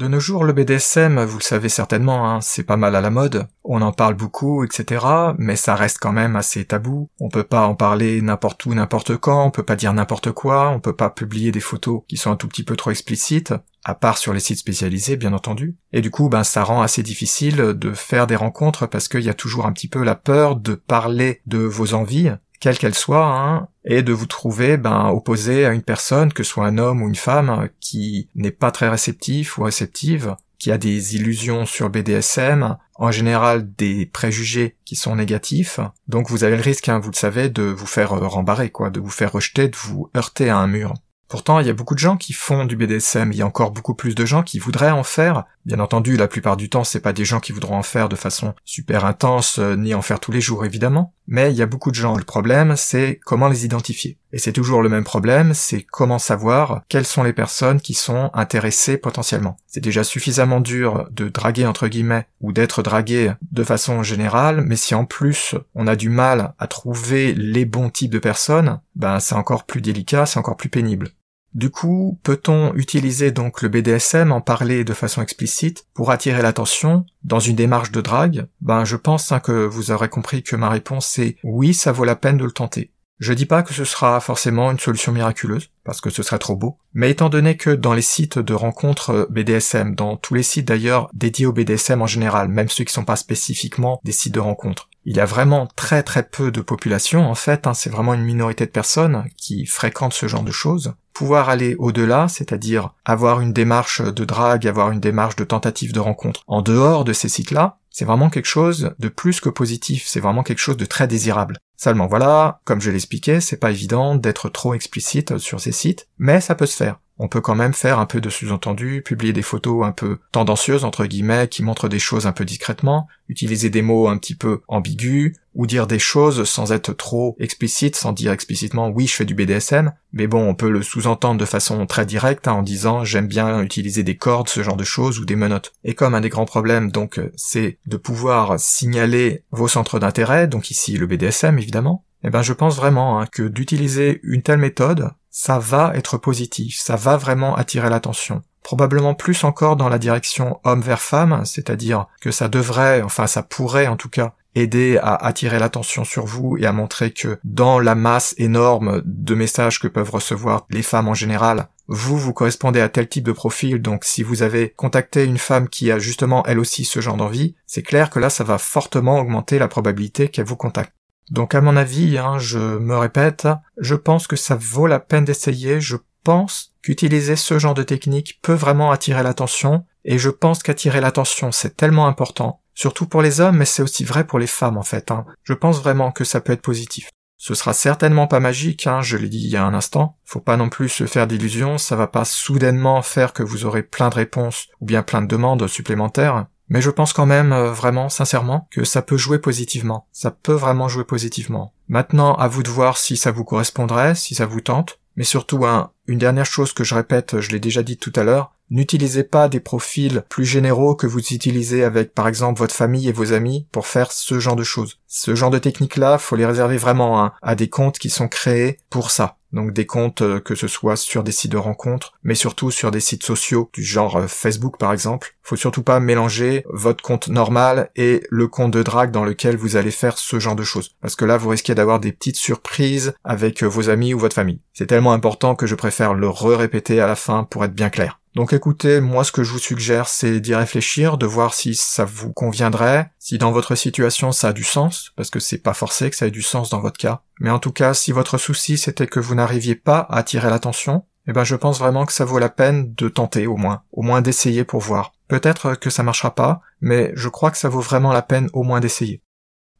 De 0.00 0.08
nos 0.08 0.18
jours, 0.18 0.44
le 0.44 0.54
BDSM, 0.54 1.22
vous 1.24 1.36
le 1.36 1.42
savez 1.42 1.68
certainement, 1.68 2.26
hein, 2.26 2.40
c'est 2.40 2.62
pas 2.62 2.78
mal 2.78 2.96
à 2.96 3.02
la 3.02 3.10
mode. 3.10 3.46
On 3.64 3.82
en 3.82 3.92
parle 3.92 4.14
beaucoup, 4.14 4.64
etc. 4.64 5.04
Mais 5.36 5.56
ça 5.56 5.74
reste 5.74 5.98
quand 6.00 6.14
même 6.14 6.36
assez 6.36 6.64
tabou. 6.64 7.10
On 7.20 7.28
peut 7.28 7.44
pas 7.44 7.66
en 7.66 7.74
parler 7.74 8.22
n'importe 8.22 8.64
où, 8.64 8.72
n'importe 8.72 9.18
quand. 9.18 9.44
On 9.44 9.50
peut 9.50 9.62
pas 9.62 9.76
dire 9.76 9.92
n'importe 9.92 10.32
quoi. 10.32 10.70
On 10.70 10.80
peut 10.80 10.96
pas 10.96 11.10
publier 11.10 11.52
des 11.52 11.60
photos 11.60 12.00
qui 12.08 12.16
sont 12.16 12.30
un 12.30 12.36
tout 12.36 12.48
petit 12.48 12.64
peu 12.64 12.76
trop 12.76 12.90
explicites. 12.90 13.52
À 13.84 13.94
part 13.94 14.16
sur 14.16 14.32
les 14.32 14.40
sites 14.40 14.60
spécialisés, 14.60 15.18
bien 15.18 15.34
entendu. 15.34 15.76
Et 15.92 16.00
du 16.00 16.10
coup, 16.10 16.30
ben, 16.30 16.44
ça 16.44 16.64
rend 16.64 16.80
assez 16.80 17.02
difficile 17.02 17.56
de 17.56 17.92
faire 17.92 18.26
des 18.26 18.36
rencontres 18.36 18.86
parce 18.86 19.06
qu'il 19.06 19.20
y 19.20 19.28
a 19.28 19.34
toujours 19.34 19.66
un 19.66 19.72
petit 19.72 19.88
peu 19.88 20.02
la 20.02 20.14
peur 20.14 20.56
de 20.56 20.76
parler 20.76 21.42
de 21.44 21.58
vos 21.58 21.92
envies 21.92 22.30
quelle 22.60 22.78
qu'elle 22.78 22.94
soit, 22.94 23.26
hein, 23.26 23.68
et 23.84 24.02
de 24.02 24.12
vous 24.12 24.26
trouver 24.26 24.76
ben, 24.76 25.08
opposé 25.08 25.64
à 25.64 25.72
une 25.72 25.82
personne, 25.82 26.32
que 26.32 26.42
ce 26.42 26.50
soit 26.50 26.66
un 26.66 26.78
homme 26.78 27.02
ou 27.02 27.08
une 27.08 27.14
femme, 27.14 27.68
qui 27.80 28.28
n'est 28.34 28.50
pas 28.50 28.70
très 28.70 28.88
réceptif 28.88 29.58
ou 29.58 29.64
réceptive, 29.64 30.36
qui 30.58 30.70
a 30.70 30.78
des 30.78 31.16
illusions 31.16 31.64
sur 31.64 31.88
BDSM, 31.88 32.76
en 32.94 33.10
général 33.10 33.74
des 33.74 34.04
préjugés 34.04 34.76
qui 34.84 34.94
sont 34.94 35.16
négatifs. 35.16 35.80
Donc 36.06 36.28
vous 36.28 36.44
avez 36.44 36.56
le 36.56 36.62
risque, 36.62 36.90
hein, 36.90 36.98
vous 36.98 37.10
le 37.10 37.16
savez, 37.16 37.48
de 37.48 37.62
vous 37.62 37.86
faire 37.86 38.10
rembarrer, 38.10 38.68
quoi, 38.68 38.90
de 38.90 39.00
vous 39.00 39.10
faire 39.10 39.32
rejeter, 39.32 39.68
de 39.68 39.76
vous 39.76 40.10
heurter 40.14 40.50
à 40.50 40.58
un 40.58 40.66
mur. 40.66 40.94
Pourtant, 41.30 41.60
il 41.60 41.66
y 41.68 41.70
a 41.70 41.74
beaucoup 41.74 41.94
de 41.94 42.00
gens 42.00 42.16
qui 42.16 42.32
font 42.32 42.64
du 42.64 42.74
BDSM, 42.74 43.30
il 43.30 43.38
y 43.38 43.42
a 43.42 43.46
encore 43.46 43.70
beaucoup 43.70 43.94
plus 43.94 44.16
de 44.16 44.24
gens 44.24 44.42
qui 44.42 44.58
voudraient 44.58 44.90
en 44.90 45.04
faire. 45.04 45.44
Bien 45.64 45.78
entendu, 45.78 46.16
la 46.16 46.26
plupart 46.26 46.56
du 46.56 46.68
temps, 46.68 46.82
c'est 46.82 46.98
pas 46.98 47.12
des 47.12 47.24
gens 47.24 47.38
qui 47.38 47.52
voudront 47.52 47.76
en 47.76 47.84
faire 47.84 48.08
de 48.08 48.16
façon 48.16 48.52
super 48.64 49.04
intense, 49.04 49.60
euh, 49.60 49.76
ni 49.76 49.94
en 49.94 50.02
faire 50.02 50.18
tous 50.18 50.32
les 50.32 50.40
jours, 50.40 50.64
évidemment. 50.64 51.14
Mais 51.28 51.52
il 51.52 51.56
y 51.56 51.62
a 51.62 51.66
beaucoup 51.66 51.92
de 51.92 51.94
gens. 51.94 52.16
Le 52.16 52.24
problème, 52.24 52.74
c'est 52.76 53.20
comment 53.24 53.46
les 53.46 53.64
identifier. 53.64 54.18
Et 54.32 54.38
c'est 54.38 54.52
toujours 54.52 54.82
le 54.82 54.88
même 54.88 55.04
problème, 55.04 55.54
c'est 55.54 55.82
comment 55.82 56.18
savoir 56.18 56.82
quelles 56.88 57.06
sont 57.06 57.22
les 57.22 57.32
personnes 57.32 57.80
qui 57.80 57.94
sont 57.94 58.30
intéressées 58.34 58.96
potentiellement. 58.96 59.56
C'est 59.68 59.80
déjà 59.80 60.02
suffisamment 60.02 60.60
dur 60.60 61.06
de 61.12 61.28
draguer 61.28 61.66
entre 61.66 61.86
guillemets, 61.86 62.26
ou 62.40 62.52
d'être 62.52 62.82
dragué 62.82 63.32
de 63.52 63.62
façon 63.62 64.02
générale, 64.02 64.62
mais 64.66 64.76
si 64.76 64.96
en 64.96 65.04
plus 65.04 65.54
on 65.76 65.86
a 65.86 65.94
du 65.94 66.08
mal 66.08 66.54
à 66.58 66.66
trouver 66.66 67.34
les 67.34 67.64
bons 67.64 67.90
types 67.90 68.12
de 68.12 68.18
personnes, 68.18 68.80
ben 68.96 69.20
c'est 69.20 69.36
encore 69.36 69.64
plus 69.64 69.80
délicat, 69.80 70.26
c'est 70.26 70.38
encore 70.38 70.56
plus 70.56 70.68
pénible. 70.68 71.10
Du 71.54 71.70
coup, 71.70 72.18
peut-on 72.22 72.74
utiliser 72.74 73.32
donc 73.32 73.62
le 73.62 73.68
BDSM, 73.68 74.30
en 74.30 74.40
parler 74.40 74.84
de 74.84 74.92
façon 74.92 75.20
explicite, 75.20 75.86
pour 75.94 76.12
attirer 76.12 76.42
l'attention 76.42 77.06
dans 77.24 77.40
une 77.40 77.56
démarche 77.56 77.90
de 77.90 78.00
drague? 78.00 78.46
Ben, 78.60 78.84
je 78.84 78.96
pense 78.96 79.32
hein, 79.32 79.40
que 79.40 79.66
vous 79.66 79.90
aurez 79.90 80.08
compris 80.08 80.44
que 80.44 80.54
ma 80.54 80.68
réponse 80.68 81.18
est 81.18 81.36
oui, 81.42 81.74
ça 81.74 81.90
vaut 81.90 82.04
la 82.04 82.16
peine 82.16 82.36
de 82.36 82.44
le 82.44 82.52
tenter. 82.52 82.92
Je 83.20 83.34
dis 83.34 83.44
pas 83.44 83.62
que 83.62 83.74
ce 83.74 83.84
sera 83.84 84.18
forcément 84.20 84.70
une 84.70 84.78
solution 84.78 85.12
miraculeuse, 85.12 85.68
parce 85.84 86.00
que 86.00 86.08
ce 86.08 86.22
serait 86.22 86.38
trop 86.38 86.56
beau, 86.56 86.78
mais 86.94 87.10
étant 87.10 87.28
donné 87.28 87.58
que 87.58 87.68
dans 87.68 87.92
les 87.92 88.00
sites 88.00 88.38
de 88.38 88.54
rencontres 88.54 89.28
BDSM, 89.28 89.94
dans 89.94 90.16
tous 90.16 90.32
les 90.32 90.42
sites 90.42 90.66
d'ailleurs 90.66 91.10
dédiés 91.12 91.44
au 91.44 91.52
BDSM 91.52 92.00
en 92.00 92.06
général, 92.06 92.48
même 92.48 92.70
ceux 92.70 92.84
qui 92.84 92.94
sont 92.94 93.04
pas 93.04 93.16
spécifiquement 93.16 94.00
des 94.04 94.12
sites 94.12 94.32
de 94.32 94.40
rencontres, 94.40 94.88
il 95.04 95.16
y 95.16 95.20
a 95.20 95.26
vraiment 95.26 95.68
très 95.76 96.02
très 96.02 96.22
peu 96.22 96.50
de 96.50 96.62
population 96.62 97.28
en 97.28 97.34
fait, 97.34 97.66
hein, 97.66 97.74
c'est 97.74 97.90
vraiment 97.90 98.14
une 98.14 98.24
minorité 98.24 98.64
de 98.64 98.70
personnes 98.70 99.26
qui 99.36 99.66
fréquentent 99.66 100.14
ce 100.14 100.26
genre 100.26 100.42
de 100.42 100.50
choses. 100.50 100.94
Pouvoir 101.12 101.50
aller 101.50 101.76
au-delà, 101.78 102.26
c'est-à-dire 102.28 102.94
avoir 103.04 103.42
une 103.42 103.52
démarche 103.52 104.00
de 104.00 104.24
drague, 104.24 104.66
avoir 104.66 104.92
une 104.92 105.00
démarche 105.00 105.36
de 105.36 105.44
tentative 105.44 105.92
de 105.92 106.00
rencontre 106.00 106.40
en 106.46 106.62
dehors 106.62 107.04
de 107.04 107.12
ces 107.12 107.28
sites-là, 107.28 107.76
c'est 107.90 108.06
vraiment 108.06 108.30
quelque 108.30 108.46
chose 108.46 108.94
de 108.98 109.08
plus 109.08 109.40
que 109.40 109.50
positif, 109.50 110.04
c'est 110.06 110.20
vraiment 110.20 110.42
quelque 110.42 110.58
chose 110.58 110.78
de 110.78 110.86
très 110.86 111.06
désirable. 111.06 111.58
Seulement 111.82 112.08
voilà, 112.08 112.60
comme 112.64 112.82
je 112.82 112.90
l'expliquais, 112.90 113.40
c'est 113.40 113.56
pas 113.56 113.70
évident 113.70 114.14
d'être 114.14 114.50
trop 114.50 114.74
explicite 114.74 115.38
sur 115.38 115.60
ces 115.60 115.72
sites, 115.72 116.08
mais 116.18 116.42
ça 116.42 116.54
peut 116.54 116.66
se 116.66 116.76
faire 116.76 117.00
on 117.20 117.28
peut 117.28 117.42
quand 117.42 117.54
même 117.54 117.74
faire 117.74 117.98
un 117.98 118.06
peu 118.06 118.22
de 118.22 118.30
sous-entendu, 118.30 119.02
publier 119.04 119.34
des 119.34 119.42
photos 119.42 119.84
un 119.84 119.92
peu 119.92 120.18
tendancieuses 120.32 120.86
entre 120.86 121.04
guillemets 121.04 121.48
qui 121.48 121.62
montrent 121.62 121.88
des 121.88 121.98
choses 121.98 122.26
un 122.26 122.32
peu 122.32 122.46
discrètement, 122.46 123.08
utiliser 123.28 123.68
des 123.68 123.82
mots 123.82 124.08
un 124.08 124.16
petit 124.16 124.34
peu 124.34 124.62
ambigus 124.68 125.36
ou 125.54 125.66
dire 125.66 125.86
des 125.86 125.98
choses 125.98 126.44
sans 126.44 126.72
être 126.72 126.94
trop 126.94 127.36
explicite, 127.38 127.94
sans 127.94 128.12
dire 128.12 128.32
explicitement 128.32 128.88
oui 128.88 129.06
je 129.06 129.16
fais 129.16 129.26
du 129.26 129.34
BDSM, 129.34 129.92
mais 130.14 130.26
bon 130.28 130.48
on 130.48 130.54
peut 130.54 130.70
le 130.70 130.82
sous-entendre 130.82 131.38
de 131.38 131.44
façon 131.44 131.84
très 131.84 132.06
directe 132.06 132.48
hein, 132.48 132.54
en 132.54 132.62
disant 132.62 133.04
j'aime 133.04 133.26
bien 133.26 133.62
utiliser 133.62 134.02
des 134.02 134.16
cordes, 134.16 134.48
ce 134.48 134.62
genre 134.62 134.78
de 134.78 134.84
choses 134.84 135.18
ou 135.18 135.26
des 135.26 135.36
menottes. 135.36 135.72
Et 135.84 135.92
comme 135.92 136.14
un 136.14 136.22
des 136.22 136.30
grands 136.30 136.46
problèmes 136.46 136.90
donc 136.90 137.20
c'est 137.36 137.76
de 137.84 137.98
pouvoir 137.98 138.58
signaler 138.58 139.44
vos 139.50 139.68
centres 139.68 139.98
d'intérêt, 139.98 140.48
donc 140.48 140.70
ici 140.70 140.96
le 140.96 141.06
BDSM 141.06 141.58
évidemment, 141.58 142.02
eh 142.24 142.30
ben 142.30 142.40
je 142.40 142.54
pense 142.54 142.76
vraiment 142.76 143.20
hein, 143.20 143.26
que 143.30 143.42
d'utiliser 143.42 144.20
une 144.22 144.40
telle 144.40 144.58
méthode 144.58 145.10
ça 145.30 145.58
va 145.58 145.92
être 145.94 146.18
positif, 146.18 146.78
ça 146.78 146.96
va 146.96 147.16
vraiment 147.16 147.56
attirer 147.56 147.90
l'attention. 147.90 148.42
Probablement 148.62 149.14
plus 149.14 149.44
encore 149.44 149.76
dans 149.76 149.88
la 149.88 149.98
direction 149.98 150.60
homme 150.64 150.82
vers 150.82 151.00
femme, 151.00 151.42
c'est-à-dire 151.44 152.06
que 152.20 152.30
ça 152.30 152.48
devrait, 152.48 153.02
enfin 153.02 153.26
ça 153.26 153.42
pourrait 153.42 153.86
en 153.86 153.96
tout 153.96 154.10
cas, 154.10 154.34
aider 154.54 154.98
à 155.00 155.14
attirer 155.14 155.58
l'attention 155.58 156.04
sur 156.04 156.26
vous 156.26 156.56
et 156.58 156.66
à 156.66 156.72
montrer 156.72 157.12
que 157.12 157.38
dans 157.44 157.78
la 157.78 157.94
masse 157.94 158.34
énorme 158.36 159.02
de 159.04 159.34
messages 159.34 159.78
que 159.78 159.88
peuvent 159.88 160.10
recevoir 160.10 160.66
les 160.70 160.82
femmes 160.82 161.08
en 161.08 161.14
général, 161.14 161.68
vous, 161.86 162.18
vous 162.18 162.32
correspondez 162.32 162.80
à 162.80 162.88
tel 162.88 163.08
type 163.08 163.24
de 163.24 163.32
profil, 163.32 163.82
donc 163.82 164.04
si 164.04 164.22
vous 164.22 164.42
avez 164.42 164.70
contacté 164.70 165.24
une 165.24 165.38
femme 165.38 165.68
qui 165.68 165.90
a 165.90 165.98
justement 165.98 166.44
elle 166.46 166.60
aussi 166.60 166.84
ce 166.84 167.00
genre 167.00 167.16
d'envie, 167.16 167.54
c'est 167.66 167.82
clair 167.82 168.10
que 168.10 168.18
là 168.18 168.30
ça 168.30 168.44
va 168.44 168.58
fortement 168.58 169.18
augmenter 169.18 169.58
la 169.58 169.68
probabilité 169.68 170.28
qu'elle 170.28 170.46
vous 170.46 170.56
contacte. 170.56 170.92
Donc 171.30 171.54
à 171.54 171.60
mon 171.60 171.76
avis, 171.76 172.18
hein, 172.18 172.38
je 172.38 172.58
me 172.58 172.96
répète, 172.96 173.48
je 173.78 173.94
pense 173.94 174.26
que 174.26 174.36
ça 174.36 174.56
vaut 174.56 174.86
la 174.86 174.98
peine 174.98 175.24
d'essayer, 175.24 175.80
je 175.80 175.96
pense 176.24 176.74
qu'utiliser 176.82 177.36
ce 177.36 177.58
genre 177.58 177.74
de 177.74 177.82
technique 177.82 178.40
peut 178.42 178.54
vraiment 178.54 178.90
attirer 178.90 179.22
l'attention, 179.22 179.84
et 180.04 180.18
je 180.18 180.30
pense 180.30 180.62
qu'attirer 180.62 181.00
l'attention 181.00 181.52
c'est 181.52 181.76
tellement 181.76 182.06
important, 182.06 182.60
surtout 182.74 183.06
pour 183.06 183.22
les 183.22 183.40
hommes, 183.40 183.58
mais 183.58 183.64
c'est 183.64 183.82
aussi 183.82 184.04
vrai 184.04 184.24
pour 184.24 184.38
les 184.38 184.46
femmes 184.46 184.76
en 184.76 184.82
fait. 184.82 185.10
Hein. 185.10 185.24
Je 185.44 185.54
pense 185.54 185.80
vraiment 185.80 186.10
que 186.10 186.24
ça 186.24 186.40
peut 186.40 186.52
être 186.52 186.62
positif. 186.62 187.10
Ce 187.42 187.54
sera 187.54 187.72
certainement 187.72 188.26
pas 188.26 188.40
magique, 188.40 188.86
hein, 188.86 189.00
je 189.00 189.16
l'ai 189.16 189.28
dit 189.28 189.40
il 189.42 189.50
y 189.50 189.56
a 189.56 189.64
un 189.64 189.72
instant. 189.72 190.18
Faut 190.26 190.40
pas 190.40 190.58
non 190.58 190.68
plus 190.68 190.90
se 190.90 191.06
faire 191.06 191.26
d'illusions, 191.26 191.78
ça 191.78 191.96
va 191.96 192.06
pas 192.06 192.26
soudainement 192.26 193.00
faire 193.00 193.32
que 193.32 193.42
vous 193.42 193.64
aurez 193.64 193.82
plein 193.82 194.10
de 194.10 194.16
réponses 194.16 194.66
ou 194.80 194.84
bien 194.84 195.02
plein 195.02 195.22
de 195.22 195.26
demandes 195.26 195.66
supplémentaires. 195.66 196.46
Mais 196.70 196.80
je 196.80 196.88
pense 196.88 197.12
quand 197.12 197.26
même 197.26 197.52
euh, 197.52 197.70
vraiment 197.70 198.08
sincèrement 198.08 198.68
que 198.70 198.84
ça 198.84 199.02
peut 199.02 199.16
jouer 199.16 199.38
positivement. 199.38 200.06
Ça 200.12 200.30
peut 200.30 200.54
vraiment 200.54 200.88
jouer 200.88 201.04
positivement. 201.04 201.74
Maintenant, 201.88 202.34
à 202.34 202.48
vous 202.48 202.62
de 202.62 202.70
voir 202.70 202.96
si 202.96 203.16
ça 203.16 203.32
vous 203.32 203.44
correspondrait, 203.44 204.14
si 204.14 204.34
ça 204.34 204.46
vous 204.46 204.60
tente. 204.60 205.00
Mais 205.16 205.24
surtout, 205.24 205.66
une 206.06 206.18
dernière 206.18 206.46
chose 206.46 206.72
que 206.72 206.84
je 206.84 206.94
répète, 206.94 207.40
je 207.40 207.50
l'ai 207.50 207.60
déjà 207.60 207.82
dit 207.82 207.98
tout 207.98 208.12
à 208.14 208.22
l'heure, 208.22 208.52
N'utilisez 208.70 209.24
pas 209.24 209.48
des 209.48 209.60
profils 209.60 210.22
plus 210.28 210.44
généraux 210.44 210.94
que 210.94 211.06
vous 211.06 211.18
utilisez 211.18 211.82
avec 211.82 212.14
par 212.14 212.28
exemple 212.28 212.60
votre 212.60 212.74
famille 212.74 213.08
et 213.08 213.12
vos 213.12 213.32
amis 213.32 213.66
pour 213.72 213.86
faire 213.86 214.12
ce 214.12 214.38
genre 214.38 214.56
de 214.56 214.62
choses. 214.62 215.00
Ce 215.08 215.34
genre 215.34 215.50
de 215.50 215.58
techniques-là, 215.58 216.18
faut 216.18 216.36
les 216.36 216.46
réserver 216.46 216.76
vraiment 216.76 217.22
hein, 217.22 217.32
à 217.42 217.56
des 217.56 217.68
comptes 217.68 217.98
qui 217.98 218.10
sont 218.10 218.28
créés 218.28 218.78
pour 218.88 219.10
ça. 219.10 219.36
Donc 219.52 219.72
des 219.72 219.86
comptes 219.86 220.22
euh, 220.22 220.38
que 220.38 220.54
ce 220.54 220.68
soit 220.68 220.96
sur 220.96 221.24
des 221.24 221.32
sites 221.32 221.50
de 221.50 221.56
rencontres, 221.56 222.12
mais 222.22 222.36
surtout 222.36 222.70
sur 222.70 222.92
des 222.92 223.00
sites 223.00 223.24
sociaux 223.24 223.68
du 223.72 223.82
genre 223.82 224.16
euh, 224.16 224.26
Facebook 224.28 224.78
par 224.78 224.92
exemple. 224.92 225.34
Faut 225.42 225.56
surtout 225.56 225.82
pas 225.82 225.98
mélanger 225.98 226.64
votre 226.68 227.02
compte 227.02 227.26
normal 227.26 227.90
et 227.96 228.22
le 228.30 228.46
compte 228.46 228.70
de 228.70 228.84
drague 228.84 229.10
dans 229.10 229.24
lequel 229.24 229.56
vous 229.56 229.74
allez 229.74 229.90
faire 229.90 230.18
ce 230.18 230.38
genre 230.38 230.54
de 230.54 230.62
choses. 230.62 230.94
Parce 231.00 231.16
que 231.16 231.24
là, 231.24 231.36
vous 231.36 231.48
risquez 231.48 231.74
d'avoir 231.74 231.98
des 231.98 232.12
petites 232.12 232.36
surprises 232.36 233.14
avec 233.24 233.64
euh, 233.64 233.66
vos 233.66 233.90
amis 233.90 234.14
ou 234.14 234.18
votre 234.20 234.36
famille. 234.36 234.60
C'est 234.72 234.86
tellement 234.86 235.12
important 235.12 235.56
que 235.56 235.66
je 235.66 235.74
préfère 235.74 236.14
le 236.14 236.28
re-répéter 236.28 237.00
à 237.00 237.08
la 237.08 237.16
fin 237.16 237.42
pour 237.42 237.64
être 237.64 237.74
bien 237.74 237.90
clair. 237.90 238.19
Donc 238.36 238.52
écoutez, 238.52 239.00
moi 239.00 239.24
ce 239.24 239.32
que 239.32 239.42
je 239.42 239.50
vous 239.50 239.58
suggère 239.58 240.08
c'est 240.08 240.40
d'y 240.40 240.54
réfléchir, 240.54 241.18
de 241.18 241.26
voir 241.26 241.52
si 241.52 241.74
ça 241.74 242.04
vous 242.04 242.32
conviendrait, 242.32 243.10
si 243.18 243.38
dans 243.38 243.50
votre 243.50 243.74
situation 243.74 244.30
ça 244.30 244.48
a 244.48 244.52
du 244.52 244.62
sens, 244.62 245.10
parce 245.16 245.30
que 245.30 245.40
c'est 245.40 245.58
pas 245.58 245.74
forcé 245.74 246.10
que 246.10 246.16
ça 246.16 246.28
ait 246.28 246.30
du 246.30 246.42
sens 246.42 246.70
dans 246.70 246.80
votre 246.80 246.98
cas. 246.98 247.22
Mais 247.40 247.50
en 247.50 247.58
tout 247.58 247.72
cas, 247.72 247.92
si 247.92 248.12
votre 248.12 248.38
souci 248.38 248.78
c'était 248.78 249.08
que 249.08 249.18
vous 249.18 249.34
n'arriviez 249.34 249.74
pas 249.74 249.98
à 249.98 250.18
attirer 250.18 250.48
l'attention, 250.48 251.04
eh 251.26 251.32
ben 251.32 251.42
je 251.42 251.56
pense 251.56 251.80
vraiment 251.80 252.06
que 252.06 252.12
ça 252.12 252.24
vaut 252.24 252.38
la 252.38 252.48
peine 252.48 252.94
de 252.94 253.08
tenter 253.08 253.46
au 253.46 253.56
moins, 253.56 253.82
au 253.92 254.02
moins 254.02 254.22
d'essayer 254.22 254.64
pour 254.64 254.80
voir. 254.80 255.12
Peut-être 255.26 255.74
que 255.74 255.90
ça 255.90 256.02
marchera 256.02 256.34
pas, 256.34 256.60
mais 256.80 257.12
je 257.14 257.28
crois 257.28 257.50
que 257.50 257.58
ça 257.58 257.68
vaut 257.68 257.80
vraiment 257.80 258.12
la 258.12 258.22
peine 258.22 258.48
au 258.52 258.62
moins 258.62 258.80
d'essayer. 258.80 259.22